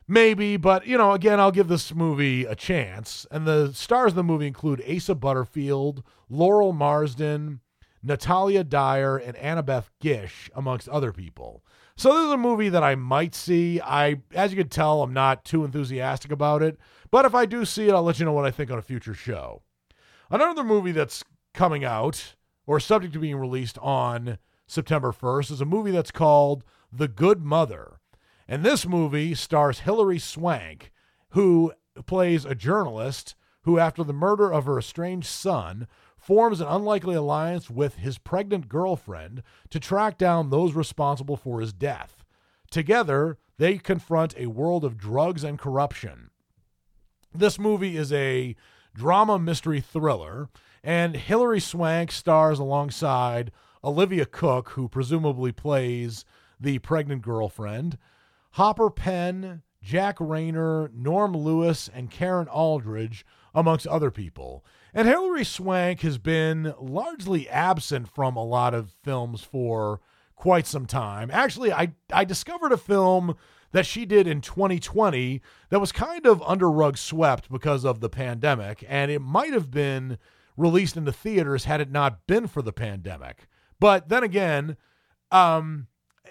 Maybe, 0.07 0.57
but 0.57 0.85
you 0.85 0.97
know, 0.97 1.13
again, 1.13 1.39
I'll 1.39 1.51
give 1.51 1.67
this 1.67 1.95
movie 1.95 2.45
a 2.45 2.55
chance. 2.55 3.25
And 3.31 3.47
the 3.47 3.71
stars 3.73 4.11
of 4.11 4.15
the 4.15 4.23
movie 4.23 4.47
include 4.47 4.83
Asa 4.87 5.15
Butterfield, 5.15 6.03
Laurel 6.29 6.73
Marsden, 6.73 7.61
Natalia 8.03 8.63
Dyer, 8.63 9.17
and 9.17 9.37
Annabeth 9.37 9.85
Gish, 9.99 10.49
amongst 10.55 10.89
other 10.89 11.11
people. 11.11 11.63
So 11.95 12.13
this 12.13 12.25
is 12.25 12.31
a 12.31 12.37
movie 12.37 12.69
that 12.69 12.83
I 12.83 12.95
might 12.95 13.35
see. 13.35 13.79
I, 13.79 14.21
as 14.33 14.51
you 14.51 14.57
can 14.57 14.69
tell, 14.69 15.03
I'm 15.03 15.13
not 15.13 15.45
too 15.45 15.63
enthusiastic 15.63 16.31
about 16.31 16.63
it. 16.63 16.77
But 17.11 17.25
if 17.25 17.35
I 17.35 17.45
do 17.45 17.63
see 17.63 17.87
it, 17.87 17.93
I'll 17.93 18.03
let 18.03 18.19
you 18.19 18.25
know 18.25 18.31
what 18.31 18.45
I 18.45 18.51
think 18.51 18.71
on 18.71 18.79
a 18.79 18.81
future 18.83 19.13
show. 19.13 19.61
Another 20.31 20.63
movie 20.63 20.93
that's 20.93 21.25
coming 21.53 21.83
out 21.83 22.35
or 22.65 22.79
subject 22.79 23.11
to 23.13 23.19
being 23.19 23.35
released 23.35 23.77
on 23.79 24.37
September 24.65 25.11
1st 25.11 25.51
is 25.51 25.59
a 25.59 25.65
movie 25.65 25.91
that's 25.91 26.09
called 26.09 26.63
The 26.89 27.09
Good 27.09 27.43
Mother. 27.43 27.99
And 28.47 28.63
this 28.63 28.87
movie 28.87 29.35
stars 29.35 29.79
Hilary 29.79 30.19
Swank, 30.19 30.93
who 31.31 31.73
plays 32.05 32.45
a 32.45 32.55
journalist 32.55 33.35
who, 33.63 33.77
after 33.77 34.05
the 34.05 34.13
murder 34.13 34.53
of 34.53 34.63
her 34.63 34.79
estranged 34.79 35.27
son, 35.27 35.85
forms 36.17 36.61
an 36.61 36.67
unlikely 36.67 37.15
alliance 37.15 37.69
with 37.69 37.95
his 37.95 38.17
pregnant 38.17 38.69
girlfriend 38.69 39.43
to 39.69 39.81
track 39.81 40.17
down 40.17 40.49
those 40.49 40.75
responsible 40.75 41.35
for 41.35 41.59
his 41.59 41.73
death. 41.73 42.23
Together, 42.69 43.37
they 43.57 43.77
confront 43.77 44.33
a 44.37 44.45
world 44.45 44.85
of 44.85 44.97
drugs 44.97 45.43
and 45.43 45.59
corruption. 45.59 46.29
This 47.33 47.59
movie 47.59 47.97
is 47.97 48.13
a 48.13 48.55
drama 48.93 49.39
mystery 49.39 49.81
thriller, 49.81 50.49
and 50.83 51.15
Hilary 51.15 51.59
Swank 51.59 52.11
stars 52.11 52.59
alongside 52.59 53.51
Olivia 53.83 54.25
Cooke, 54.25 54.69
who 54.69 54.87
presumably 54.87 55.51
plays 55.51 56.25
the 56.59 56.79
pregnant 56.79 57.21
girlfriend, 57.21 57.97
Hopper 58.51 58.89
Penn, 58.89 59.63
Jack 59.81 60.17
Reynor, 60.17 60.93
Norm 60.93 61.35
Lewis, 61.35 61.89
and 61.93 62.11
Karen 62.11 62.47
Aldridge, 62.47 63.25
amongst 63.53 63.87
other 63.87 64.11
people. 64.11 64.63
And 64.93 65.07
Hilary 65.07 65.43
Swank 65.43 66.01
has 66.01 66.17
been 66.17 66.73
largely 66.79 67.49
absent 67.49 68.07
from 68.07 68.35
a 68.35 68.43
lot 68.43 68.73
of 68.73 68.91
films 69.03 69.41
for 69.41 70.01
quite 70.35 70.67
some 70.67 70.85
time. 70.85 71.29
Actually, 71.31 71.71
I, 71.71 71.93
I 72.11 72.25
discovered 72.25 72.71
a 72.71 72.77
film 72.77 73.35
that 73.71 73.85
she 73.85 74.05
did 74.05 74.27
in 74.27 74.41
2020 74.41 75.41
that 75.69 75.79
was 75.79 75.91
kind 75.91 76.25
of 76.25 76.41
under 76.43 76.69
rug 76.69 76.97
swept 76.97 77.51
because 77.51 77.85
of 77.85 77.99
the 77.99 78.09
pandemic, 78.09 78.83
and 78.87 79.11
it 79.11 79.19
might 79.19 79.53
have 79.53 79.71
been 79.71 80.17
released 80.57 80.97
in 80.97 81.05
the 81.05 81.13
theaters 81.13 81.65
had 81.65 81.81
it 81.81 81.91
not 81.91 82.27
been 82.27 82.47
for 82.47 82.61
the 82.61 82.73
pandemic. 82.73 83.47
But 83.79 84.09
then 84.09 84.23
again, 84.23 84.77
um, 85.31 85.87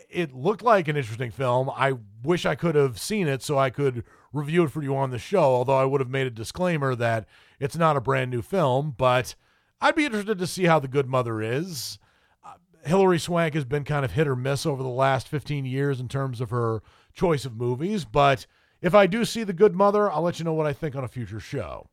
it 0.09 0.32
looked 0.34 0.62
like 0.62 0.88
an 0.88 0.97
interesting 0.97 1.30
film. 1.30 1.70
I 1.70 1.95
wish 2.22 2.47
I 2.47 2.55
could 2.55 2.74
have 2.74 2.99
seen 2.99 3.26
it 3.26 3.43
so 3.43 3.59
I 3.59 3.70
could 3.70 4.05
review 4.32 4.64
it 4.64 4.70
for 4.70 4.82
you 4.82 4.97
on 4.97 5.11
the 5.11 5.18
show, 5.18 5.43
although 5.43 5.76
I 5.76 5.84
would 5.84 6.01
have 6.01 6.11
made 6.11 6.26
a 6.26 6.30
disclaimer 6.30 6.95
that 6.95 7.26
it's 7.59 7.76
not 7.76 7.97
a 7.97 8.01
brand 8.01 8.30
new 8.30 8.43
film, 8.43 8.95
but 8.97 9.34
I'd 9.80 9.97
be 9.97 10.05
interested 10.05 10.38
to 10.38 10.47
see 10.47 10.64
how 10.64 10.78
The 10.78 10.88
Good 10.88 11.09
Mother 11.09 11.41
is. 11.43 11.99
Uh, 12.45 12.55
Hilary 12.84 13.18
Swank 13.18 13.55
has 13.55 13.64
been 13.64 13.84
kind 13.84 14.05
of 14.05 14.12
hit 14.12 14.28
or 14.28 14.36
miss 14.36 14.66
over 14.66 14.82
the 14.82 14.88
last 14.88 15.26
15 15.28 15.64
years 15.64 16.01
in 16.01 16.09
terms 16.09 16.41
of 16.41 16.51
her 16.51 16.82
choice 17.21 17.45
of 17.45 17.55
movies, 17.55 18.07
but 18.07 18.47
if 18.81 18.95
I 18.95 19.07
do 19.07 19.27
see 19.27 19.45
The 19.45 19.53
Good 19.53 19.75
Mother, 19.75 20.11
I'll 20.11 20.23
let 20.23 20.39
you 20.39 20.45
know 20.47 20.55
what 20.55 20.66
I 20.66 20.73
think 20.73 20.97
on 20.97 21.05
a 21.05 21.09
future 21.09 21.39
show. 21.39 21.87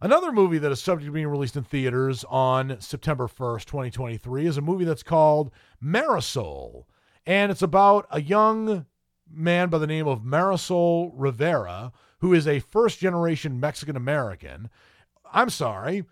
Another 0.00 0.32
movie 0.32 0.56
that 0.56 0.72
is 0.72 0.80
subject 0.80 1.08
to 1.08 1.12
being 1.12 1.26
released 1.26 1.54
in 1.54 1.64
theaters 1.64 2.24
on 2.30 2.80
September 2.80 3.26
1st, 3.26 3.66
2023, 3.66 4.46
is 4.46 4.56
a 4.56 4.62
movie 4.62 4.86
that's 4.86 5.02
called 5.02 5.50
Marisol. 5.84 6.84
And 7.26 7.52
it's 7.52 7.60
about 7.60 8.06
a 8.10 8.22
young 8.22 8.86
man 9.30 9.68
by 9.68 9.76
the 9.76 9.86
name 9.86 10.08
of 10.08 10.22
Marisol 10.22 11.10
Rivera, 11.12 11.92
who 12.20 12.32
is 12.32 12.48
a 12.48 12.60
first 12.60 13.00
generation 13.00 13.60
Mexican 13.60 13.96
American. 13.96 14.70
I'm 15.30 15.50
sorry, 15.50 16.06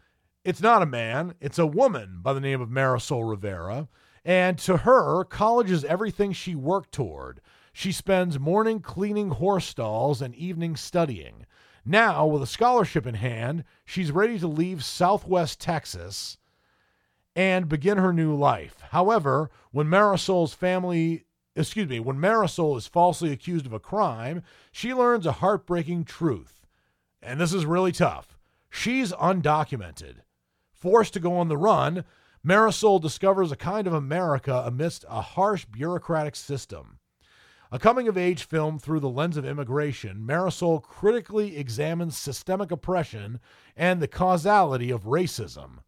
it's 0.45 0.61
not 0.61 0.83
a 0.83 0.87
man, 0.87 1.37
it's 1.41 1.59
a 1.59 1.67
woman 1.67 2.19
by 2.21 2.35
the 2.35 2.41
name 2.41 2.61
of 2.61 2.69
Marisol 2.69 3.27
Rivera. 3.27 3.89
And 4.27 4.59
to 4.59 4.77
her, 4.77 5.25
college 5.25 5.71
is 5.71 5.87
everything 5.87 6.33
she 6.33 6.55
worked 6.55 6.93
toward. 6.93 7.41
She 7.79 7.93
spends 7.93 8.41
morning 8.41 8.81
cleaning 8.81 9.33
horse 9.33 9.67
stalls 9.67 10.23
and 10.23 10.35
evening 10.35 10.77
studying. 10.77 11.45
Now, 11.85 12.25
with 12.25 12.43
a 12.43 12.47
scholarship 12.47 13.07
in 13.07 13.17
hand, 13.17 13.65
she's 13.85 14.11
ready 14.11 14.39
to 14.39 14.49
leave 14.49 14.83
Southwest 14.83 15.61
Texas 15.61 16.39
and 17.35 17.69
begin 17.69 17.99
her 17.99 18.15
new 18.15 18.35
life. 18.35 18.81
However, 18.93 19.51
when 19.73 19.89
Marisol's 19.89 20.55
family, 20.55 21.27
excuse 21.55 21.87
me, 21.87 22.01
when 22.01 22.17
Marisol 22.17 22.79
is 22.79 22.87
falsely 22.87 23.31
accused 23.31 23.67
of 23.67 23.75
a 23.75 23.79
crime, 23.79 24.43
she 24.73 24.95
learns 24.95 25.27
a 25.27 25.33
heartbreaking 25.33 26.07
truth. 26.07 26.67
And 27.21 27.39
this 27.39 27.53
is 27.53 27.67
really 27.67 27.93
tough. 27.93 28.39
She's 28.71 29.13
undocumented. 29.13 30.21
Forced 30.73 31.13
to 31.13 31.21
go 31.21 31.37
on 31.37 31.49
the 31.49 31.59
run, 31.59 32.07
Marisol 32.43 33.03
discovers 33.03 33.53
a 33.53 33.57
kind 33.57 33.87
of 33.87 33.93
America 33.93 34.63
amidst 34.65 35.05
a 35.11 35.21
harsh 35.21 35.67
bureaucratic 35.67 36.37
system. 36.37 37.01
A 37.73 37.79
coming 37.79 38.07
of 38.07 38.17
age 38.17 38.45
film 38.45 38.79
through 38.79 39.01
the 39.01 39.09
lens 39.09 39.37
of 39.37 39.45
immigration, 39.45 40.25
Marisol 40.27 40.81
critically 40.83 41.57
examines 41.57 42.17
systemic 42.17 42.71
oppression 42.71 43.41
and 43.77 44.01
the 44.01 44.09
causality 44.09 44.91
of 44.91 45.05
racism. 45.05 45.79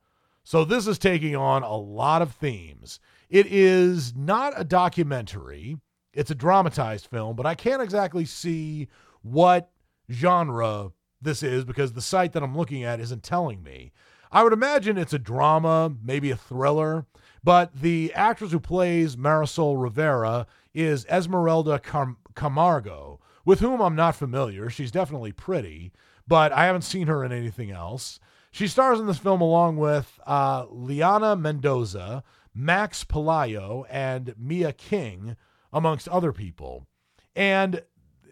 So, 0.43 0.65
this 0.65 0.87
is 0.87 0.99
taking 0.99 1.37
on 1.37 1.63
a 1.63 1.77
lot 1.77 2.23
of 2.23 2.33
themes. 2.33 3.01
It 3.29 3.47
is 3.47 4.17
not 4.17 4.55
a 4.57 4.65
documentary, 4.65 5.77
it's 6.13 6.31
a 6.31 6.35
dramatized 6.35 7.07
film, 7.07 7.37
but 7.37 7.47
I 7.47 7.55
can't 7.55 7.83
exactly 7.83 8.25
see 8.25 8.89
what 9.23 9.71
genre 10.11 10.93
this 11.21 11.43
is 11.43 11.65
because 11.65 11.93
the 11.93 12.01
site 12.01 12.33
that 12.33 12.43
I'm 12.43 12.57
looking 12.57 12.83
at 12.83 13.01
isn't 13.01 13.23
telling 13.23 13.63
me. 13.63 13.93
I 14.31 14.43
would 14.43 14.53
imagine 14.53 14.99
it's 14.99 15.13
a 15.13 15.19
drama, 15.19 15.93
maybe 16.03 16.31
a 16.31 16.37
thriller, 16.37 17.07
but 17.43 17.75
the 17.75 18.13
actress 18.15 18.53
who 18.53 18.61
plays 18.61 19.17
Marisol 19.17 19.81
Rivera 19.81 20.47
is 20.75 21.07
Esmeralda 21.07 21.79
Cam- 21.79 22.19
Camargo, 22.35 23.21
with 23.45 23.61
whom 23.61 23.81
I'm 23.81 23.97
not 23.97 24.17
familiar. 24.17 24.71
She's 24.71 24.91
definitely 24.91 25.33
pretty, 25.33 25.93
but 26.27 26.53
I 26.53 26.67
haven't 26.67 26.83
seen 26.83 27.07
her 27.07 27.25
in 27.25 27.33
anything 27.33 27.71
else. 27.71 28.21
She 28.51 28.67
stars 28.67 28.99
in 29.01 29.07
this 29.07 29.19
film 29.19 29.41
along 29.41 29.77
with 29.77 30.19
uh, 30.27 30.67
Liana 30.71 31.37
Mendoza, 31.37 32.23
Max 32.55 33.05
Pelayo, 33.05 33.85
and 33.91 34.35
Mia 34.39 34.73
King, 34.73 35.37
amongst 35.73 36.09
other 36.09 36.33
people. 36.33 36.87
And 37.37 37.83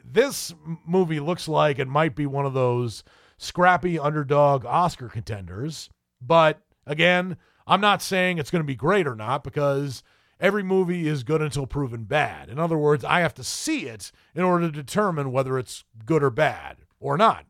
this 0.04 0.54
movie 0.86 1.20
looks 1.20 1.48
like 1.48 1.78
it 1.78 1.88
might 1.88 2.14
be 2.14 2.26
one 2.26 2.46
of 2.46 2.54
those 2.54 3.04
scrappy 3.38 3.98
underdog 3.98 4.64
Oscar 4.64 5.08
contenders. 5.08 5.90
But 6.20 6.62
again, 6.86 7.36
I'm 7.66 7.80
not 7.80 8.02
saying 8.02 8.38
it's 8.38 8.50
going 8.50 8.62
to 8.62 8.66
be 8.66 8.74
great 8.76 9.06
or 9.06 9.14
not 9.14 9.44
because 9.44 10.02
every 10.40 10.62
movie 10.62 11.06
is 11.08 11.22
good 11.22 11.42
until 11.42 11.66
proven 11.66 12.04
bad. 12.04 12.48
In 12.48 12.58
other 12.58 12.78
words, 12.78 13.04
I 13.04 13.20
have 13.20 13.34
to 13.34 13.44
see 13.44 13.86
it 13.86 14.12
in 14.34 14.42
order 14.42 14.66
to 14.66 14.72
determine 14.72 15.32
whether 15.32 15.58
it's 15.58 15.84
good 16.04 16.22
or 16.22 16.30
bad 16.30 16.78
or 17.00 17.16
not. 17.16 17.46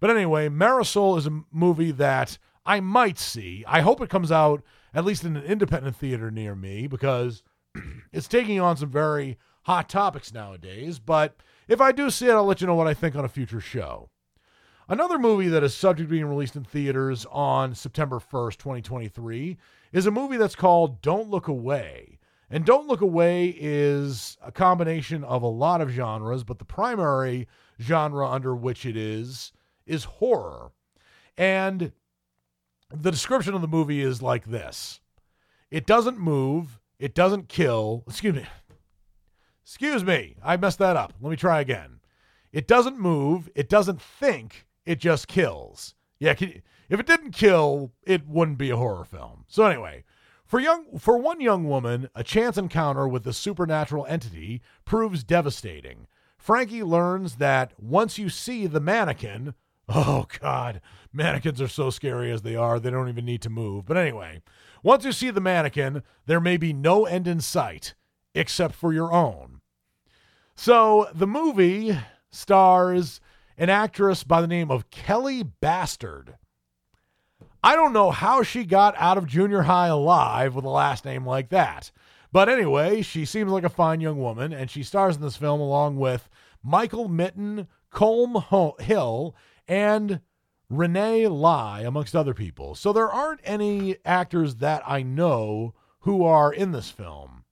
But 0.00 0.10
anyway, 0.10 0.48
Marisol 0.48 1.18
is 1.18 1.26
a 1.26 1.42
movie 1.50 1.92
that 1.92 2.38
I 2.64 2.80
might 2.80 3.18
see. 3.18 3.64
I 3.66 3.80
hope 3.80 4.00
it 4.00 4.10
comes 4.10 4.32
out 4.32 4.62
at 4.92 5.04
least 5.04 5.24
in 5.24 5.36
an 5.36 5.44
independent 5.44 5.96
theater 5.96 6.30
near 6.30 6.54
me 6.54 6.86
because 6.86 7.42
it's 8.12 8.28
taking 8.28 8.60
on 8.60 8.76
some 8.76 8.90
very 8.90 9.38
hot 9.62 9.88
topics 9.88 10.32
nowadays. 10.32 10.98
But 10.98 11.36
if 11.68 11.80
I 11.80 11.92
do 11.92 12.10
see 12.10 12.26
it, 12.26 12.32
I'll 12.32 12.44
let 12.44 12.60
you 12.60 12.66
know 12.66 12.74
what 12.74 12.86
I 12.86 12.94
think 12.94 13.14
on 13.14 13.24
a 13.24 13.28
future 13.28 13.60
show. 13.60 14.10
Another 14.88 15.18
movie 15.18 15.48
that 15.48 15.64
is 15.64 15.74
subject 15.74 16.08
to 16.08 16.12
being 16.12 16.26
released 16.26 16.54
in 16.54 16.62
theaters 16.62 17.26
on 17.32 17.74
September 17.74 18.20
1st, 18.20 18.56
2023, 18.56 19.56
is 19.92 20.06
a 20.06 20.12
movie 20.12 20.36
that's 20.36 20.54
called 20.54 21.02
Don't 21.02 21.28
Look 21.28 21.48
Away. 21.48 22.15
And 22.48 22.64
Don't 22.64 22.86
Look 22.86 23.00
Away 23.00 23.48
is 23.58 24.38
a 24.42 24.52
combination 24.52 25.24
of 25.24 25.42
a 25.42 25.48
lot 25.48 25.80
of 25.80 25.90
genres, 25.90 26.44
but 26.44 26.58
the 26.58 26.64
primary 26.64 27.48
genre 27.80 28.28
under 28.28 28.54
which 28.54 28.86
it 28.86 28.96
is 28.96 29.52
is 29.84 30.04
horror. 30.04 30.70
And 31.36 31.92
the 32.90 33.10
description 33.10 33.54
of 33.54 33.62
the 33.62 33.68
movie 33.68 34.00
is 34.00 34.22
like 34.22 34.46
this 34.46 35.00
it 35.70 35.86
doesn't 35.86 36.18
move, 36.18 36.78
it 36.98 37.14
doesn't 37.14 37.48
kill. 37.48 38.04
Excuse 38.06 38.34
me. 38.34 38.46
Excuse 39.64 40.04
me. 40.04 40.36
I 40.44 40.56
messed 40.56 40.78
that 40.78 40.96
up. 40.96 41.12
Let 41.20 41.30
me 41.30 41.36
try 41.36 41.60
again. 41.60 41.98
It 42.52 42.68
doesn't 42.68 42.98
move, 42.98 43.50
it 43.54 43.68
doesn't 43.68 44.00
think, 44.00 44.66
it 44.86 45.00
just 45.00 45.28
kills. 45.28 45.94
Yeah, 46.18 46.34
if 46.38 47.00
it 47.00 47.06
didn't 47.06 47.32
kill, 47.32 47.92
it 48.04 48.26
wouldn't 48.26 48.58
be 48.58 48.70
a 48.70 48.76
horror 48.76 49.04
film. 49.04 49.44
So 49.48 49.64
anyway, 49.66 50.04
for 50.46 50.60
young 50.60 50.98
for 50.98 51.18
one 51.18 51.40
young 51.40 51.64
woman, 51.64 52.08
a 52.14 52.22
chance 52.22 52.56
encounter 52.56 53.06
with 53.08 53.26
a 53.26 53.32
supernatural 53.32 54.06
entity 54.06 54.62
proves 54.84 55.24
devastating. 55.24 56.06
Frankie 56.38 56.82
learns 56.82 57.36
that 57.36 57.72
once 57.78 58.18
you 58.18 58.28
see 58.28 58.66
the 58.66 58.80
mannequin, 58.80 59.54
oh 59.88 60.26
god, 60.40 60.80
mannequins 61.12 61.60
are 61.60 61.68
so 61.68 61.90
scary 61.90 62.30
as 62.30 62.42
they 62.42 62.54
are, 62.54 62.78
they 62.78 62.90
don't 62.90 63.08
even 63.08 63.24
need 63.24 63.42
to 63.42 63.50
move. 63.50 63.86
But 63.86 63.96
anyway, 63.96 64.42
once 64.82 65.04
you 65.04 65.12
see 65.12 65.30
the 65.30 65.40
mannequin, 65.40 66.02
there 66.26 66.40
may 66.40 66.56
be 66.56 66.72
no 66.72 67.06
end 67.06 67.26
in 67.26 67.40
sight 67.40 67.94
except 68.34 68.74
for 68.74 68.92
your 68.92 69.12
own. 69.12 69.60
So, 70.54 71.08
the 71.12 71.26
movie 71.26 71.98
stars 72.30 73.20
an 73.58 73.70
actress 73.70 74.24
by 74.24 74.40
the 74.40 74.46
name 74.46 74.70
of 74.70 74.90
Kelly 74.90 75.42
Bastard. 75.42 76.36
I 77.66 77.74
don't 77.74 77.92
know 77.92 78.12
how 78.12 78.44
she 78.44 78.64
got 78.64 78.94
out 78.96 79.18
of 79.18 79.26
junior 79.26 79.62
high 79.62 79.88
alive 79.88 80.54
with 80.54 80.64
a 80.64 80.68
last 80.70 81.04
name 81.04 81.26
like 81.26 81.48
that. 81.48 81.90
But 82.30 82.48
anyway, 82.48 83.02
she 83.02 83.24
seems 83.24 83.50
like 83.50 83.64
a 83.64 83.68
fine 83.68 84.00
young 84.00 84.20
woman, 84.20 84.52
and 84.52 84.70
she 84.70 84.84
stars 84.84 85.16
in 85.16 85.22
this 85.22 85.36
film 85.36 85.60
along 85.60 85.96
with 85.96 86.28
Michael 86.62 87.08
Mitten, 87.08 87.66
Colm 87.92 88.80
Hill, 88.80 89.34
and 89.66 90.20
Renee 90.70 91.26
Lai, 91.26 91.80
amongst 91.80 92.14
other 92.14 92.34
people. 92.34 92.76
So 92.76 92.92
there 92.92 93.10
aren't 93.10 93.40
any 93.42 93.96
actors 94.04 94.54
that 94.56 94.84
I 94.86 95.02
know 95.02 95.74
who 96.02 96.22
are 96.22 96.52
in 96.52 96.70
this 96.70 96.92
film. 96.92 97.42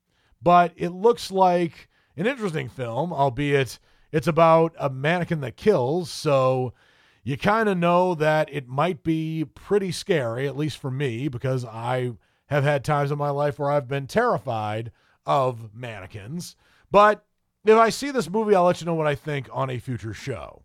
But 0.40 0.74
it 0.76 0.90
looks 0.90 1.32
like 1.32 1.88
an 2.16 2.28
interesting 2.28 2.68
film, 2.68 3.12
albeit 3.12 3.80
it's 4.12 4.28
about 4.28 4.76
a 4.78 4.88
mannequin 4.88 5.40
that 5.40 5.56
kills. 5.56 6.08
So 6.08 6.72
you 7.24 7.38
kind 7.38 7.68
of 7.68 7.78
know 7.78 8.14
that 8.14 8.52
it 8.52 8.68
might 8.68 9.02
be 9.02 9.46
pretty 9.54 9.90
scary, 9.90 10.46
at 10.46 10.56
least 10.56 10.78
for 10.78 10.90
me, 10.90 11.26
because 11.28 11.64
I 11.64 12.12
have 12.46 12.64
had 12.64 12.84
times 12.84 13.10
in 13.10 13.18
my 13.18 13.30
life 13.30 13.58
where 13.58 13.70
I've 13.70 13.88
been 13.88 14.06
terrified 14.06 14.92
of 15.24 15.74
mannequins. 15.74 16.54
But 16.90 17.24
if 17.64 17.76
I 17.76 17.88
see 17.88 18.10
this 18.10 18.28
movie, 18.28 18.54
I'll 18.54 18.64
let 18.64 18.80
you 18.80 18.86
know 18.86 18.94
what 18.94 19.06
I 19.06 19.14
think 19.14 19.48
on 19.52 19.70
a 19.70 19.78
future 19.78 20.12
show. 20.12 20.62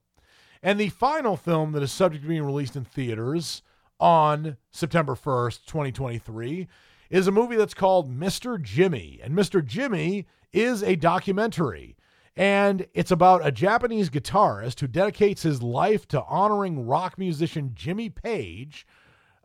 And 0.62 0.78
the 0.78 0.90
final 0.90 1.38
film 1.38 1.72
that 1.72 1.84
is 1.84 1.94
subject 1.94 2.24
to 2.24 2.30
being 2.30 2.44
released 2.44 2.76
in 2.76 2.84
theaters 2.84 3.62
on 3.98 4.58
September 4.72 5.16
1st, 5.16 5.66
2023, 5.66 6.68
is 7.10 7.28
a 7.28 7.32
movie 7.32 7.56
that's 7.56 7.74
called 7.74 8.14
Mr. 8.14 8.62
Jimmy. 8.62 9.22
And 9.24 9.34
Mr. 9.34 9.66
Jimmy 9.66 10.28
is 10.52 10.84
a 10.84 10.98
documentary. 10.98 11.96
And 12.36 12.88
it's 12.94 13.12
about 13.12 13.46
a 13.46 13.52
Japanese 13.52 14.10
guitarist 14.10 14.80
who 14.80 14.88
dedicates 14.88 15.44
his 15.44 15.62
life 15.62 16.08
to 16.10 16.24
honoring 16.24 16.86
rock 16.86 17.18
musician 17.18 17.72
Jimmy 17.74 18.10
Page, 18.10 18.88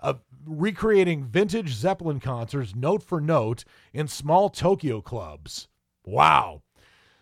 uh, 0.00 0.14
recreating 0.46 1.24
vintage 1.24 1.72
Zeppelin 1.74 2.20
concerts 2.20 2.74
note 2.74 3.02
for 3.02 3.20
note 3.20 3.64
in 3.92 4.06
small 4.06 4.48
Tokyo 4.50 5.00
clubs. 5.00 5.68
Wow. 6.04 6.62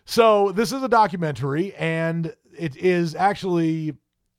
So, 0.05 0.51
this 0.53 0.73
is 0.73 0.83
a 0.83 0.89
documentary, 0.89 1.75
and 1.75 2.35
it 2.59 2.77
is 2.77 3.15
actually. 3.15 3.95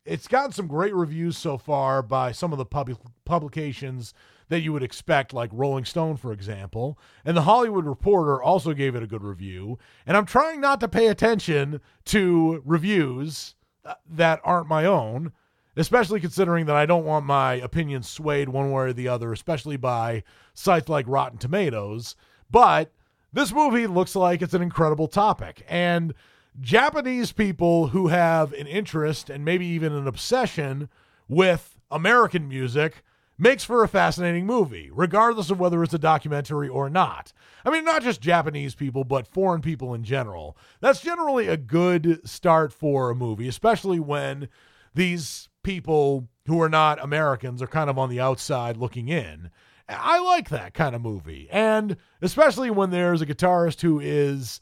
It's 0.06 0.28
gotten 0.28 0.52
some 0.52 0.68
great 0.68 0.94
reviews 0.94 1.38
so 1.38 1.58
far 1.58 2.02
by 2.02 2.34
some 2.34 2.52
of 2.52 2.58
the 2.58 2.66
pub- 2.66 3.00
publications 3.24 4.14
that 4.54 4.62
you 4.62 4.72
would 4.72 4.84
expect, 4.84 5.34
like 5.34 5.50
Rolling 5.52 5.84
Stone, 5.84 6.18
for 6.18 6.32
example. 6.32 7.00
And 7.26 7.36
the 7.36 7.42
Hollywood 7.42 7.86
Reporter 7.86 8.42
also 8.42 8.74
gave 8.74 8.94
it 8.94 9.02
a 9.02 9.08
good 9.08 9.24
review. 9.24 9.80
And 10.06 10.16
I'm 10.16 10.28
trying 10.28 10.62
not 10.62 10.80
to 10.82 10.88
pay 10.88 11.08
attention 11.08 11.82
to 12.06 12.62
reviews 12.64 13.56
uh, 13.84 13.96
that 14.12 14.42
aren't 14.44 14.68
my 14.68 14.86
own, 14.86 15.32
especially 15.76 16.20
considering 16.20 16.68
that 16.68 16.76
I 16.76 16.86
don't 16.86 17.04
want 17.04 17.26
my 17.26 17.56
opinion 17.56 18.04
swayed 18.04 18.48
one 18.48 18.72
way 18.72 18.84
or 18.84 18.94
the 18.94 19.08
other, 19.08 19.34
especially 19.34 19.76
by 19.76 20.22
sites 20.54 20.88
like 20.88 21.08
Rotten 21.08 21.40
Tomatoes. 21.40 22.16
But 22.52 22.92
this 23.32 23.52
movie 23.52 23.88
looks 23.88 24.16
like 24.16 24.44
it's 24.44 24.54
an 24.54 24.62
incredible 24.62 25.08
topic. 25.08 25.66
And 25.68 26.14
Japanese 26.62 27.32
people 27.32 27.88
who 27.88 28.10
have 28.10 28.54
an 28.54 28.68
interest 28.68 29.32
and 29.32 29.44
maybe 29.44 29.66
even 29.66 29.94
an 29.94 30.06
obsession 30.06 30.90
with 31.28 31.80
American 31.90 32.48
music 32.48 33.04
makes 33.38 33.64
for 33.64 33.84
a 33.84 33.88
fascinating 33.88 34.46
movie, 34.46 34.90
regardless 34.94 35.50
of 35.50 35.60
whether 35.60 35.84
it's 35.84 35.94
a 35.94 36.00
documentary 36.00 36.70
or 36.70 36.90
not. 36.90 37.34
I 37.66 37.70
mean, 37.70 37.86
not 37.86 38.04
just 38.04 38.22
Japanese 38.22 38.76
people, 38.76 39.04
but 39.04 39.28
foreign 39.28 39.62
people 39.62 39.94
in 39.94 40.04
general. 40.04 40.58
That's 40.82 41.02
generally 41.02 41.48
a 41.48 41.58
good 41.58 42.22
start 42.28 42.72
for 42.74 43.10
a 43.10 43.16
movie, 43.16 43.48
especially 43.48 44.00
when 44.00 44.50
these 44.94 45.50
people 45.64 46.28
who 46.46 46.62
are 46.62 46.70
not 46.70 47.04
Americans 47.04 47.62
are 47.62 47.68
kind 47.68 47.90
of 47.90 47.98
on 47.98 48.10
the 48.10 48.20
outside 48.20 48.78
looking 48.78 49.10
in. 49.10 49.50
I 49.90 50.20
like 50.20 50.50
that 50.50 50.74
kind 50.74 50.96
of 50.96 51.02
movie. 51.02 51.48
And 51.52 51.98
especially 52.22 52.70
when 52.70 52.90
there's 52.90 53.22
a 53.22 53.26
guitarist 53.26 53.82
who 53.82 54.00
is 54.00 54.62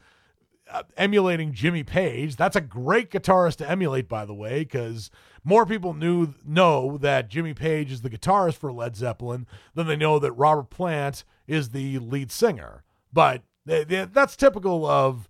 uh, 0.72 0.84
emulating 0.98 1.54
Jimmy 1.54 1.84
Page. 1.84 2.36
That's 2.36 2.56
a 2.56 2.62
great 2.62 3.12
guitarist 3.12 3.58
to 3.58 3.70
emulate, 3.70 4.08
by 4.08 4.26
the 4.26 4.34
way, 4.34 4.60
because 4.60 5.12
more 5.44 5.66
people 5.66 5.94
knew 5.94 6.34
know 6.46 6.98
that 6.98 7.30
Jimmy 7.30 7.54
Page 7.54 7.92
is 7.92 8.02
the 8.02 8.10
guitarist 8.10 8.56
for 8.56 8.72
Led 8.72 8.96
Zeppelin 8.96 9.48
than 9.76 9.88
they 9.88 9.96
know 9.96 10.20
that 10.20 10.32
Robert 10.34 10.70
Plant 10.70 11.24
is 11.48 11.70
the 11.70 12.00
lead 12.00 12.32
singer. 12.32 12.84
But 13.12 13.44
they, 13.66 13.84
they, 13.84 14.06
that's 14.06 14.36
typical 14.36 14.86
of 14.86 15.28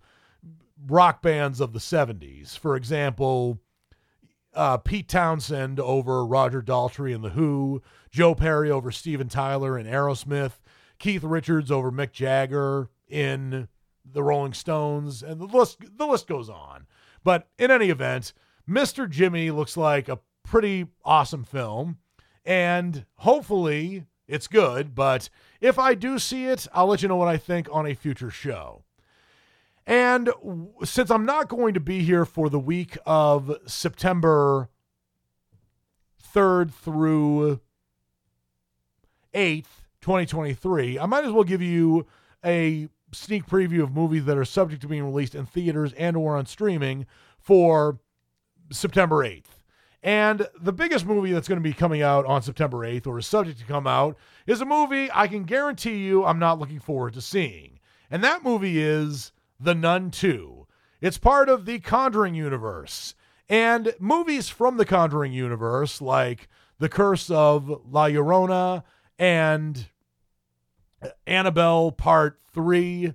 rock 0.86 1.22
bands 1.22 1.60
of 1.60 1.72
the 1.72 1.78
70s. 1.78 2.58
For 2.58 2.76
example, 2.76 3.58
uh, 4.54 4.78
Pete 4.78 5.08
Townshend 5.08 5.80
over 5.80 6.24
Roger 6.24 6.62
Daltrey 6.62 7.14
and 7.14 7.24
The 7.24 7.30
Who, 7.30 7.82
Joe 8.10 8.34
Perry 8.34 8.70
over 8.70 8.90
Steven 8.90 9.28
Tyler 9.28 9.76
and 9.76 9.88
Aerosmith, 9.88 10.60
Keith 10.98 11.24
Richards 11.24 11.70
over 11.70 11.90
Mick 11.90 12.12
Jagger 12.12 12.90
in 13.08 13.68
the 14.04 14.22
Rolling 14.22 14.52
Stones, 14.52 15.22
and 15.22 15.40
the 15.40 15.46
list 15.46 15.78
the 15.96 16.06
list 16.06 16.26
goes 16.26 16.48
on. 16.48 16.86
But 17.24 17.48
in 17.58 17.70
any 17.70 17.90
event, 17.90 18.32
Mr. 18.68 19.08
Jimmy 19.08 19.50
looks 19.50 19.76
like 19.76 20.08
a 20.08 20.20
pretty 20.44 20.86
awesome 21.04 21.44
film, 21.44 21.98
and 22.44 23.06
hopefully 23.16 24.06
it's 24.26 24.48
good. 24.48 24.94
But 24.94 25.28
if 25.60 25.78
I 25.78 25.94
do 25.94 26.18
see 26.18 26.46
it, 26.46 26.66
I'll 26.72 26.86
let 26.86 27.02
you 27.02 27.08
know 27.08 27.16
what 27.16 27.28
I 27.28 27.36
think 27.36 27.68
on 27.70 27.86
a 27.86 27.94
future 27.94 28.30
show. 28.30 28.84
And 29.86 30.30
since 30.84 31.10
I'm 31.10 31.26
not 31.26 31.48
going 31.48 31.74
to 31.74 31.80
be 31.80 32.02
here 32.04 32.24
for 32.24 32.48
the 32.48 32.58
week 32.58 32.96
of 33.04 33.56
September 33.66 34.68
3rd 36.34 36.72
through 36.72 37.60
8th, 39.34 39.66
2023, 40.00 40.98
I 40.98 41.06
might 41.06 41.24
as 41.24 41.32
well 41.32 41.44
give 41.44 41.62
you 41.62 42.06
a 42.44 42.88
sneak 43.12 43.46
preview 43.46 43.82
of 43.82 43.92
movies 43.92 44.24
that 44.24 44.38
are 44.38 44.44
subject 44.44 44.82
to 44.82 44.88
being 44.88 45.04
released 45.04 45.34
in 45.34 45.46
theaters 45.46 45.92
and 45.94 46.16
or 46.16 46.36
on 46.36 46.46
streaming 46.46 47.06
for 47.38 47.98
September 48.70 49.16
8th. 49.16 49.44
And 50.02 50.48
the 50.60 50.72
biggest 50.72 51.06
movie 51.06 51.32
that's 51.32 51.46
going 51.46 51.60
to 51.60 51.68
be 51.68 51.72
coming 51.72 52.02
out 52.02 52.26
on 52.26 52.42
September 52.42 52.78
8th 52.78 53.06
or 53.06 53.18
is 53.18 53.26
subject 53.26 53.60
to 53.60 53.64
come 53.64 53.86
out 53.86 54.16
is 54.46 54.60
a 54.60 54.64
movie 54.64 55.08
I 55.14 55.28
can 55.28 55.44
guarantee 55.44 55.98
you 55.98 56.24
I'm 56.24 56.40
not 56.40 56.58
looking 56.58 56.80
forward 56.80 57.14
to 57.14 57.20
seeing. 57.20 57.78
And 58.10 58.24
that 58.24 58.42
movie 58.42 58.82
is 58.82 59.32
The 59.60 59.74
Nun 59.74 60.10
2. 60.10 60.66
It's 61.00 61.18
part 61.18 61.48
of 61.48 61.66
the 61.66 61.78
Conjuring 61.78 62.34
universe. 62.34 63.14
And 63.48 63.94
movies 63.98 64.48
from 64.48 64.76
the 64.76 64.84
Conjuring 64.84 65.32
universe, 65.32 66.00
like 66.00 66.48
The 66.78 66.88
Curse 66.88 67.30
of 67.30 67.68
La 67.88 68.08
Llorona 68.08 68.82
and 69.18 69.86
Annabelle 71.26 71.92
Part 71.92 72.38
3 72.52 73.14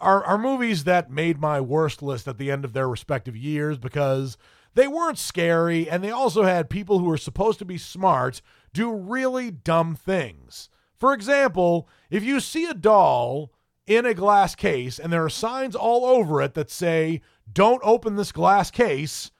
are, 0.00 0.24
are 0.24 0.38
movies 0.38 0.84
that 0.84 1.10
made 1.10 1.40
my 1.40 1.60
worst 1.60 2.02
list 2.02 2.28
at 2.28 2.38
the 2.38 2.50
end 2.50 2.64
of 2.64 2.72
their 2.72 2.88
respective 2.88 3.36
years 3.36 3.78
because 3.78 4.36
they 4.74 4.86
weren't 4.86 5.18
scary 5.18 5.88
and 5.88 6.04
they 6.04 6.10
also 6.10 6.44
had 6.44 6.70
people 6.70 6.98
who 6.98 7.06
were 7.06 7.16
supposed 7.16 7.58
to 7.58 7.64
be 7.64 7.78
smart 7.78 8.40
do 8.72 8.92
really 8.92 9.50
dumb 9.50 9.96
things. 9.96 10.68
For 10.96 11.12
example, 11.12 11.88
if 12.10 12.22
you 12.22 12.40
see 12.40 12.66
a 12.66 12.74
doll 12.74 13.52
in 13.86 14.04
a 14.04 14.14
glass 14.14 14.54
case 14.54 14.98
and 14.98 15.12
there 15.12 15.24
are 15.24 15.30
signs 15.30 15.74
all 15.74 16.04
over 16.04 16.42
it 16.42 16.54
that 16.54 16.70
say, 16.70 17.22
don't 17.50 17.80
open 17.82 18.16
this 18.16 18.32
glass 18.32 18.70
case, 18.70 19.30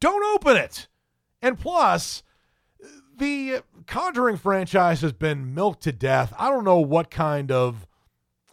don't 0.00 0.24
open 0.34 0.56
it. 0.56 0.88
And 1.42 1.58
plus, 1.58 2.22
the 3.16 3.62
Conjuring 3.90 4.36
franchise 4.36 5.00
has 5.00 5.12
been 5.12 5.52
milked 5.52 5.82
to 5.82 5.90
death. 5.90 6.32
I 6.38 6.48
don't 6.48 6.62
know 6.62 6.78
what 6.78 7.10
kind 7.10 7.50
of 7.50 7.88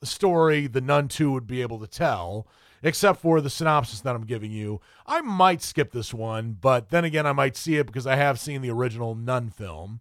story 0.01 0.65
The 0.65 0.81
Nun 0.81 1.07
2 1.07 1.31
would 1.31 1.45
be 1.45 1.61
able 1.61 1.77
to 1.77 1.85
tell, 1.85 2.47
except 2.81 3.21
for 3.21 3.39
the 3.39 3.51
synopsis 3.51 4.01
that 4.01 4.15
I'm 4.15 4.25
giving 4.25 4.51
you. 4.51 4.81
I 5.05 5.21
might 5.21 5.61
skip 5.61 5.91
this 5.91 6.11
one, 6.11 6.57
but 6.59 6.89
then 6.89 7.05
again, 7.05 7.27
I 7.27 7.33
might 7.33 7.55
see 7.55 7.75
it 7.75 7.85
because 7.85 8.07
I 8.07 8.15
have 8.15 8.39
seen 8.39 8.63
the 8.63 8.71
original 8.71 9.13
Nun 9.13 9.51
film 9.51 9.99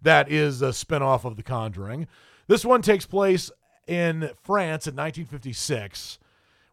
that 0.00 0.30
is 0.30 0.62
a 0.62 0.68
spinoff 0.68 1.26
of 1.26 1.36
The 1.36 1.42
Conjuring. 1.42 2.08
This 2.46 2.64
one 2.64 2.80
takes 2.80 3.04
place 3.04 3.50
in 3.86 4.30
France 4.42 4.86
in 4.86 4.96
1956, 4.96 6.18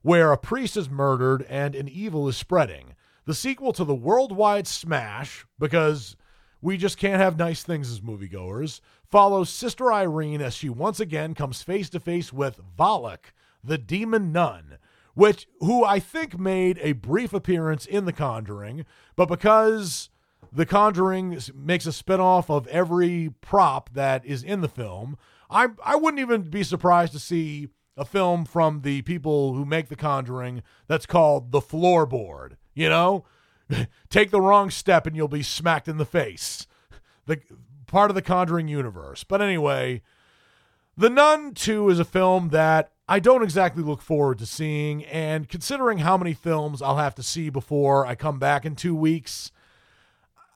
where 0.03 0.31
a 0.31 0.37
priest 0.37 0.77
is 0.77 0.89
murdered 0.89 1.45
and 1.49 1.75
an 1.75 1.89
evil 1.89 2.29
is 2.29 2.37
spreading. 2.37 2.95
The 3.25 3.33
sequel 3.33 3.73
to 3.73 3.83
the 3.83 3.93
worldwide 3.93 4.67
smash, 4.67 5.45
because 5.59 6.15
we 6.61 6.77
just 6.77 6.97
can't 6.97 7.21
have 7.21 7.37
nice 7.37 7.63
things 7.63 7.91
as 7.91 8.01
moviegoers, 8.01 8.81
follows 9.09 9.49
Sister 9.49 9.91
Irene 9.91 10.41
as 10.41 10.53
she 10.53 10.69
once 10.69 10.99
again 10.99 11.33
comes 11.33 11.61
face 11.61 11.89
to 11.91 11.99
face 11.99 12.33
with 12.33 12.59
Valak, 12.77 13.33
the 13.63 13.77
demon 13.77 14.31
nun, 14.31 14.77
which 15.13 15.47
who 15.59 15.83
I 15.83 15.99
think 15.99 16.39
made 16.39 16.79
a 16.81 16.93
brief 16.93 17.33
appearance 17.33 17.85
in 17.85 18.05
The 18.05 18.13
Conjuring, 18.13 18.85
but 19.15 19.27
because 19.27 20.09
The 20.51 20.65
Conjuring 20.65 21.39
makes 21.53 21.85
a 21.85 21.91
spinoff 21.91 22.49
of 22.49 22.67
every 22.67 23.33
prop 23.41 23.91
that 23.93 24.25
is 24.25 24.43
in 24.43 24.61
the 24.61 24.69
film, 24.69 25.17
I 25.49 25.67
I 25.83 25.95
wouldn't 25.95 26.21
even 26.21 26.43
be 26.43 26.63
surprised 26.63 27.13
to 27.13 27.19
see 27.19 27.69
a 27.97 28.05
film 28.05 28.45
from 28.45 28.81
the 28.81 29.01
people 29.03 29.53
who 29.53 29.65
make 29.65 29.87
The 29.87 29.95
Conjuring 29.95 30.63
that's 30.87 31.05
called 31.05 31.51
The 31.51 31.61
Floorboard. 31.61 32.57
You 32.73 32.89
know, 32.89 33.23
take 34.09 34.31
the 34.31 34.41
wrong 34.41 34.69
step 34.69 35.05
and 35.07 35.15
you'll 35.15 35.27
be 35.27 35.43
smacked 35.43 35.87
in 35.87 35.97
the 35.97 36.05
face. 36.05 36.67
The 37.25 37.39
part 37.87 38.11
of 38.11 38.15
the 38.15 38.21
Conjuring 38.21 38.67
universe. 38.67 39.23
But 39.23 39.41
anyway, 39.41 40.01
The 40.97 41.09
Nun 41.09 41.53
2 41.53 41.89
is 41.89 41.99
a 41.99 42.05
film 42.05 42.49
that 42.49 42.91
I 43.07 43.19
don't 43.19 43.43
exactly 43.43 43.83
look 43.83 44.01
forward 44.01 44.39
to 44.39 44.45
seeing, 44.45 45.05
and 45.05 45.47
considering 45.47 45.99
how 45.99 46.17
many 46.17 46.33
films 46.33 46.81
I'll 46.81 46.97
have 46.97 47.15
to 47.15 47.23
see 47.23 47.49
before 47.49 48.05
I 48.05 48.15
come 48.15 48.39
back 48.39 48.65
in 48.65 48.75
two 48.75 48.95
weeks, 48.95 49.51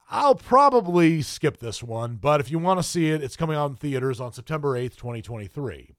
I'll 0.09 0.35
probably 0.35 1.21
skip 1.21 1.57
this 1.57 1.83
one. 1.83 2.15
But 2.15 2.39
if 2.39 2.49
you 2.49 2.57
want 2.57 2.79
to 2.79 2.83
see 2.83 3.09
it, 3.11 3.21
it's 3.21 3.35
coming 3.35 3.55
out 3.55 3.69
in 3.69 3.75
theaters 3.75 4.19
on 4.19 4.33
September 4.33 4.73
8th, 4.79 4.95
2023. 4.95 5.93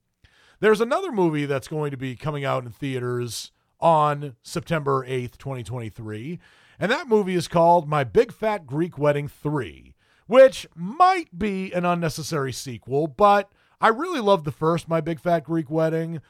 There's 0.59 0.81
another 0.81 1.13
movie 1.13 1.47
that's 1.47 1.69
going 1.69 1.93
to 1.93 1.97
be 1.97 2.17
coming 2.17 2.45
out 2.45 2.65
in 2.65 2.71
theaters 2.71 3.53
on 3.79 4.35
September 4.43 5.07
8th, 5.07 5.39
2023, 5.39 6.41
and 6.81 6.91
that 6.91 7.09
movie 7.09 7.35
is 7.35 7.47
called 7.47 7.87
My 7.87 8.05
Big 8.05 8.33
Fat 8.33 8.67
Greek 8.67 8.97
Wedding 8.97 9.29
3, 9.29 9.95
which 10.27 10.67
might 10.75 11.39
be 11.39 11.71
an 11.73 11.85
unnecessary 11.85 12.53
sequel, 12.53 13.07
but 13.07 13.53
I 13.83 13.89
really 13.89 14.21
loved 14.21 14.47
the 14.47 14.51
first 14.51 14.89
My 14.89 15.03
Big 15.03 15.21
Fat 15.21 15.45
Greek 15.45 15.71
Wedding. 15.71 16.23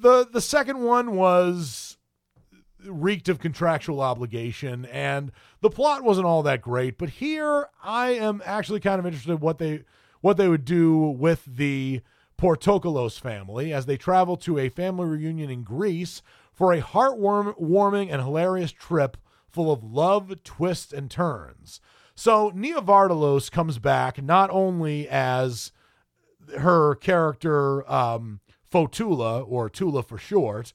The 0.00 0.26
the 0.30 0.40
second 0.40 0.82
one 0.82 1.16
was 1.16 1.98
reeked 2.86 3.28
of 3.28 3.38
contractual 3.38 4.00
obligation 4.00 4.84
and 4.86 5.30
the 5.60 5.70
plot 5.70 6.02
wasn't 6.02 6.26
all 6.26 6.42
that 6.44 6.62
great, 6.62 6.96
but 6.96 7.08
here 7.08 7.68
I 7.82 8.10
am 8.10 8.40
actually 8.44 8.80
kind 8.80 9.00
of 9.00 9.06
interested 9.06 9.32
in 9.32 9.40
what 9.40 9.58
they 9.58 9.82
what 10.20 10.36
they 10.36 10.48
would 10.48 10.64
do 10.64 10.96
with 10.96 11.44
the 11.44 12.02
Portokalos 12.38 13.20
family 13.20 13.72
as 13.72 13.86
they 13.86 13.96
travel 13.96 14.36
to 14.38 14.58
a 14.58 14.68
family 14.68 15.06
reunion 15.06 15.50
in 15.50 15.62
Greece 15.62 16.22
for 16.52 16.72
a 16.72 16.80
heartwarming 16.80 18.12
and 18.12 18.22
hilarious 18.22 18.72
trip 18.72 19.16
full 19.52 19.72
of 19.72 19.84
love, 19.84 20.42
twists, 20.42 20.92
and 20.92 21.10
turns. 21.10 21.80
So 22.14 22.52
Nia 22.54 22.80
Vardalos 22.80 23.50
comes 23.50 23.78
back 23.78 24.22
not 24.22 24.50
only 24.50 25.08
as 25.08 25.72
her 26.58 26.94
character 26.96 27.90
um, 27.90 28.40
Fotoula, 28.70 29.44
or 29.46 29.68
Tula 29.68 30.02
for 30.02 30.18
short, 30.18 30.72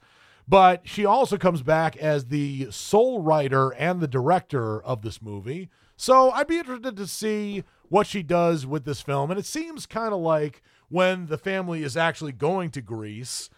but 0.48 0.88
she 0.88 1.06
also 1.06 1.38
comes 1.38 1.62
back 1.62 1.98
as 1.98 2.26
the 2.26 2.68
sole 2.72 3.22
writer 3.22 3.72
and 3.72 4.00
the 4.00 4.08
director 4.08 4.82
of 4.82 5.02
this 5.02 5.22
movie. 5.22 5.70
So 5.98 6.32
I'd 6.32 6.48
be 6.48 6.60
interested 6.60 6.96
to 6.96 7.08
see 7.08 7.64
what 7.90 8.08
she 8.08 8.24
does 8.24 8.66
with 8.66 8.86
this 8.86 9.02
film. 9.02 9.32
And 9.32 9.40
it 9.40 9.46
seems 9.46 9.86
kind 9.86 10.14
of 10.14 10.20
like 10.20 10.62
when 10.90 11.26
the 11.26 11.38
family 11.38 11.84
is 11.84 11.98
actually 11.98 12.32
going 12.32 12.70
to 12.72 12.82
Greece, 12.82 13.50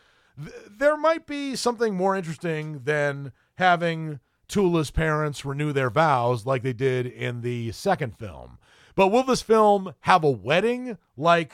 th- 0.41 0.51
there 0.69 0.97
might 0.97 1.27
be 1.27 1.55
something 1.55 1.93
more 1.93 2.15
interesting 2.15 2.81
than 2.85 3.33
having 3.55 4.19
Tula's 4.49 4.91
parents 4.91 5.45
renew 5.45 5.71
their 5.71 5.89
vows 5.89 6.45
like 6.45 6.63
they 6.63 6.73
did 6.73 7.05
in 7.05 7.41
the 7.41 7.71
second 7.71 8.17
film. 8.17 8.57
But 8.95 9.07
will 9.07 9.23
this 9.23 9.41
film 9.41 9.93
have 10.01 10.23
a 10.23 10.29
wedding 10.29 10.97
like 11.15 11.53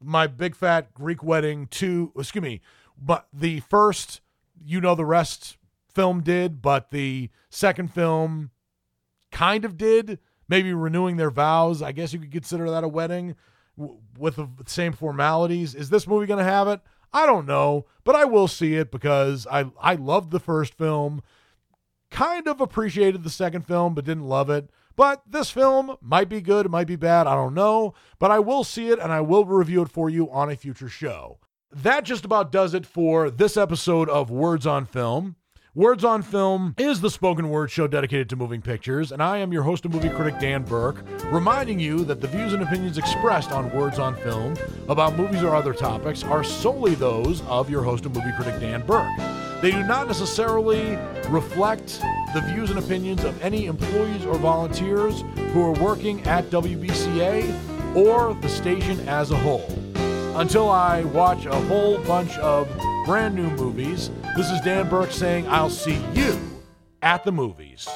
my 0.00 0.26
big 0.26 0.54
fat 0.54 0.94
Greek 0.94 1.22
wedding 1.22 1.66
to 1.66 2.12
excuse 2.16 2.42
me, 2.42 2.62
but 2.96 3.26
the 3.32 3.60
first 3.60 4.20
you 4.64 4.80
know 4.80 4.94
the 4.94 5.04
rest 5.04 5.58
film 5.92 6.22
did, 6.22 6.62
but 6.62 6.90
the 6.90 7.28
second 7.50 7.92
film 7.92 8.50
kind 9.30 9.64
of 9.64 9.76
did, 9.76 10.18
maybe 10.48 10.72
renewing 10.72 11.16
their 11.16 11.30
vows. 11.30 11.82
I 11.82 11.92
guess 11.92 12.12
you 12.12 12.18
could 12.20 12.32
consider 12.32 12.70
that 12.70 12.84
a 12.84 12.88
wedding 12.88 13.34
with 14.18 14.36
the 14.36 14.48
same 14.66 14.92
formalities. 14.92 15.74
Is 15.74 15.90
this 15.90 16.06
movie 16.06 16.26
going 16.26 16.38
to 16.38 16.44
have 16.44 16.68
it? 16.68 16.80
I 17.12 17.26
don't 17.26 17.46
know, 17.46 17.86
but 18.04 18.14
I 18.14 18.24
will 18.24 18.48
see 18.48 18.74
it 18.74 18.90
because 18.90 19.46
I 19.50 19.70
I 19.80 19.94
loved 19.94 20.30
the 20.30 20.40
first 20.40 20.74
film, 20.74 21.22
kind 22.10 22.46
of 22.46 22.60
appreciated 22.60 23.22
the 23.22 23.30
second 23.30 23.66
film, 23.66 23.94
but 23.94 24.04
didn't 24.04 24.28
love 24.28 24.50
it. 24.50 24.70
But 24.96 25.22
this 25.28 25.50
film 25.50 25.96
might 26.00 26.28
be 26.28 26.40
good, 26.40 26.66
it 26.66 26.70
might 26.70 26.86
be 26.86 26.96
bad, 26.96 27.26
I 27.26 27.34
don't 27.34 27.54
know, 27.54 27.92
but 28.18 28.30
I 28.30 28.38
will 28.38 28.64
see 28.64 28.88
it 28.88 28.98
and 28.98 29.12
I 29.12 29.20
will 29.20 29.44
review 29.44 29.82
it 29.82 29.90
for 29.90 30.08
you 30.08 30.30
on 30.30 30.50
a 30.50 30.56
future 30.56 30.88
show. 30.88 31.38
That 31.70 32.04
just 32.04 32.24
about 32.24 32.50
does 32.50 32.72
it 32.72 32.86
for 32.86 33.30
this 33.30 33.58
episode 33.58 34.08
of 34.08 34.30
Words 34.30 34.66
on 34.66 34.86
Film. 34.86 35.36
Words 35.74 36.04
on 36.04 36.22
Film 36.22 36.74
is 36.78 37.02
the 37.02 37.10
spoken 37.10 37.50
word 37.50 37.70
show 37.70 37.86
dedicated 37.86 38.30
to 38.30 38.36
moving 38.36 38.62
pictures, 38.62 39.12
and 39.12 39.22
I 39.22 39.36
am 39.36 39.52
your 39.52 39.64
host 39.64 39.84
and 39.84 39.92
movie 39.92 40.08
critic, 40.08 40.40
Dan 40.40 40.62
Burke, 40.62 41.04
reminding 41.26 41.78
you 41.78 42.02
that 42.06 42.22
the 42.22 42.28
views 42.28 42.54
and 42.54 42.62
opinions 42.62 42.96
expressed 42.96 43.52
on 43.52 43.70
Words 43.72 43.98
on 43.98 44.16
Film 44.16 44.56
about 44.88 45.18
movies 45.18 45.42
or 45.42 45.54
other 45.54 45.74
topics 45.74 46.24
are 46.24 46.42
solely 46.42 46.94
those 46.94 47.42
of 47.42 47.68
your 47.68 47.82
host 47.82 48.06
and 48.06 48.16
movie 48.16 48.32
critic, 48.38 48.58
Dan 48.58 48.86
Burke. 48.86 49.35
They 49.62 49.70
do 49.70 49.82
not 49.84 50.06
necessarily 50.06 50.96
reflect 51.28 52.00
the 52.34 52.42
views 52.42 52.70
and 52.70 52.78
opinions 52.78 53.24
of 53.24 53.40
any 53.42 53.66
employees 53.66 54.26
or 54.26 54.36
volunteers 54.36 55.24
who 55.52 55.62
are 55.62 55.72
working 55.82 56.22
at 56.24 56.50
WBCA 56.50 57.96
or 57.96 58.34
the 58.34 58.48
station 58.48 59.00
as 59.08 59.30
a 59.30 59.36
whole. 59.36 59.66
Until 60.36 60.68
I 60.68 61.04
watch 61.04 61.46
a 61.46 61.54
whole 61.62 61.98
bunch 62.04 62.36
of 62.38 62.68
brand 63.06 63.34
new 63.34 63.48
movies, 63.52 64.10
this 64.36 64.50
is 64.50 64.60
Dan 64.60 64.90
Burke 64.90 65.10
saying 65.10 65.48
I'll 65.48 65.70
see 65.70 66.04
you 66.12 66.38
at 67.00 67.24
the 67.24 67.32
movies. 67.32 67.88